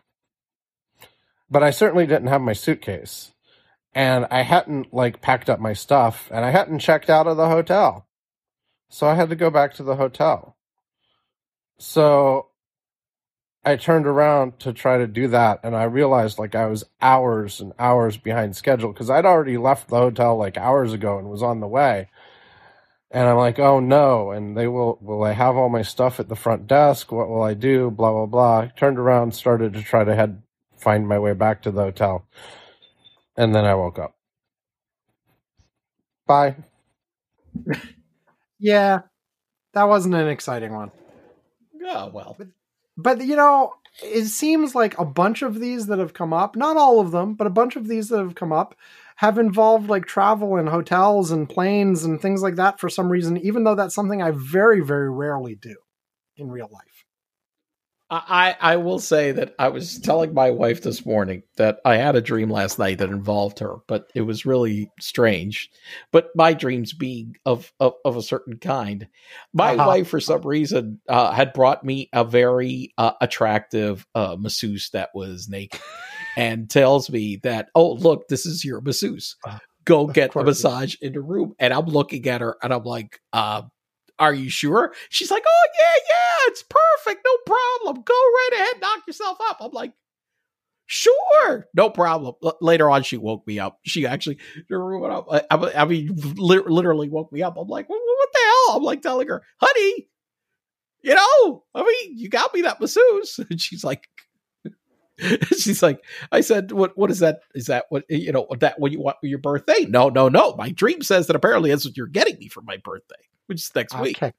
[1.50, 3.32] But I certainly didn't have my suitcase.
[3.94, 7.48] And I hadn't like packed up my stuff and I hadn't checked out of the
[7.48, 8.05] hotel.
[8.88, 10.56] So I had to go back to the hotel.
[11.78, 12.48] So
[13.64, 17.60] I turned around to try to do that and I realized like I was hours
[17.60, 21.42] and hours behind schedule because I'd already left the hotel like hours ago and was
[21.42, 22.08] on the way.
[23.10, 24.30] And I'm like, oh no.
[24.30, 27.10] And they will, will I have all my stuff at the front desk?
[27.10, 27.90] What will I do?
[27.90, 28.58] Blah, blah, blah.
[28.60, 30.42] I turned around, started to try to head,
[30.76, 32.26] find my way back to the hotel.
[33.36, 34.16] And then I woke up.
[36.26, 36.56] Bye.
[38.58, 39.00] Yeah.
[39.74, 40.90] That wasn't an exciting one.
[41.78, 42.36] Yeah, well.
[42.96, 46.76] But you know, it seems like a bunch of these that have come up, not
[46.76, 48.74] all of them, but a bunch of these that have come up
[49.16, 53.36] have involved like travel and hotels and planes and things like that for some reason,
[53.38, 55.76] even though that's something I very, very rarely do
[56.36, 56.95] in real life.
[58.08, 62.14] I, I will say that I was telling my wife this morning that I had
[62.14, 65.68] a dream last night that involved her, but it was really strange.
[66.12, 69.08] But my dreams being of of, of a certain kind,
[69.52, 69.88] my Uh-huh.
[69.88, 75.10] wife for some reason uh, had brought me a very uh, attractive uh, masseuse that
[75.12, 75.80] was naked,
[76.36, 79.34] and tells me that oh look this is your masseuse,
[79.84, 83.18] go get a massage in the room, and I'm looking at her and I'm like
[83.32, 83.62] uh,
[84.18, 84.94] are you sure?
[85.10, 88.02] She's like, oh yeah, yeah, it's perfect, no problem.
[88.02, 89.58] Go right ahead, knock yourself up.
[89.60, 89.92] I'm like,
[90.86, 92.34] sure, no problem.
[92.42, 93.78] L- later on, she woke me up.
[93.84, 94.38] She actually,
[94.70, 97.56] I, I I mean, li- literally woke me up.
[97.56, 97.98] I'm like, what,
[98.32, 98.76] the hell?
[98.76, 100.08] I'm like telling her, honey,
[101.02, 103.38] you know, I mean, you got me that masseuse.
[103.50, 104.08] And she's like,
[105.56, 106.00] she's like,
[106.32, 107.40] I said, what, what is that?
[107.54, 109.86] Is that what, you know, that when you want for your birthday?
[109.88, 110.54] No, no, no.
[110.56, 113.14] My dream says that apparently that's what you're getting me for my birthday,
[113.46, 114.18] which is next week.
[114.18, 114.32] Okay.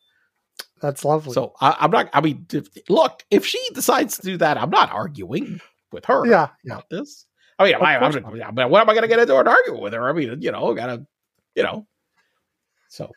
[0.82, 1.34] That's lovely.
[1.34, 2.10] So I, I'm not.
[2.14, 5.60] I mean, if, look, if she decides to do that, I'm not arguing
[5.92, 6.82] with her yeah, yeah.
[6.90, 7.26] this.
[7.60, 9.48] I mean, I, I'm, course I mean, what am I going to get into an
[9.48, 10.08] argument with her?
[10.08, 11.06] I mean, you know, gotta,
[11.56, 11.88] you know.
[12.90, 13.12] So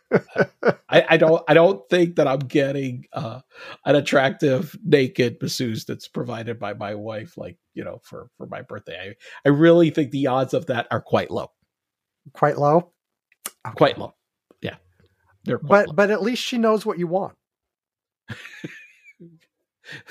[0.89, 1.43] I, I don't.
[1.49, 3.41] I don't think that I'm getting uh,
[3.85, 8.63] an attractive naked masseuse that's provided by my wife, like you know, for for my
[8.63, 9.15] birthday.
[9.45, 11.51] I, I really think the odds of that are quite low.
[12.33, 12.93] Quite low.
[13.77, 14.15] Quite low.
[14.61, 14.77] Yeah,
[15.45, 15.95] they're But low.
[15.95, 17.37] but at least she knows what you want.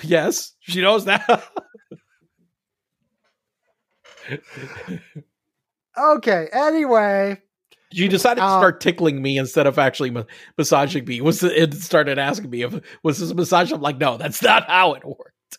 [0.03, 1.43] Yes, she knows that.
[5.97, 6.47] Okay.
[6.53, 7.41] Anyway,
[7.91, 10.23] she decided to start um, tickling me instead of actually ma-
[10.57, 11.21] massaging me.
[11.21, 13.71] Was it started asking me if was this a massage?
[13.71, 15.57] I'm like, no, that's not how it worked.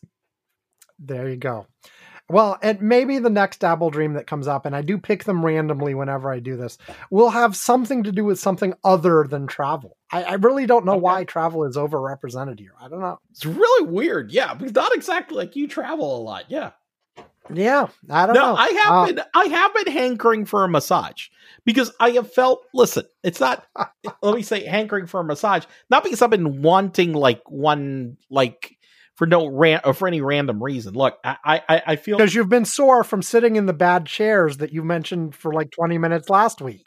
[0.99, 1.67] there you go.
[2.29, 5.45] Well, and maybe the next Dabble Dream that comes up, and I do pick them
[5.45, 6.79] randomly whenever I do this,
[7.11, 9.97] will have something to do with something other than travel.
[10.13, 11.01] I, I really don't know Okay.
[11.01, 12.75] why travel is overrepresented here.
[12.81, 13.19] I don't know.
[13.33, 14.31] It's really weird.
[14.31, 16.45] Yeah, because not exactly like you travel a lot.
[16.49, 16.71] Yeah.
[17.55, 18.57] Yeah, I don't No, know.
[18.57, 21.29] I have Uh, been I have been hankering for a massage
[21.65, 23.67] because I have felt listen, it's not
[24.23, 28.77] let me say hankering for a massage, not because I've been wanting like one like
[29.17, 30.95] for no ran or for any random reason.
[30.95, 34.59] Look, I I, I feel because you've been sore from sitting in the bad chairs
[34.59, 36.87] that you mentioned for like 20 minutes last week.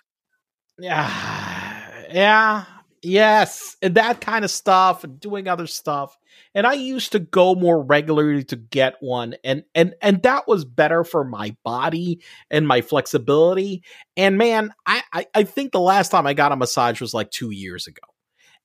[0.79, 2.65] yeah yeah
[3.03, 6.17] yes and that kind of stuff and doing other stuff
[6.55, 10.65] and i used to go more regularly to get one and and and that was
[10.65, 13.83] better for my body and my flexibility
[14.15, 17.29] and man i i, I think the last time i got a massage was like
[17.29, 18.07] two years ago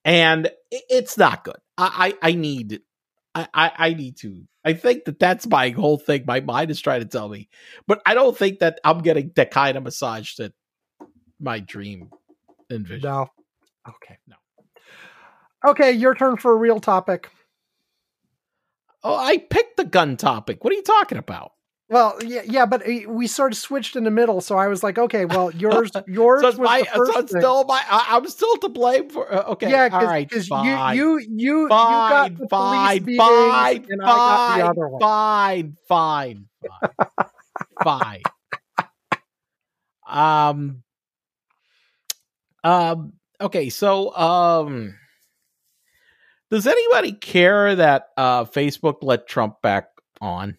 [0.05, 2.81] and it's not good i i, I need
[3.55, 4.47] I, I need to.
[4.65, 6.24] I think that that's my whole thing.
[6.27, 7.48] My mind is trying to tell me,
[7.86, 10.52] but I don't think that I'm getting the kind of massage that
[11.40, 12.10] my dream
[12.70, 13.05] envisioned.
[13.05, 13.28] No.
[13.89, 14.19] Okay.
[14.27, 14.36] No.
[15.66, 17.31] Okay, your turn for a real topic.
[19.02, 20.62] Oh, I picked the gun topic.
[20.62, 21.52] What are you talking about?
[21.90, 24.82] Well, yeah, yeah, but uh, we sort of switched in the middle, so I was
[24.82, 27.40] like, okay, well, yours, yours So was my, the first so thing.
[27.40, 27.82] still my.
[27.89, 29.32] I, I'm still to blame for.
[29.32, 33.06] Uh, okay, yeah, all right, because fine, you, you, you, you got the fine, police
[33.06, 35.01] beatings, fine, and I got the fine, other one.
[35.01, 36.93] fine, fine, fine,
[37.82, 38.23] fine.
[40.10, 40.82] Um.
[42.65, 43.12] Um.
[43.40, 44.94] Okay, so um.
[46.51, 49.89] Does anybody care that uh Facebook let Trump back
[50.20, 50.56] on?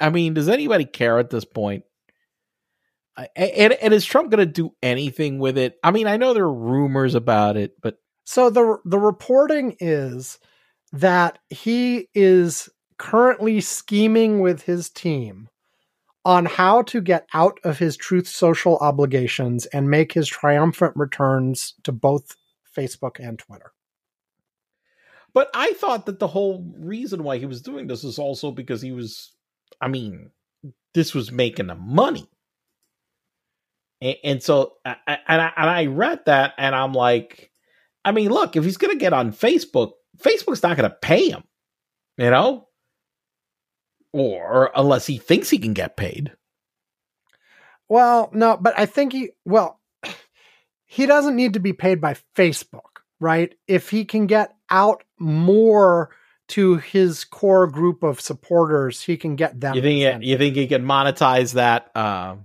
[0.00, 1.84] I mean, does anybody care at this point?
[3.34, 5.78] And, and is Trump going to do anything with it?
[5.82, 10.38] I mean, I know there are rumors about it, but So the the reporting is
[10.92, 12.68] that he is
[12.98, 15.48] currently scheming with his team
[16.26, 21.74] on how to get out of his Truth Social obligations and make his triumphant returns
[21.84, 22.34] to both
[22.76, 23.72] Facebook and Twitter.
[25.32, 28.80] but I thought that the whole reason why he was doing this was also because
[28.80, 29.32] he was,
[29.82, 30.30] I mean,
[30.94, 32.26] this was making him money,
[34.00, 37.52] and, and so and I, and I read that and I'm like,
[38.04, 41.28] I mean, look, if he's going to get on Facebook, Facebook's not going to pay
[41.28, 41.44] him,
[42.16, 42.65] you know,
[44.16, 46.32] or unless he thinks he can get paid.
[47.88, 49.80] Well, no, but I think he well
[50.86, 53.54] he doesn't need to be paid by Facebook, right?
[53.68, 56.10] If he can get out more
[56.48, 59.74] to his core group of supporters, he can get them.
[59.74, 60.22] You think incentive.
[60.22, 61.90] you think he can monetize that?
[61.94, 62.36] Uh,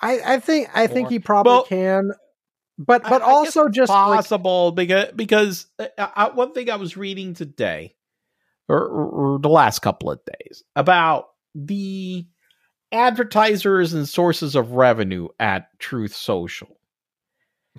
[0.00, 2.12] I, I think I think he probably Well, can,
[2.78, 6.76] but but I guess also just like, possible because because uh, uh, one thing I
[6.76, 7.95] was reading today,
[8.68, 12.26] or, or, the last couple of days, about the
[12.92, 16.68] advertisers and sources of revenue at Truth Social.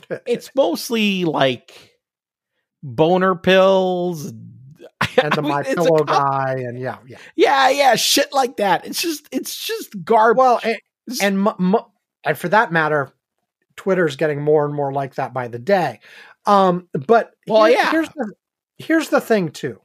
[0.28, 1.98] It's mostly like
[2.84, 4.26] boner pills.
[5.22, 7.18] and the I mean, my pillow guy, and yeah, yeah.
[7.36, 8.86] Yeah, yeah, shit like that.
[8.86, 10.38] It's just it's just garbage.
[10.38, 10.78] Well, and,
[11.22, 11.80] and mu- mu-
[12.24, 13.12] and for that matter,
[13.76, 16.00] Twitter's getting more and more like that by the day.
[16.46, 17.92] Um, but Well, here- yeah.
[17.92, 18.34] here's the
[18.78, 19.82] here's the thing too.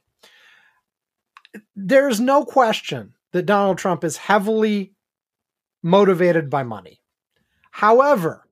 [1.75, 4.93] There's no question that Donald Trump is heavily
[5.81, 7.01] motivated by money.
[7.71, 8.47] However,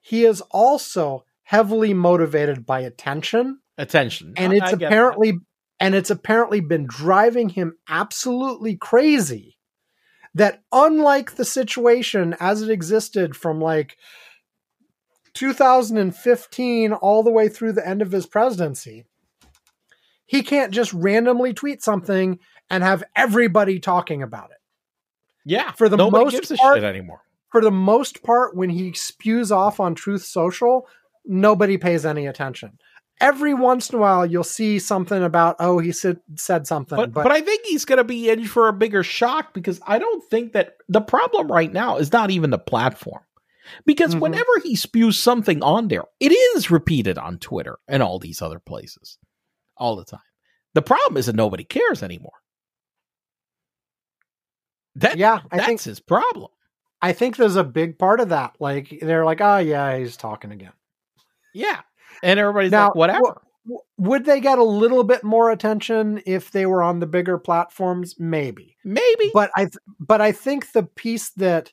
[0.00, 4.86] he is also heavily motivated by attention attention, and it's I get that.
[4.86, 5.38] apparently
[5.80, 9.56] and it's apparently been driving him absolutely crazy
[10.34, 13.96] that unlike the situation as it existed from like
[15.34, 19.04] 2015 all the way through the end of his presidency
[20.28, 22.38] he can't just randomly tweet something
[22.70, 24.58] and have everybody talking about it
[25.44, 27.22] yeah for the nobody most gives a part- shit anymore.
[27.50, 30.86] for the most part when he spews off on truth social
[31.24, 32.78] nobody pays any attention
[33.20, 37.12] every once in a while you'll see something about oh he said said something But,
[37.12, 40.22] but I think he's going to be in for a bigger shock because I don't
[40.30, 43.22] think that the problem right now is not even the platform.
[43.84, 44.20] Because Mhm.
[44.20, 48.58] whenever he spews something on there, it is repeated on Twitter and all these other
[48.60, 49.18] places
[49.78, 50.20] all the time.
[50.74, 52.32] The problem is that nobody cares anymore.
[54.96, 56.50] That, yeah i that's think his problem.
[57.02, 60.50] i think there's a big part of that like they're like oh yeah he's talking
[60.50, 60.72] again
[61.54, 61.80] Yeah.
[62.22, 63.40] And everybody's Now, like, whatever.
[63.66, 67.38] W- Would they get a little bit more attention if they were on the bigger
[67.38, 68.16] platforms?
[68.18, 68.76] Maybe.
[68.84, 69.30] maybe.
[69.32, 71.72] But I th- but I think the piece that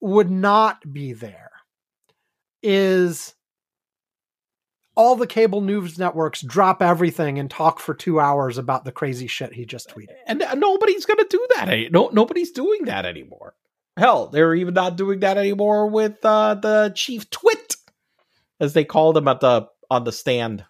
[0.00, 1.50] would not be there
[2.62, 3.34] is
[4.96, 9.26] all the cable news networks drop everything and talk for 2 hours about the crazy
[9.26, 10.14] shit he just tweeted.
[10.26, 11.90] and uh, nobody's going to do that.
[11.90, 13.54] No, nobody's doing that anymore.
[13.96, 17.76] Hell, they're even not doing that anymore with uh, the chief twit,
[18.60, 20.64] as they called him at the on the stand.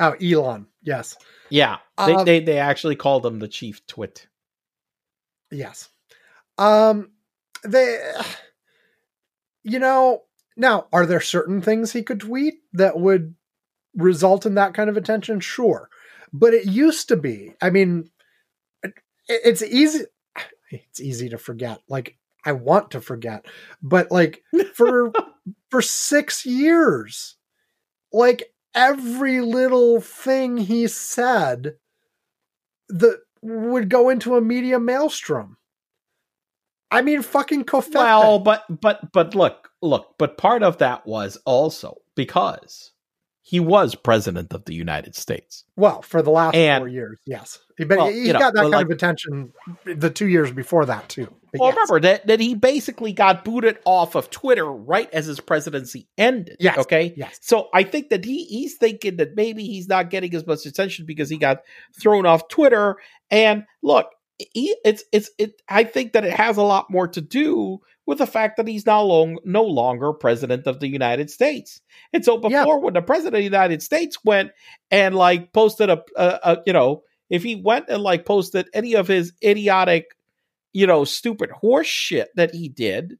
[0.00, 0.66] Oh, Elon.
[0.82, 1.16] Yes.
[1.50, 4.26] Yeah, they Um, they, they actually called him the chief twit.
[5.50, 5.88] Yes.
[6.58, 7.10] Um
[7.64, 7.98] they
[9.64, 10.22] you know,
[10.58, 13.34] now are there certain things he could tweet that would
[13.94, 15.40] result in that kind of attention?
[15.40, 15.88] Sure.
[16.32, 17.54] But it used to be.
[17.62, 18.10] I mean,
[18.82, 18.92] it,
[19.28, 20.04] it's easy
[20.70, 21.80] it's easy to forget.
[21.88, 23.46] Like I want to forget.
[23.82, 24.42] But like
[24.74, 25.12] for
[25.70, 27.36] for 6 years
[28.12, 31.76] like every little thing he said
[32.88, 35.57] that would go into a media maelstrom.
[36.90, 37.94] I mean, fucking Covfefe.
[37.94, 42.92] Well, but but but look, look, but part of that was also because
[43.42, 45.64] he was president of the United States.
[45.76, 47.58] well, for the last and- four years, yes.
[47.78, 49.52] But Well, he know, got that kind like- of attention
[49.86, 51.32] the two years before that too.
[51.52, 51.76] But Well, yes.
[51.76, 56.56] remember that that he basically got booted off of Twitter right as his presidency ended.
[56.60, 56.76] Yes.
[56.76, 57.14] Okay.
[57.16, 57.38] Yes.
[57.40, 61.06] So I think that he he's thinking that maybe he's not getting as much attention
[61.06, 61.62] because he got
[61.98, 62.96] thrown off Twitter.
[63.30, 65.60] And look, he, it's it's it.
[65.68, 68.86] I think that it has a lot more to do with the fact that he's
[68.86, 71.80] now long no longer president of the United States.
[72.12, 72.76] And so before, Yeah.
[72.76, 74.52] when the president of the United States went
[74.90, 78.94] and like posted a, a, a you know if he went and like posted any
[78.94, 80.16] of his idiotic
[80.72, 83.18] you know stupid horse shit that he did,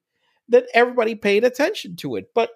[0.48, 2.26] then everybody paid attention to it.
[2.34, 2.50] But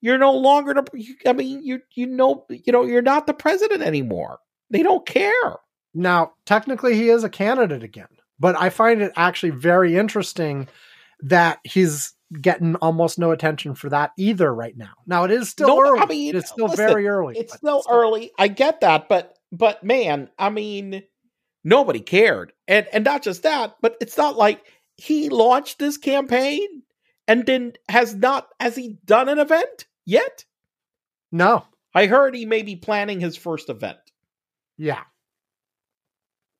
[0.00, 0.84] you're no longer the
[1.26, 5.54] i mean you you know you know you're not the president anymore they don't care
[5.94, 8.08] Now, technically, he is a candidate again,
[8.40, 10.68] but I find it actually very interesting
[11.20, 14.92] that he's getting almost no attention for that either right now.
[15.06, 16.00] Now, it is still No, early.
[16.00, 17.36] I mean, it's still listen, very early.
[17.38, 21.02] it's still early i get that but but man i mean
[21.62, 24.64] nobody cared and and not just that but it's not like
[24.96, 26.66] he launched this campaign
[27.28, 30.46] and then has not has he done an event yet
[31.30, 31.66] No.
[31.94, 33.98] i heard he may be planning his first event
[34.78, 35.02] Yeah.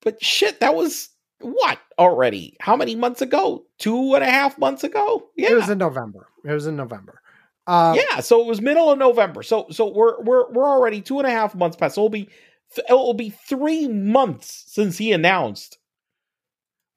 [0.03, 1.09] But shit that was
[1.41, 5.69] what already how many months ago two and a half months ago yeah It was
[5.69, 6.27] in November.
[6.45, 7.21] It was in November.
[7.67, 9.43] Um, yeah, so it was middle of November.
[9.45, 11.95] So so we're we're we're already two and a half months past.
[11.95, 12.29] So it'll be
[12.77, 15.79] it will be three months since he announced.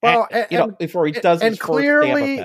[0.02, 2.40] Well, and, and- you know, before he does and clearly-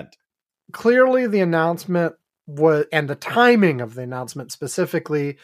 [0.71, 2.15] clearly the announcement
[2.47, 5.37] was and the timing of the announcement specifically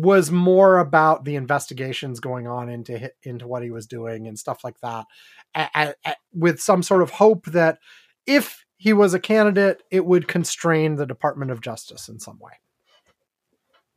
[0.00, 4.62] was more about the investigations going on into into what he was doing and stuff
[4.64, 5.04] like that
[5.54, 7.78] a- a- a- with some sort of hope that
[8.26, 12.52] if he was a candidate it would constrain the department of justice in some way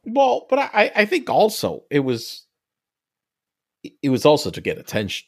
[0.06, 2.46] Well, but I I think also it was
[4.02, 5.28] it was also to get attention.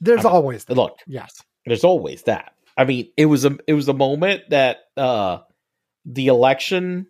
[0.00, 0.74] there's I mean, always that.
[0.76, 2.52] Look, yes there's always that.
[2.76, 5.38] I mean, it was a it was a moment that uh
[6.06, 7.08] the election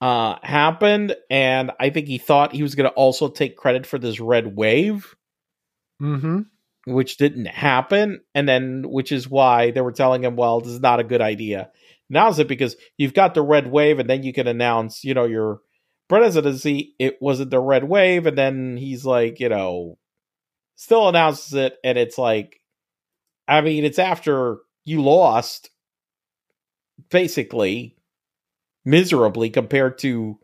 [0.00, 3.98] uh happened and I think he thought he was going to also take credit for
[3.98, 5.16] this red wave.
[6.00, 6.40] mm-hmm
[6.86, 10.80] which didn't happen, and then which is why they were telling him, "Well, this is
[10.80, 11.70] not a good idea."
[12.08, 15.12] Now is it because you've got the red wave, and then you can announce, you
[15.14, 15.60] know, your
[16.08, 16.94] presidency.
[16.98, 19.98] It wasn't the red wave, and then he's like, you know,
[20.76, 22.60] still announces it, and it's like,
[23.46, 25.70] I mean, it's after you lost,
[27.10, 27.97] basically,
[28.88, 30.38] miserably compared to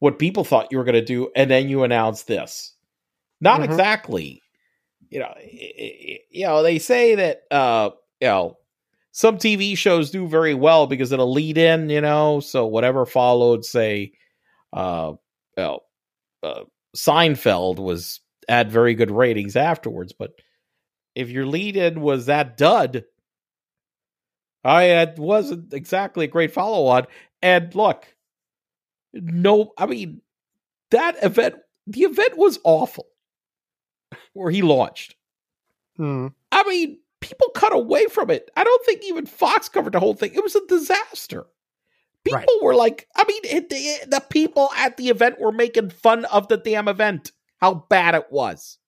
[0.00, 2.74] what people thought you were going to do, and then you announce this.
[3.40, 3.64] Not Mhm.
[3.64, 4.42] exactly
[5.10, 5.34] you know,
[6.30, 8.58] you know, they say that uh, you know,
[9.12, 13.64] some TV shows do very well because it'll lead in, you know, so whatever followed,
[13.64, 14.12] say,
[14.72, 15.12] uh,
[15.56, 15.80] know,
[16.42, 16.64] uh,
[16.96, 20.30] Seinfeld was had very good ratings afterwards, but
[21.14, 23.04] if your lead in was that dud,
[24.64, 27.06] I it wasn't exactly a great follow on.
[27.42, 28.06] And look,
[29.12, 30.22] no, I mean
[30.90, 31.56] that event,
[31.86, 33.06] the event was awful
[34.32, 35.14] where he launched.
[35.98, 36.32] mm.
[36.50, 38.50] I mean, people cut away from it.
[38.56, 40.32] I don't think even Fox covered the whole thing.
[40.34, 41.46] It was a disaster.
[42.24, 42.62] People Right.
[42.62, 46.48] were like, I mean, it, the, the people at the event were making fun of
[46.48, 48.78] the damn event, how bad it was.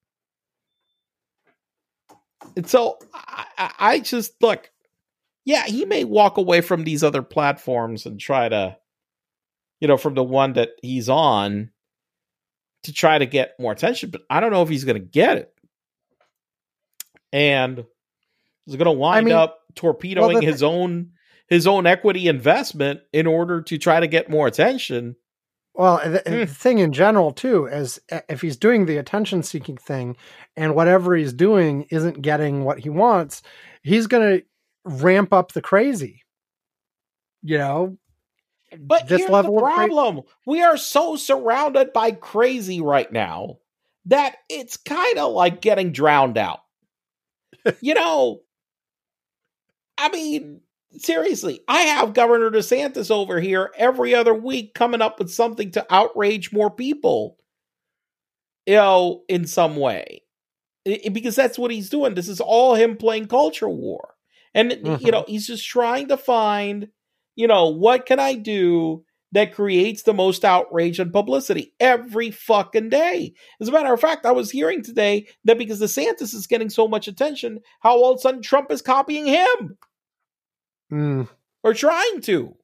[2.55, 4.69] And so I, I, I just look,
[5.45, 8.77] yeah, he may walk away from these other platforms and try to,
[9.79, 11.71] you know, from the one that he's on
[12.83, 15.37] to try to get more attention, but I don't know if he's going to get
[15.37, 15.53] it.
[17.31, 17.85] And
[18.65, 21.11] he's going to wind mean, up torpedoing well, his own
[21.47, 25.15] his own equity investment in order to try to get more attention.
[25.73, 26.39] Well, the, Hmm.
[26.39, 30.17] the thing in general too is uh, if he's doing the attention seeking thing
[30.55, 33.41] and whatever he's doing isn't getting what he wants,
[33.83, 34.45] he's going to
[34.85, 36.23] ramp up the crazy.
[37.43, 37.97] You know,
[38.77, 43.11] But This here's level the of cra- problem: we are so surrounded by crazy right
[43.11, 43.57] now
[44.05, 46.59] that it's kind of like getting drowned out.
[47.81, 48.41] you know,
[49.97, 50.61] I mean,
[50.97, 55.85] seriously, I have Governor DeSantis over here every other week coming up with something to
[55.93, 57.37] outrage more people.
[58.67, 60.21] You know, in some way,
[60.87, 62.13] I- I- because that's what he's doing.
[62.13, 64.13] This is all him playing culture war,
[64.53, 65.11] and you Mhm.
[65.11, 66.89] know, he's just trying to find
[67.35, 72.89] you know, what can I do that creates the most outrage and publicity every fucking
[72.89, 73.33] day?
[73.61, 76.87] As a matter of fact, I was hearing today that because DeSantis is getting so
[76.87, 79.77] much attention, how all of a sudden Trump is copying him
[80.91, 81.27] Mm,
[81.63, 82.55] or trying to.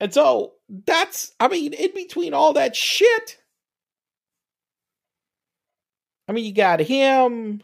[0.00, 3.38] And so that's, I mean, in between all that shit,
[6.28, 7.62] I mean, you got him.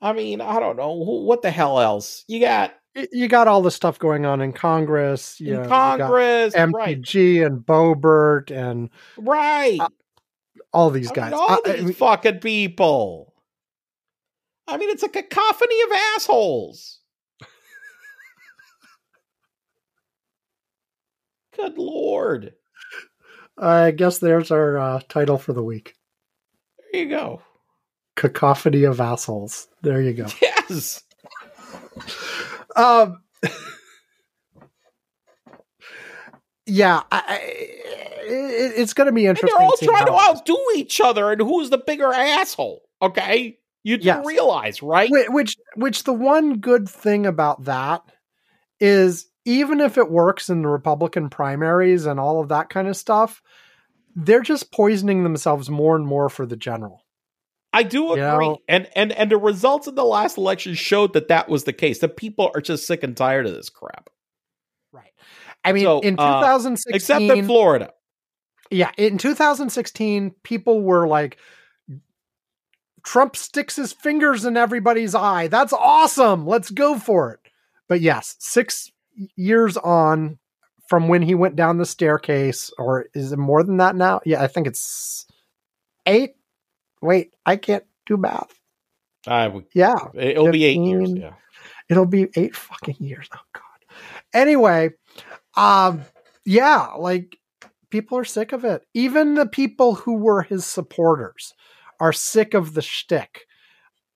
[0.00, 0.92] I mean, I don't know.
[0.92, 2.24] What the hell else?
[2.28, 2.74] You got
[3.12, 5.40] you got all the stuff going on in Congress.
[5.40, 6.70] You in know, Congress, right?
[7.02, 9.80] MTG and Boebert and Right.
[10.72, 11.30] all these I guys.
[11.32, 13.34] mean, all I- I these mean, fucking people.
[14.68, 17.00] I mean, it's a cacophony of assholes.
[21.56, 22.54] Good lord.
[23.58, 25.94] I guess there's our uh, title for the week:
[26.92, 27.40] There you go.
[28.16, 30.26] "Cacophony of Assholes." There you go.
[30.68, 31.02] Yes.
[32.74, 33.22] Um,
[36.66, 39.56] yeah, I, it, it's going to be And interesting.
[39.56, 42.82] they're all trying to outdo each other and who's the bigger asshole.
[43.00, 43.58] Okay?
[43.84, 44.26] You do Yes.
[44.26, 45.08] realize, right?
[45.08, 48.02] Whi- which which the one good thing about that
[48.80, 52.96] is even if it works in the republican primaries and all of that kind of
[52.96, 53.40] stuff
[54.16, 57.05] they're just poisoning themselves more and more for the general
[57.76, 58.22] I do agree.
[58.22, 61.64] You know- and and and the results of the last election showed that that was
[61.64, 61.98] the case.
[61.98, 64.08] The people are just sick and tired of this crap.
[64.92, 65.12] right
[65.64, 67.92] i mean So, in uh, 2016 Except in Florida.
[68.70, 71.38] yeah in 2016 people were like
[73.04, 77.40] trump sticks his fingers in everybody's eye that's awesome let's go for it
[77.88, 78.90] but yes six
[79.36, 80.38] years on
[80.88, 84.42] from when he went down the staircase or is it more than that now yeah
[84.42, 85.26] i think it's
[86.06, 86.34] eight
[87.02, 88.58] wait i can't do math.
[89.26, 91.10] I would- yeah it'll be eight years.
[91.12, 91.34] Yeah.
[91.88, 93.62] it'll be eight fucking years oh god.
[94.32, 94.90] Anyway
[95.56, 96.02] um
[96.44, 97.36] yeah like
[97.90, 98.84] people are sick of it.
[98.94, 101.54] Even the people who were his supporters
[101.98, 103.46] are sick of the shtick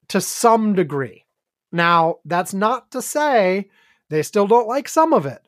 [0.09, 1.25] to some degree.
[1.71, 3.69] Now that's not to say
[4.09, 5.41] they still don't like some of it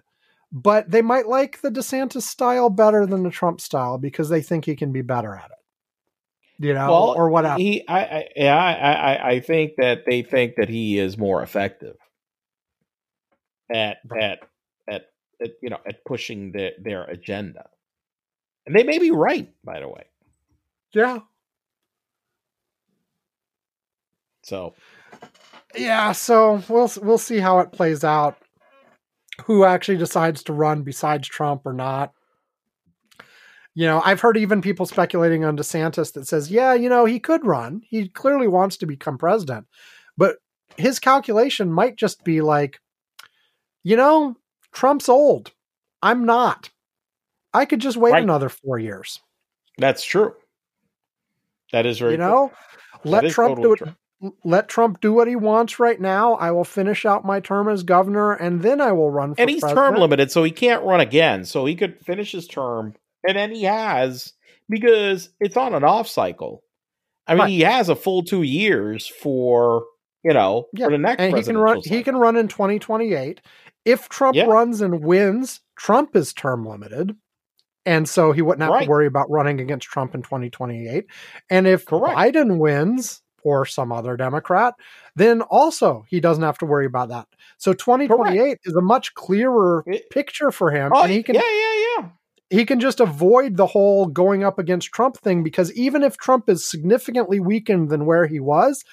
[0.55, 4.65] but they might like the DeSantis style better than the Trump style because they think
[4.65, 5.57] he can be better at it
[6.64, 10.22] you know well, or whatever He, I, I, yeah, I, I, I think that they
[10.23, 11.95] think that he is more effective
[13.73, 14.23] at Right.
[14.23, 14.40] at
[14.88, 15.06] at,
[15.41, 17.69] at you know at pushing their their agenda,
[18.65, 19.52] and they may be right.
[19.64, 20.06] By the way,
[20.94, 21.19] yeah.
[24.44, 24.73] So.
[25.76, 28.38] Yeah so we'll we'll see how it plays out.
[29.45, 32.14] Who actually decides to run besides trump or not
[33.76, 37.20] you know i've heard even people speculating on desantis that says yeah you know he
[37.20, 39.66] could run he clearly wants to become president
[40.18, 40.38] but
[40.78, 42.80] his calculation might just be like
[43.84, 44.36] you know
[44.72, 45.52] trump's old
[46.02, 46.70] i'm not
[47.54, 48.24] i could just wait Right.
[48.24, 49.20] another four years
[49.78, 50.36] that's true.
[51.72, 52.52] That is very you know
[53.04, 54.36] That let trump do it true.
[54.44, 56.36] let Trump do what he wants right now.
[56.36, 59.50] I will finish out my term as governor, and then I will run for and
[59.50, 59.95] he's president.
[59.95, 61.44] term limited, so he can't run again.
[61.44, 62.94] So he could finish his term,
[63.28, 64.34] and then he has
[64.70, 66.64] because it's on an off cycle.
[67.28, 67.50] I mean, Right.
[67.50, 69.86] he has a full two years for
[70.24, 71.76] you know Yeah, for the next and he can run.
[71.76, 73.41] presidential He can run in 2028.
[73.86, 74.45] If Trump Yeah.
[74.45, 77.16] runs and wins, Trump is term limited,
[77.86, 78.84] and so he wouldn't have Right.
[78.86, 81.06] to worry about running against Trump in 2028.
[81.50, 82.16] And if Correct.
[82.18, 84.74] Biden wins or some other Democrat,
[85.18, 87.28] then also he doesn't have to worry about that.
[87.58, 91.41] So 2028 is a much clearer It- picture for him, Oh, and he can yeah,
[91.44, 92.10] yeah, yeah.
[92.49, 96.49] He can just avoid the whole going up against Trump thing because even if Trump
[96.49, 98.84] is significantly weakened than where he was,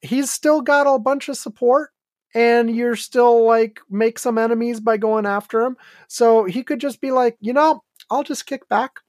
[0.00, 1.90] he's still got a bunch of support
[2.34, 5.76] and you're still like make some enemies by going after him.
[6.08, 9.00] So he could just be like, you know, I'll just kick back.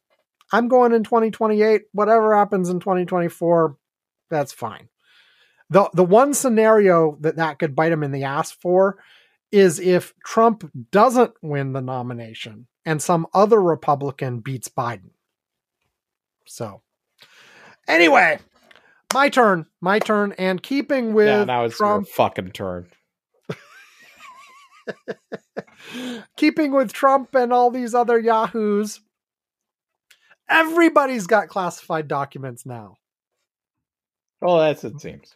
[0.51, 1.83] I'm going in 2028.
[1.91, 3.75] Whatever happens in 2024,
[4.29, 4.89] that's fine.
[5.69, 8.97] The the one scenario that that could bite him in the ass for
[9.51, 15.09] is if Trump doesn't win the nomination and some other Republican beats Biden.
[16.45, 16.81] So,
[17.87, 18.39] anyway,
[19.13, 22.87] my turn, my turn, and keeping with yeah, now it's Trump, your fucking turn.
[26.37, 28.99] keeping with Trump and all these other yahoos,
[30.49, 32.97] everybody's got classified documents now.
[34.41, 35.33] Oh, that's it seems.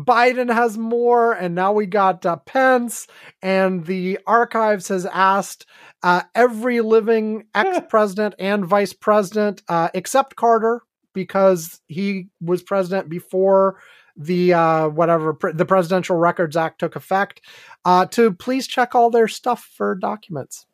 [0.00, 3.06] Biden has more, and now we got uh, Pence,
[3.42, 5.66] and the archives has asked
[6.02, 10.82] uh, every living ex president and vice president, uh, except Carter,
[11.12, 13.80] because he was president before
[14.16, 17.40] the uh, whatever pre- the Presidential Records Act took effect,
[17.84, 20.66] uh, to please check all their stuff for documents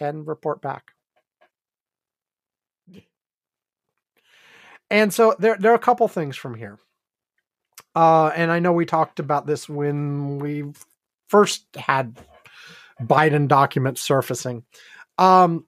[0.00, 0.92] and report back.
[4.90, 6.78] And so there, there are a couple things from here.
[7.94, 10.64] Uh, and I know we talked about this when we
[11.28, 12.18] first had
[13.00, 14.64] Biden documents surfacing.
[15.18, 15.66] Um,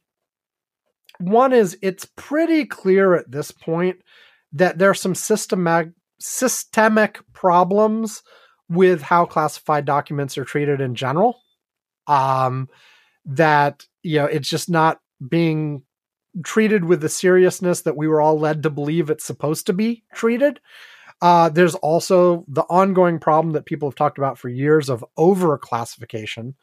[1.18, 3.98] one is it's pretty clear at this point
[4.52, 8.22] that there are some systematic systemic problems
[8.68, 11.40] with how classified documents are treated in general.
[12.06, 12.68] Um,
[13.24, 15.82] that you know it's just not being
[16.44, 20.04] treated with the seriousness that we were all led to believe it's supposed to be
[20.14, 20.60] treated.
[21.22, 25.56] Uh, there's also the ongoing problem that people have talked about for years of over
[25.56, 26.54] classification.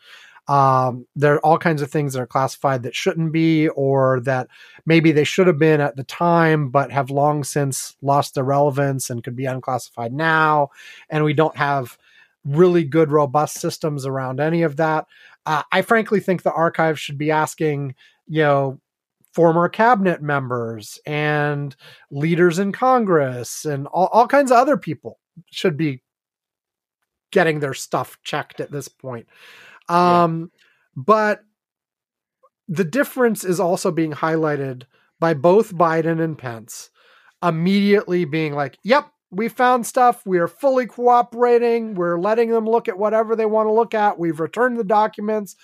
[0.48, 4.48] Um, there are all kinds of things that are classified that shouldn't be, or that
[4.86, 9.10] maybe they should have been at the time, but have long since lost their relevance
[9.10, 10.70] and could be unclassified now.
[11.10, 11.98] And we don't have
[12.46, 15.08] really good, robust systems around any of that.
[15.46, 17.96] Uh, I frankly think the archive should be asking,
[18.28, 18.80] you know,
[19.34, 21.76] former cabinet members and
[22.12, 25.20] leaders in Congress and all, all kinds of other people
[25.52, 26.02] should be
[27.32, 29.28] getting their stuff checked at this point.
[29.90, 30.60] Um, yeah.
[30.96, 31.40] But
[32.68, 34.84] the difference is also being highlighted
[35.20, 36.92] by both Biden and Pence
[37.42, 40.26] immediately being like, yep, we found stuff.
[40.26, 41.96] We are fully cooperating.
[41.96, 44.20] We're letting them look at whatever they want to look at.
[44.20, 45.56] We've returned the documents.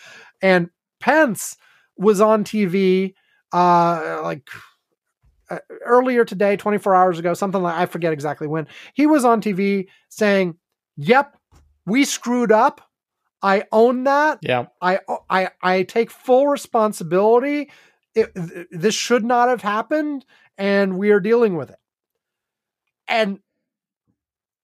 [0.42, 0.70] And
[1.00, 1.56] Pence
[1.96, 3.14] was on TV
[3.52, 4.48] uh, like
[5.50, 8.68] uh, earlier today, 24 hours ago, something like I forget exactly when.
[8.94, 10.56] He was on TV saying,
[10.98, 11.38] "Yep,
[11.86, 12.82] we screwed up.
[13.42, 14.40] I own that.
[14.42, 15.00] Yeah, I
[15.30, 17.72] I I take full responsibility.
[18.16, 18.32] It,
[18.72, 20.26] this should not have happened,
[20.58, 21.80] and we are dealing with it."
[23.08, 23.40] And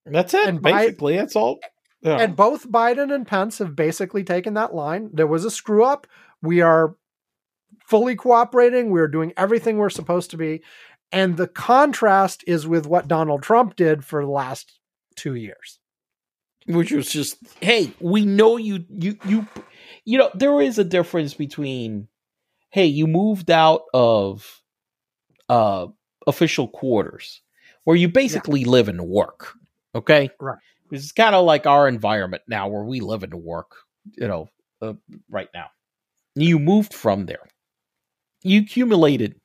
[0.06, 0.48] that's it.
[0.48, 1.60] And basically, Bi- that's all.
[2.02, 2.18] Yeah.
[2.18, 5.10] And both Biden and Pence have basically taken that line.
[5.12, 6.06] There was a screw up.
[6.44, 6.96] We are
[7.88, 8.90] fully cooperating.
[8.90, 10.64] We're doing everything we're supposed to be.
[11.12, 14.80] And the contrast is with what Donald Trump did for the last
[15.16, 15.80] two years.
[16.68, 19.48] Which was just, hey, we know you, you, you,
[20.04, 22.08] you know, there is a difference between,
[22.72, 24.62] hey, you moved out of
[25.48, 25.88] uh,
[26.26, 27.42] official quarters
[27.84, 28.70] where you basically yeah.
[28.70, 29.54] live and work.
[29.94, 30.32] Okay.
[30.40, 30.58] Right.
[30.92, 33.76] It's kind of like our environment now where we live and work,
[34.18, 34.50] you know,
[34.82, 34.94] uh,
[35.30, 35.68] right now.
[36.34, 37.48] You moved from there
[38.46, 39.36] you accumulated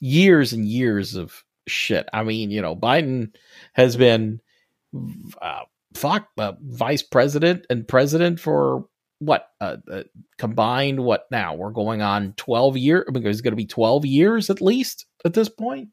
[0.00, 2.08] years and years of shit.
[2.12, 3.34] I mean, you know, Biden
[3.74, 4.40] has been
[5.40, 5.62] uh,
[5.94, 8.84] fuck uh, vice president and president for
[9.18, 10.02] what uh, uh,
[10.38, 11.54] combined what now?
[11.54, 15.06] We're going on 12 years I mean, it's going to be 12 years at least
[15.24, 15.88] at this point?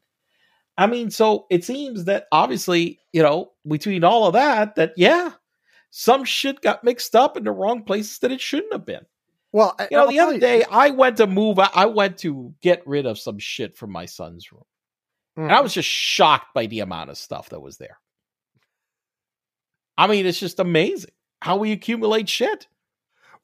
[0.76, 5.32] I mean so it seems that obviously you know between all of that that yeah
[5.90, 9.06] some shit got mixed up in the wrong places that it shouldn't have been
[9.54, 10.40] well, you know, I'll the other you.
[10.40, 11.60] day I went to move.
[11.60, 14.64] I went to get rid of some shit from my son's room,
[15.38, 15.44] mm.
[15.44, 15.62] and I mm-hmm.
[15.62, 18.00] was just shocked by the amount of stuff that was there.
[19.96, 22.66] I mean, it's just amazing how we accumulate shit.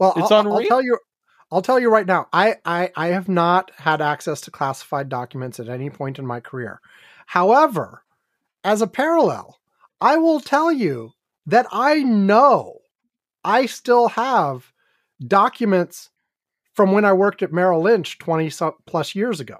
[0.00, 0.56] Well, it's I'll, unreal.
[0.56, 0.98] I'll tell you.
[1.52, 2.26] I'll tell you right now.
[2.32, 6.40] I, I I have not had access to classified documents at any point in my
[6.40, 6.80] career.
[7.26, 8.02] However,
[8.64, 9.60] as a parallel,
[10.00, 11.12] I will tell you
[11.46, 12.78] that I know
[13.44, 14.72] I still have
[15.26, 16.10] documents
[16.74, 18.50] from when I worked at Merrill Lynch 20
[18.86, 19.58] plus years ago.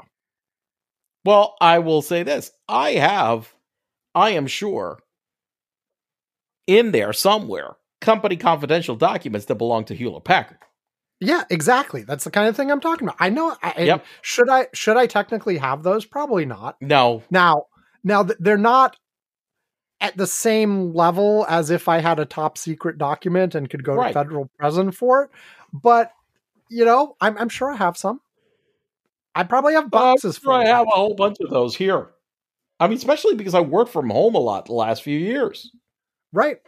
[1.25, 3.55] Well, I will say this I have,
[4.15, 5.01] I am sure,
[6.67, 10.59] in there somewhere, company confidential documents that belong to Hewlett Packard.
[11.21, 12.03] Yeah, exactly.
[12.03, 13.19] That's the kind of thing I'm talking about.
[13.21, 13.55] I know.
[13.63, 14.07] I, yep.
[14.23, 16.07] Should I should I technically have those?
[16.07, 16.77] Probably not.
[16.81, 17.23] No.
[17.31, 17.67] Now,
[18.03, 18.97] now they're not
[20.01, 23.95] at the same level as if I had a top secret document and could go
[23.95, 24.09] right.
[24.09, 25.31] to federal prison for it.
[25.73, 26.13] But
[26.69, 28.21] you know, I'm, I'm sure I have some.
[29.35, 32.11] I probably have Uh, boxes sure I have a whole bunch of those here.
[32.79, 35.71] I mean, especially because I worked from home a lot the last few years.
[36.33, 36.59] Right.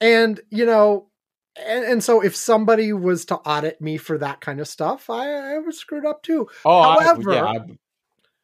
[0.00, 1.08] And, you know,
[1.56, 5.54] and, and so if somebody was to audit me for that kind of stuff, I,
[5.54, 6.48] I was screwed up too.
[6.64, 7.58] Oh, However- I, yeah,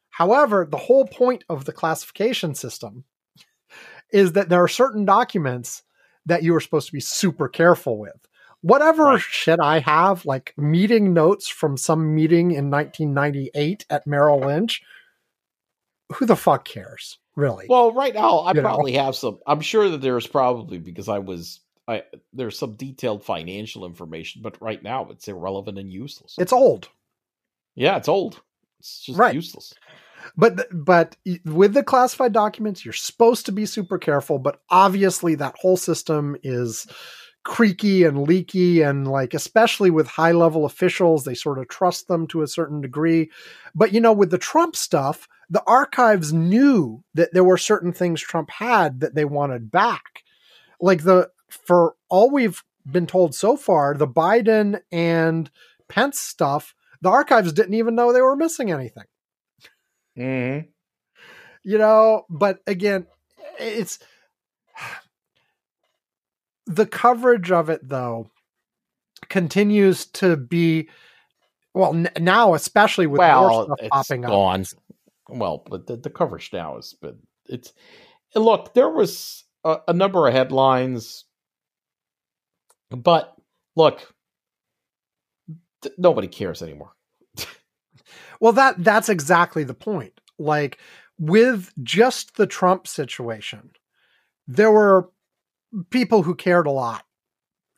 [0.09, 3.03] However, the whole point of the classification system
[4.11, 5.83] is that there are certain documents
[6.25, 8.17] that you are supposed to be super careful with.
[8.61, 9.21] Whatever Right.
[9.21, 14.81] shit I have, like meeting notes from some meeting in 1998 at Merrill Lynch,
[16.13, 17.65] who the fuck cares, really?
[17.69, 18.61] Well, right now I You know?
[18.61, 19.39] probably have some.
[19.45, 21.59] I'm sure that there's probably because I was.
[21.89, 22.03] I
[22.33, 26.35] there's some detailed financial information, but right now it's irrelevant and useless.
[26.37, 26.89] it's old.
[27.75, 28.41] yeah, it's old.
[28.79, 29.33] It's just Right.
[29.35, 29.73] useless.
[30.35, 34.39] But but with the classified documents, you're supposed to be super careful.
[34.39, 36.87] But obviously, that whole system is
[37.43, 42.27] creaky and leaky, and like especially with high level officials, they sort of trust them
[42.27, 43.31] to a certain degree.
[43.73, 48.21] But you know, with the Trump stuff, the archives knew that there were certain things
[48.21, 50.23] Trump had that they wanted back.
[50.81, 55.49] Like the for all we've been told so far, the Biden and
[55.87, 59.05] Pence stuff, the archives didn't even know they were missing anything
[60.17, 60.67] Mm-hmm.
[61.63, 63.05] you know but again
[63.59, 63.99] it's
[66.65, 68.29] the coverage of it though
[69.29, 70.89] continues to be
[71.73, 74.31] well n- now especially with more Well, stuff it's popping up.
[75.29, 77.17] Well, but the, the coverage now has been.
[77.47, 77.73] It's
[78.33, 78.73] look.
[78.73, 81.25] There was a, a number of headlines,
[82.89, 83.35] but
[83.75, 84.13] look,
[85.81, 86.93] th- nobody cares anymore.
[88.39, 90.77] Well that that's exactly the point like
[91.19, 93.71] with just the trump situation
[94.47, 95.09] there were
[95.89, 97.03] people who cared a lot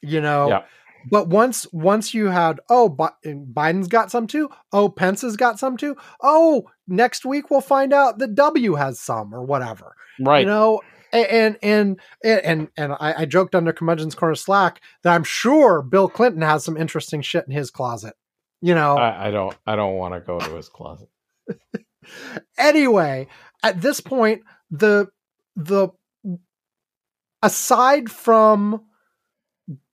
[0.02, 0.64] you know Yeah.
[1.10, 2.90] but once once you had oh
[3.26, 7.94] biden's got some too oh pence has got some too oh next week we'll find
[7.94, 10.42] out that w has some or whatever Right.
[10.42, 10.82] you know
[11.12, 15.82] and and and and, and I, I joked under curmudgeon's corner slack that i'm sure
[15.82, 18.14] bill clinton has some interesting shit in his closet
[18.62, 19.56] you know I, I don't.
[19.66, 21.10] I don't want to go to his closet.
[22.58, 23.28] anyway,
[23.64, 24.42] at this point,
[24.72, 25.08] the
[25.56, 25.90] the
[27.42, 28.84] aside from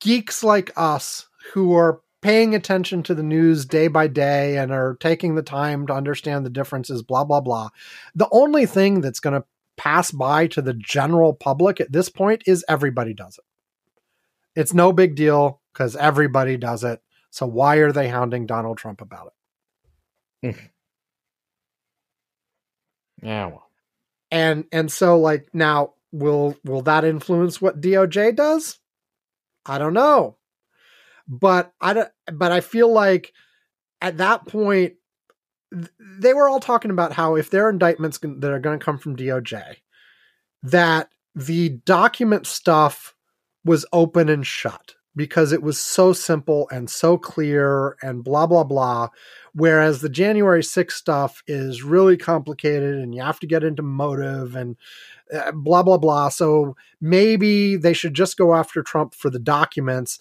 [0.01, 4.97] geeks like us who are paying attention to the news day by day and are
[4.99, 7.69] taking the time to understand the differences, blah blah blah,
[8.15, 12.43] the only thing that's going to pass by to the general public at this point
[12.47, 13.45] is everybody does it.
[14.59, 17.01] It's no big deal because everybody does it.
[17.31, 19.33] So why are they hounding Donald Trump about
[20.43, 20.57] it?
[23.23, 23.47] Yeah.
[23.47, 23.67] Well.
[24.31, 28.79] and and so like now will will that influence what DOJ does?
[29.65, 30.37] I don't know.
[31.27, 33.33] But I don't but I feel like
[34.03, 34.95] at that point
[35.99, 38.99] they were all talking about how if there are indictments that are going to come
[38.99, 39.77] from DOJ
[40.63, 43.15] that the document stuff
[43.65, 48.65] was open and shut because it was so simple and so clear and blah blah
[48.65, 49.09] blah.
[49.55, 54.55] Whereas the January 6th stuff is really complicated and you have to get into motive
[54.55, 54.77] and
[55.35, 56.29] uh, blah blah blah.
[56.29, 60.19] So maybe they should just go after Trump for the documents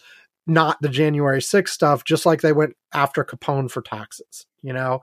[0.48, 5.02] not the January 6th stuff just like they went after Capone for taxes you know?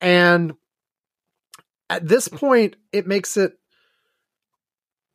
[0.00, 0.54] And
[1.88, 3.52] at this point it makes it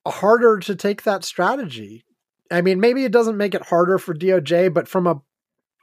[0.07, 2.05] harder to take that strategy
[2.51, 5.21] I mean maybe it doesn't make it harder for DOJ but from a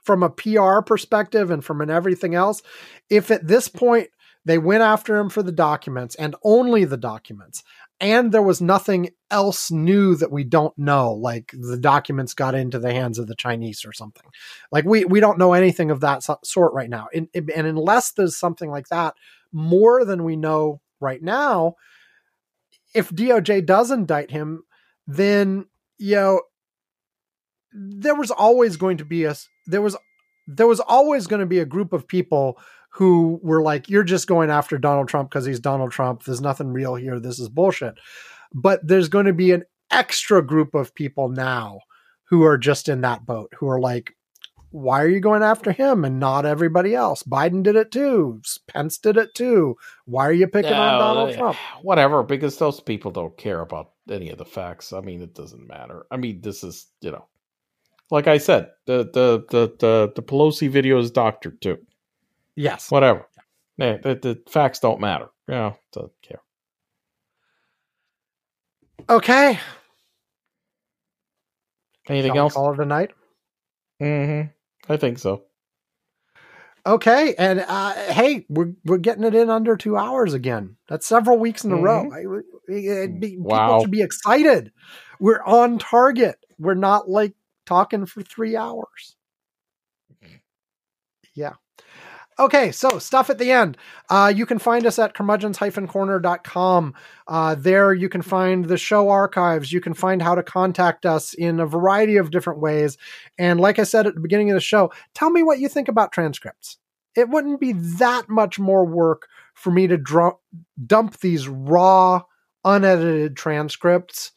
[0.03, 2.61] from a PR perspective and from an everything else,
[3.09, 4.09] if at this point
[4.45, 7.63] they went after him for the documents and only the documents,
[7.99, 12.79] and there was nothing else new that we don't know, like the documents got into
[12.79, 14.23] the hands of the Chinese or something,
[14.71, 18.37] like we we don't know anything of that sort right now, and, and unless there's
[18.37, 19.15] something like that
[19.51, 21.75] more than we know right now,
[22.93, 24.63] if DOJ does indict him,
[25.05, 25.65] then
[25.97, 26.41] you know
[27.73, 29.35] there was always going to be a
[29.67, 29.95] there was
[30.47, 32.59] there was always going to be a group of people
[32.91, 36.23] who were like you're just going after Donald Trump because he's Donald Trump.
[36.23, 37.19] There's nothing real here.
[37.19, 37.95] This is bullshit.
[38.53, 41.81] But there's going to be an extra group of people now
[42.23, 44.15] who are just in that boat who are like
[44.71, 47.23] why are you going after him and not everybody else?
[47.23, 48.41] Biden did it too.
[48.67, 49.75] Pence did it too.
[50.05, 51.57] Why are you picking on Donald Trump?
[51.81, 54.93] Whatever, because those people don't care about any of the facts.
[54.93, 56.05] I mean, it doesn't matter.
[56.11, 57.25] I mean, this is you know,
[58.11, 61.77] like I said, the the the the, the Pelosi video is doctored too.
[62.55, 63.25] yes Whatever.
[63.77, 65.27] Yeah, the, the facts don't matter.
[65.47, 66.41] You know, doesn't care.
[69.09, 69.59] okay
[72.09, 72.53] Anything else?
[72.53, 73.11] call it a night
[74.01, 74.47] Mm-hmm.
[74.91, 75.43] I think so.
[76.85, 80.77] Okay, and uh, hey, we're we're getting it in under two hours again.
[80.87, 82.09] That's several weeks in a row.
[82.09, 82.23] I,
[83.07, 83.67] be- Wow.
[83.67, 84.71] People should be excited.
[85.19, 86.37] We're on target.
[86.57, 87.33] We're not like
[87.69, 89.15] talking for three hours.
[91.35, 91.53] Yeah.
[92.39, 93.77] Okay, so stuff at the end.
[94.09, 96.93] Uh, you can find us at curmudgeons-corner.com.
[97.27, 99.71] Uh, there you can find the show archives.
[99.71, 102.97] You can find how to contact us in a variety of different ways.
[103.37, 105.89] And like I said at the beginning of the show, tell me what you think
[105.89, 106.77] about transcripts.
[107.15, 110.33] It wouldn't be that much more work for me to
[110.87, 112.21] dump these raw,
[112.63, 114.31] unedited transcripts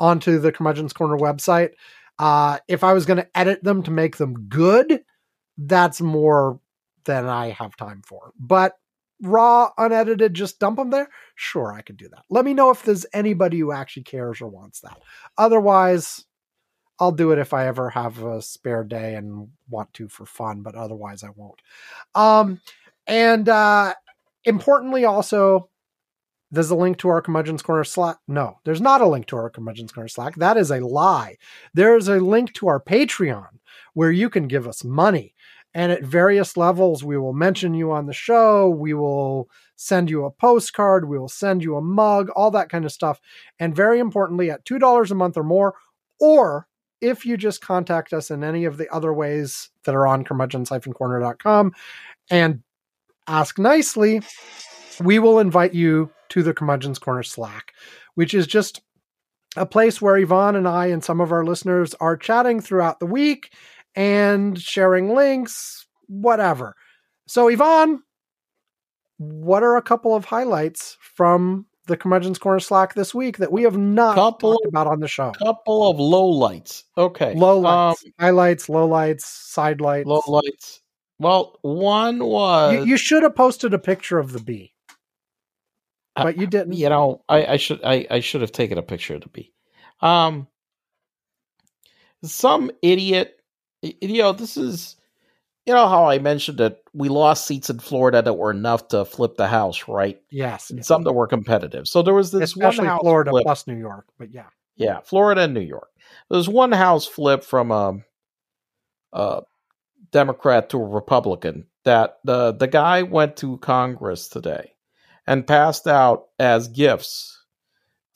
[0.00, 1.70] onto the Curmudgeon's Corner website.
[2.18, 5.02] Uh, if I was going to edit them to make them good,
[5.56, 6.60] that's more
[7.04, 8.32] than I have time for.
[8.38, 8.74] But
[9.22, 11.08] raw, unedited, just dump them there.
[11.34, 12.24] Sure, I could do that.
[12.30, 14.98] Let me know if there's anybody who actually cares or wants that.
[15.36, 16.24] Otherwise,
[17.00, 20.62] I'll do it if I ever have a spare day and want to for fun,
[20.62, 21.60] but otherwise I won't.
[22.14, 22.60] Um,
[23.06, 23.94] and uh,
[24.44, 25.70] importantly, also,
[26.50, 28.18] there's a link to our Curmudgeon's Corner Slack.
[28.26, 30.36] No, there's not a link to our Curmudgeon's Corner Slack.
[30.36, 31.36] That is a lie.
[31.74, 33.48] There's a link to our Patreon
[33.94, 35.34] where you can give us money.
[35.74, 38.68] And at various levels, we will mention you on the show.
[38.70, 41.08] We will send you a postcard.
[41.08, 43.20] We will send you a mug, all that kind of stuff.
[43.60, 45.74] And very importantly, at $2 a month or more,
[46.18, 46.66] or
[47.00, 51.72] if you just contact us in any of the other ways that are on curmudgeons-corner.com
[52.30, 52.62] and
[53.28, 54.22] ask nicely,
[55.00, 57.72] we will invite you to the Curmudgeon's Corner Slack,
[58.14, 58.80] which is just
[59.56, 63.06] a place where Ivan and I and some of our listeners are chatting throughout the
[63.06, 63.52] week
[63.96, 66.74] and sharing links, whatever.
[67.26, 68.02] So, Ivan,
[69.16, 73.62] what are a couple of highlights from the Curmudgeon's Corner Slack this week that we
[73.62, 75.30] have not Couple- talked about on the show?
[75.30, 76.84] A couple of low lights.
[76.96, 77.34] Okay.
[77.34, 80.06] Low lights, Um, lights, highlights, low lights, side lights.
[80.06, 80.82] low lights.
[81.18, 84.72] Well, one was You, you should have posted a picture of the bee,
[86.24, 86.72] but you didn't.
[86.74, 89.52] you know I, I should I, I should have taken a picture of the bee
[90.00, 90.46] um
[92.22, 93.40] some idiot
[93.82, 94.96] you know this is
[95.66, 99.04] you know how i mentioned that we lost seats in florida that were enough to
[99.04, 102.80] flip the house right Yes, and some that were competitive so there was this especially
[102.80, 103.44] one house Florida flip.
[103.44, 104.06] plus New York.
[104.18, 104.46] But yeah,
[104.76, 105.88] yeah florida and new york
[106.30, 107.98] there's one house flip from a,
[109.12, 109.42] a
[110.10, 114.72] democrat to a republican that the the guy went to congress today
[115.28, 117.38] and passed out as gifts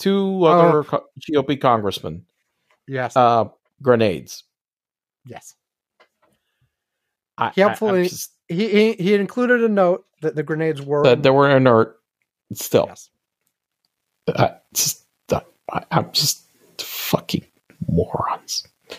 [0.00, 2.24] to other co- GOP congressmen
[2.88, 3.44] yes, uh,
[3.82, 4.42] grenades.
[5.26, 5.54] yes.
[7.38, 11.22] I, He I- just- He, he he included a note that the grenades were that
[11.22, 11.96] they were inert.
[12.52, 13.08] Still, Yes.
[14.28, 16.44] I just I, I'm just
[16.78, 17.46] fucking
[17.88, 18.66] morons.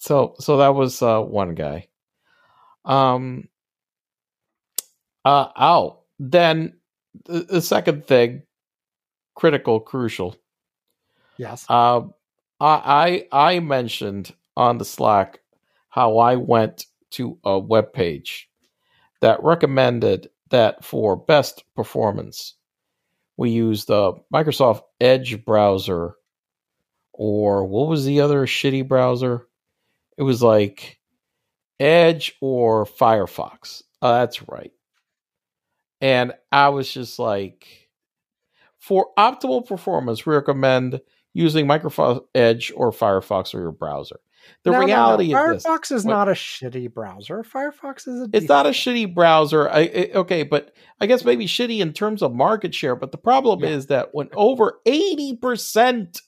[0.00, 1.88] so so that was uh, one guy.
[2.84, 3.48] Um.
[5.24, 5.48] Uh.
[5.56, 6.74] Oh, then
[7.24, 8.42] the, the second thing,
[9.34, 10.36] critical, crucial.
[11.36, 11.68] Yes.
[11.68, 12.14] Um,
[12.60, 15.40] I, I I mentioned on the Slack
[15.88, 18.48] how I went to a web page
[19.20, 22.54] that recommended that for best performance,
[23.36, 26.14] we use the Microsoft Edge browser,
[27.12, 29.46] or what was the other shitty browser?
[30.16, 30.98] It was like
[31.80, 33.82] Edge or Firefox.
[34.02, 34.72] Oh, that's right.
[36.00, 37.66] And I was just like,
[38.78, 41.00] for optimal performance, we recommend
[41.32, 44.20] using Microsoft Edge or Firefox or your browser.
[44.62, 44.86] The No, no, no.
[44.86, 45.64] reality is this.
[45.64, 47.42] Firefox is What- not a shitty browser.
[47.42, 48.28] Firefox is a.
[48.34, 49.70] It's not a shitty browser.
[49.70, 52.94] I, I- okay, but I guess maybe shitty in terms of market share.
[52.94, 53.70] But the problem Yeah.
[53.70, 56.20] is that when over eighty percent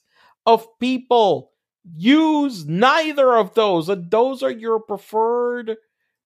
[0.47, 1.51] of people
[1.95, 5.77] use neither of those, and those are your preferred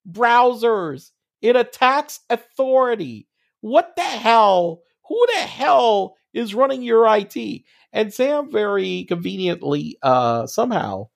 [0.10, 1.12] browsers,
[1.42, 3.28] it attacks authority.
[3.62, 4.82] What the hell?
[5.08, 7.64] Who the hell is running your IT?
[7.94, 11.10] And Sam very conveniently uh, somehow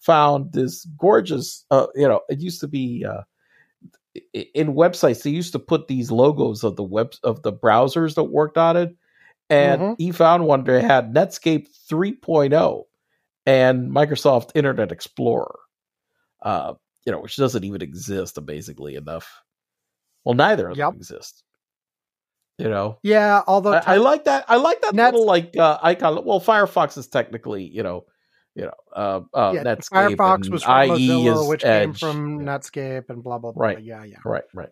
[0.00, 1.64] found this gorgeous.
[1.70, 3.04] Uh, you know, it used to be.
[3.08, 3.22] Uh,
[4.54, 8.24] in websites they used to put these logos of the web of the browsers that
[8.24, 8.96] worked on it
[9.50, 9.96] and Mhm.
[9.98, 12.84] he found one that had netscape 3.0
[13.46, 15.58] and microsoft internet explorer
[16.42, 16.74] uh
[17.06, 19.42] you know which doesn't even exist amazingly enough
[20.24, 20.92] well neither of Yep.
[20.92, 21.44] them exist
[22.60, 25.78] you know Yeah, although I, I like that i like that Nets- little like uh
[25.82, 28.04] icon well firefox is technically you know
[28.54, 32.46] you know uh, uh yeah, netscape Firefox was from IE Mozilla, which came from Yeah.
[32.46, 33.64] Netscape and blah blah blah.
[33.66, 33.80] Right.
[33.82, 34.18] Yeah, yeah.
[34.24, 34.70] Right, right.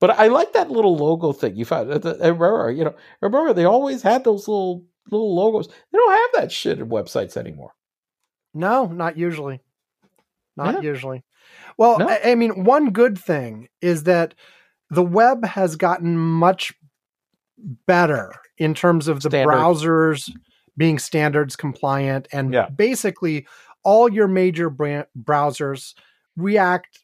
[0.00, 1.90] But I like that little logo thing you found.
[1.92, 5.66] uh, Remember, you know, remember they always had those little little logos.
[5.68, 7.72] They don't have that shit in websites anymore.
[8.54, 9.60] No, not usually.
[10.56, 10.80] Not Yeah.
[10.90, 11.24] usually.
[11.76, 12.08] Well, No.
[12.08, 14.34] I, I mean, one good thing is that
[14.90, 16.72] the web has gotten much
[17.86, 19.52] better in terms of the Standard.
[19.52, 20.30] browsers
[20.76, 22.68] being standards compliant, and Yeah.
[22.68, 23.46] basically
[23.82, 25.94] all your major bra- browsers
[26.36, 27.00] react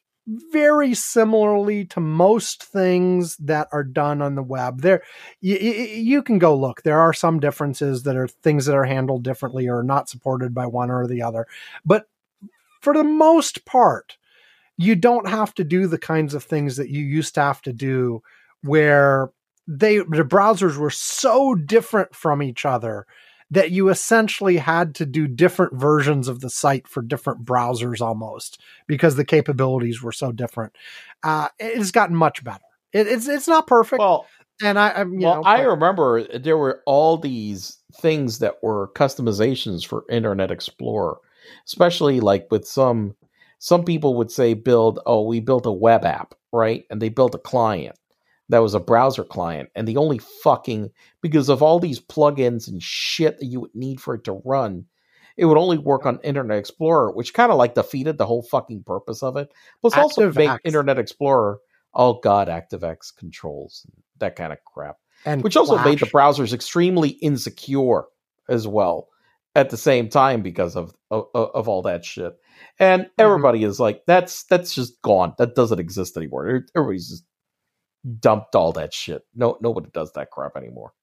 [0.51, 4.81] very similarly to most things that are done on the web.
[4.81, 5.03] There,
[5.41, 6.81] you, you can go look.
[6.81, 10.65] There are some differences that are things that are handled differently or not supported by
[10.65, 11.45] one or the other,
[11.85, 12.07] but
[12.81, 14.17] for the most part,
[14.77, 17.73] you don't have to do the kinds of things that you used to have to
[17.73, 18.21] do
[18.61, 19.31] where
[19.67, 23.05] they the browsers were so different from each other
[23.51, 28.59] that you essentially had to do different versions of the site for different browsers almost
[28.87, 30.75] because the capabilities were so different.
[31.23, 32.63] Uh, it's gotten much better.
[32.91, 34.25] It, it's it's not perfect, Well,
[34.61, 38.89] and I, I'm you well, know, I remember there were all these things that were
[38.95, 41.17] customizations for Internet Explorer,
[41.65, 43.15] especially like with some
[43.65, 46.85] some people would say build oh we built a web app right?
[46.91, 47.97] And they built a client
[48.49, 52.81] that was a browser client and the only fucking because of all these plugins and
[52.81, 54.85] shit that you would need for it to run
[55.35, 58.83] it would only work on internet explorer which kind of like defeated the whole fucking
[58.83, 59.51] purpose of it.
[59.81, 61.57] Plus also make internet explorer
[61.95, 63.87] oh god activex controls
[64.19, 68.03] that kind of crap and which also made the browsers extremely insecure
[68.47, 69.07] as well
[69.55, 72.35] at the same time because of of, of all that shit.
[72.77, 73.11] And mm-hmm.
[73.21, 75.33] everybody is like that's that's just gone.
[75.37, 76.63] That doesn't exist anymore.
[76.75, 77.25] Everybody's just
[78.19, 79.23] dumped all that shit.
[79.33, 80.93] No nobody does that crap anymore.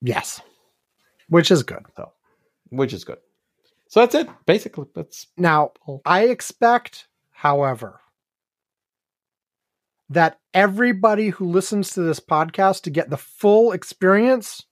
[0.00, 0.40] Yes,
[1.28, 1.84] which is good.
[1.96, 2.12] So,
[2.68, 3.18] which is good.
[3.88, 4.86] So that's it basically.
[4.94, 5.72] That's Now.
[6.04, 8.00] I expect, however,
[10.10, 14.64] that everybody who listens to this podcast to get the full experience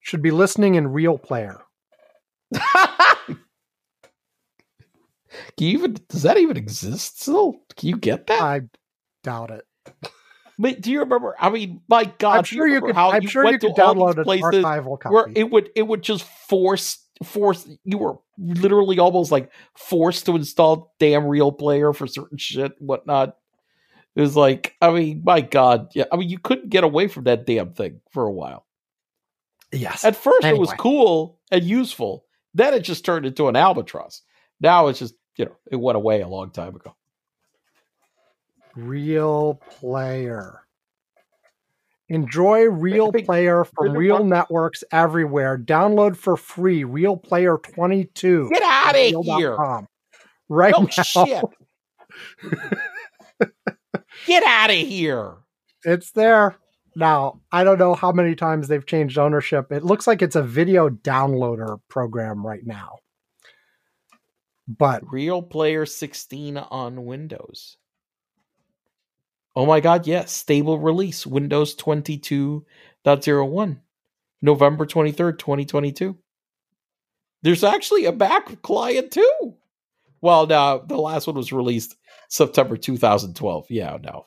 [0.00, 1.62] should be listening in real player.
[5.56, 7.56] Can you even does that even exist still?
[7.76, 8.40] Can you get that?
[8.40, 8.62] I
[9.22, 9.64] doubt it.
[10.58, 11.34] But do you remember?
[11.38, 12.96] I mean, my God, I'm sure you remember could.
[12.96, 15.12] how I'm sure went you could download an archival copy.
[15.12, 20.36] where it would it would just force force you were literally almost like forced to
[20.36, 23.36] install damn real player for certain shit and whatnot.
[24.16, 26.04] It was like, I mean, my God, yeah.
[26.12, 28.64] I mean, you couldn't get away from that damn thing for a while.
[29.72, 32.23] yes, At first, it was cool and useful.
[32.54, 34.22] Then it just turned into an albatross.
[34.60, 36.94] Now it's just you know it went away a long time ago.
[38.76, 40.60] real player.
[42.10, 45.56] Enjoy real player from real networks everywhere.
[45.58, 46.84] Download for free.
[46.84, 48.50] Real player 22.
[48.52, 49.50] Get out of here!
[49.50, 49.88] Real.com.
[50.50, 51.02] Right No now.
[51.02, 51.44] shit.
[54.26, 55.34] Get out of here.
[55.84, 56.56] It's there.
[56.96, 59.72] Now, I don't know how many times they've changed ownership.
[59.72, 62.98] It looks like it's a video downloader program right now.
[64.68, 67.78] But Real Player 16 on Windows.
[69.56, 70.32] Oh my god, yes.
[70.32, 73.80] Stable release Windows 22.01.
[74.42, 76.18] November 23rd, 2022.
[77.42, 79.54] There's actually a Mac client too.
[80.20, 81.96] Well, no, the last one was released
[82.28, 83.66] September 2012.
[83.70, 84.26] Yeah, no.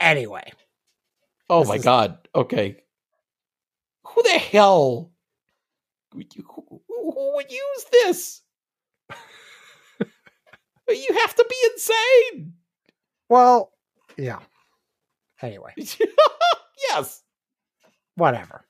[0.00, 0.52] Anyway,
[1.48, 2.18] Oh my is- god.
[2.34, 2.76] Okay.
[4.06, 5.12] Who the hell
[6.14, 8.42] would you, who, who would use this?
[10.88, 12.54] you have to be insane.
[13.28, 13.72] well,
[14.16, 14.38] yeah.
[15.42, 15.72] Anyway,
[16.90, 17.22] yes.
[18.16, 18.64] whatever.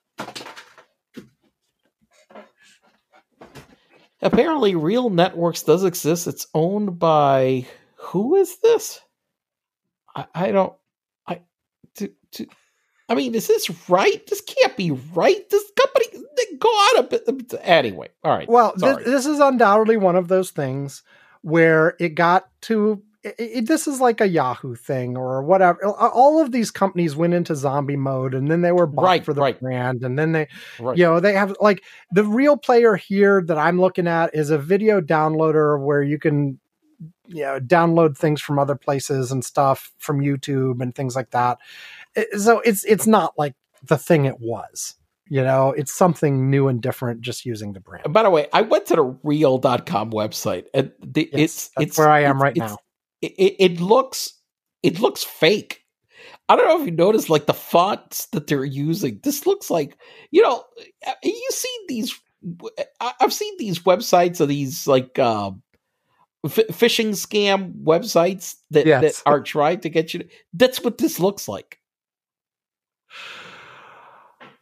[4.21, 6.27] Apparently, Real Networks does exist.
[6.27, 7.65] It's owned by
[7.97, 8.99] who is this?
[10.15, 10.73] I, I don't.
[12.33, 12.37] I.
[12.37, 12.47] To,
[13.09, 14.25] I mean, is this right?
[14.27, 15.49] This can't be right.
[15.49, 17.53] This company they go out a bit.
[17.61, 18.47] Anyway, all right.
[18.47, 21.03] Well, th- this is undoubtedly one of those things
[21.41, 23.01] where it got to.
[23.23, 25.85] It, it- this is like a Yahoo thing or whatever.
[25.85, 29.33] All of these companies went into zombie mode, and then they were bought Right, for
[29.33, 29.59] the right.
[29.59, 30.47] brand, and then they,
[30.79, 30.97] right.
[30.97, 34.57] you know, they have like the real player here that I'm looking at is a
[34.57, 36.59] video downloader where you can,
[37.27, 41.57] you know, download things from other places and stuff from YouTube and things like that.
[42.37, 44.95] So it's it's not like the thing it was.
[45.29, 48.11] You know, it's something new and different just using the brand.
[48.11, 52.09] By the way, I went to the real.com website and the, Yes, it's it's where
[52.09, 52.77] I am it's- right now.
[53.21, 54.33] It, it, looks
[54.83, 55.83] it looks fake.
[56.49, 59.19] I don't know if you noticed like the fonts that they're using.
[59.23, 59.95] This looks like
[60.31, 60.63] you know
[61.23, 62.19] you see these.
[62.99, 65.61] I've seen these websites of these like um,
[66.43, 69.01] f- phishing scam websites that Yes.
[69.21, 70.21] that are trying to get you.
[70.21, 71.77] To, that's what this looks like.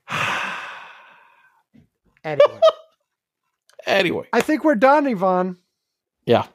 [2.23, 2.60] anyway,
[3.86, 5.57] Anyway, I think we're done, Ivan.
[6.26, 6.48] yeah.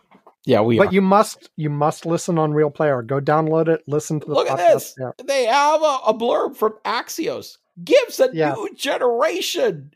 [0.47, 0.93] Yeah, we but are.
[0.93, 3.01] you must you must listen on Real Player.
[3.01, 3.83] Go download it.
[3.87, 4.93] Listen to the Look at this.
[4.99, 5.15] there.
[5.25, 7.57] They have a, a blurb from Axios.
[7.83, 8.53] Gives a Yeah.
[8.53, 9.95] new generation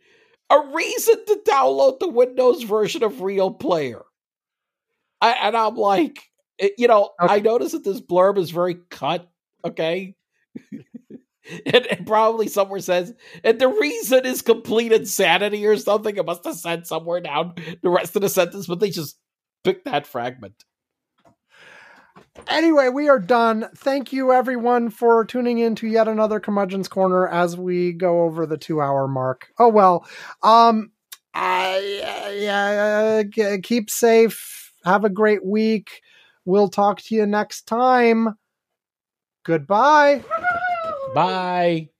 [0.48, 4.00] a reason to download the Windows version of Real Player.
[5.20, 6.18] I, and I'm like,
[6.56, 9.28] it- you know, I notice that this blurb is very cut.
[9.66, 10.16] Okay.
[11.66, 13.14] and, and probably somewhere says,
[13.44, 16.16] and the reason is complete insanity or something.
[16.16, 19.18] It must have said somewhere down the rest of the sentence, but they just
[19.64, 20.64] picked that fragment.
[22.46, 23.68] Anyway, we are done.
[23.76, 28.46] Thank you everyone for tuning in to yet another Curmudgeon's Corner as we go over
[28.46, 29.48] the two hour mark.
[29.58, 30.06] Oh well.
[30.42, 30.92] Um
[31.34, 34.72] I yeah, g- keep safe.
[34.84, 36.00] Have a great week.
[36.44, 38.34] We'll talk to you next time.
[39.44, 40.24] Goodbye.
[41.12, 41.90] Bye.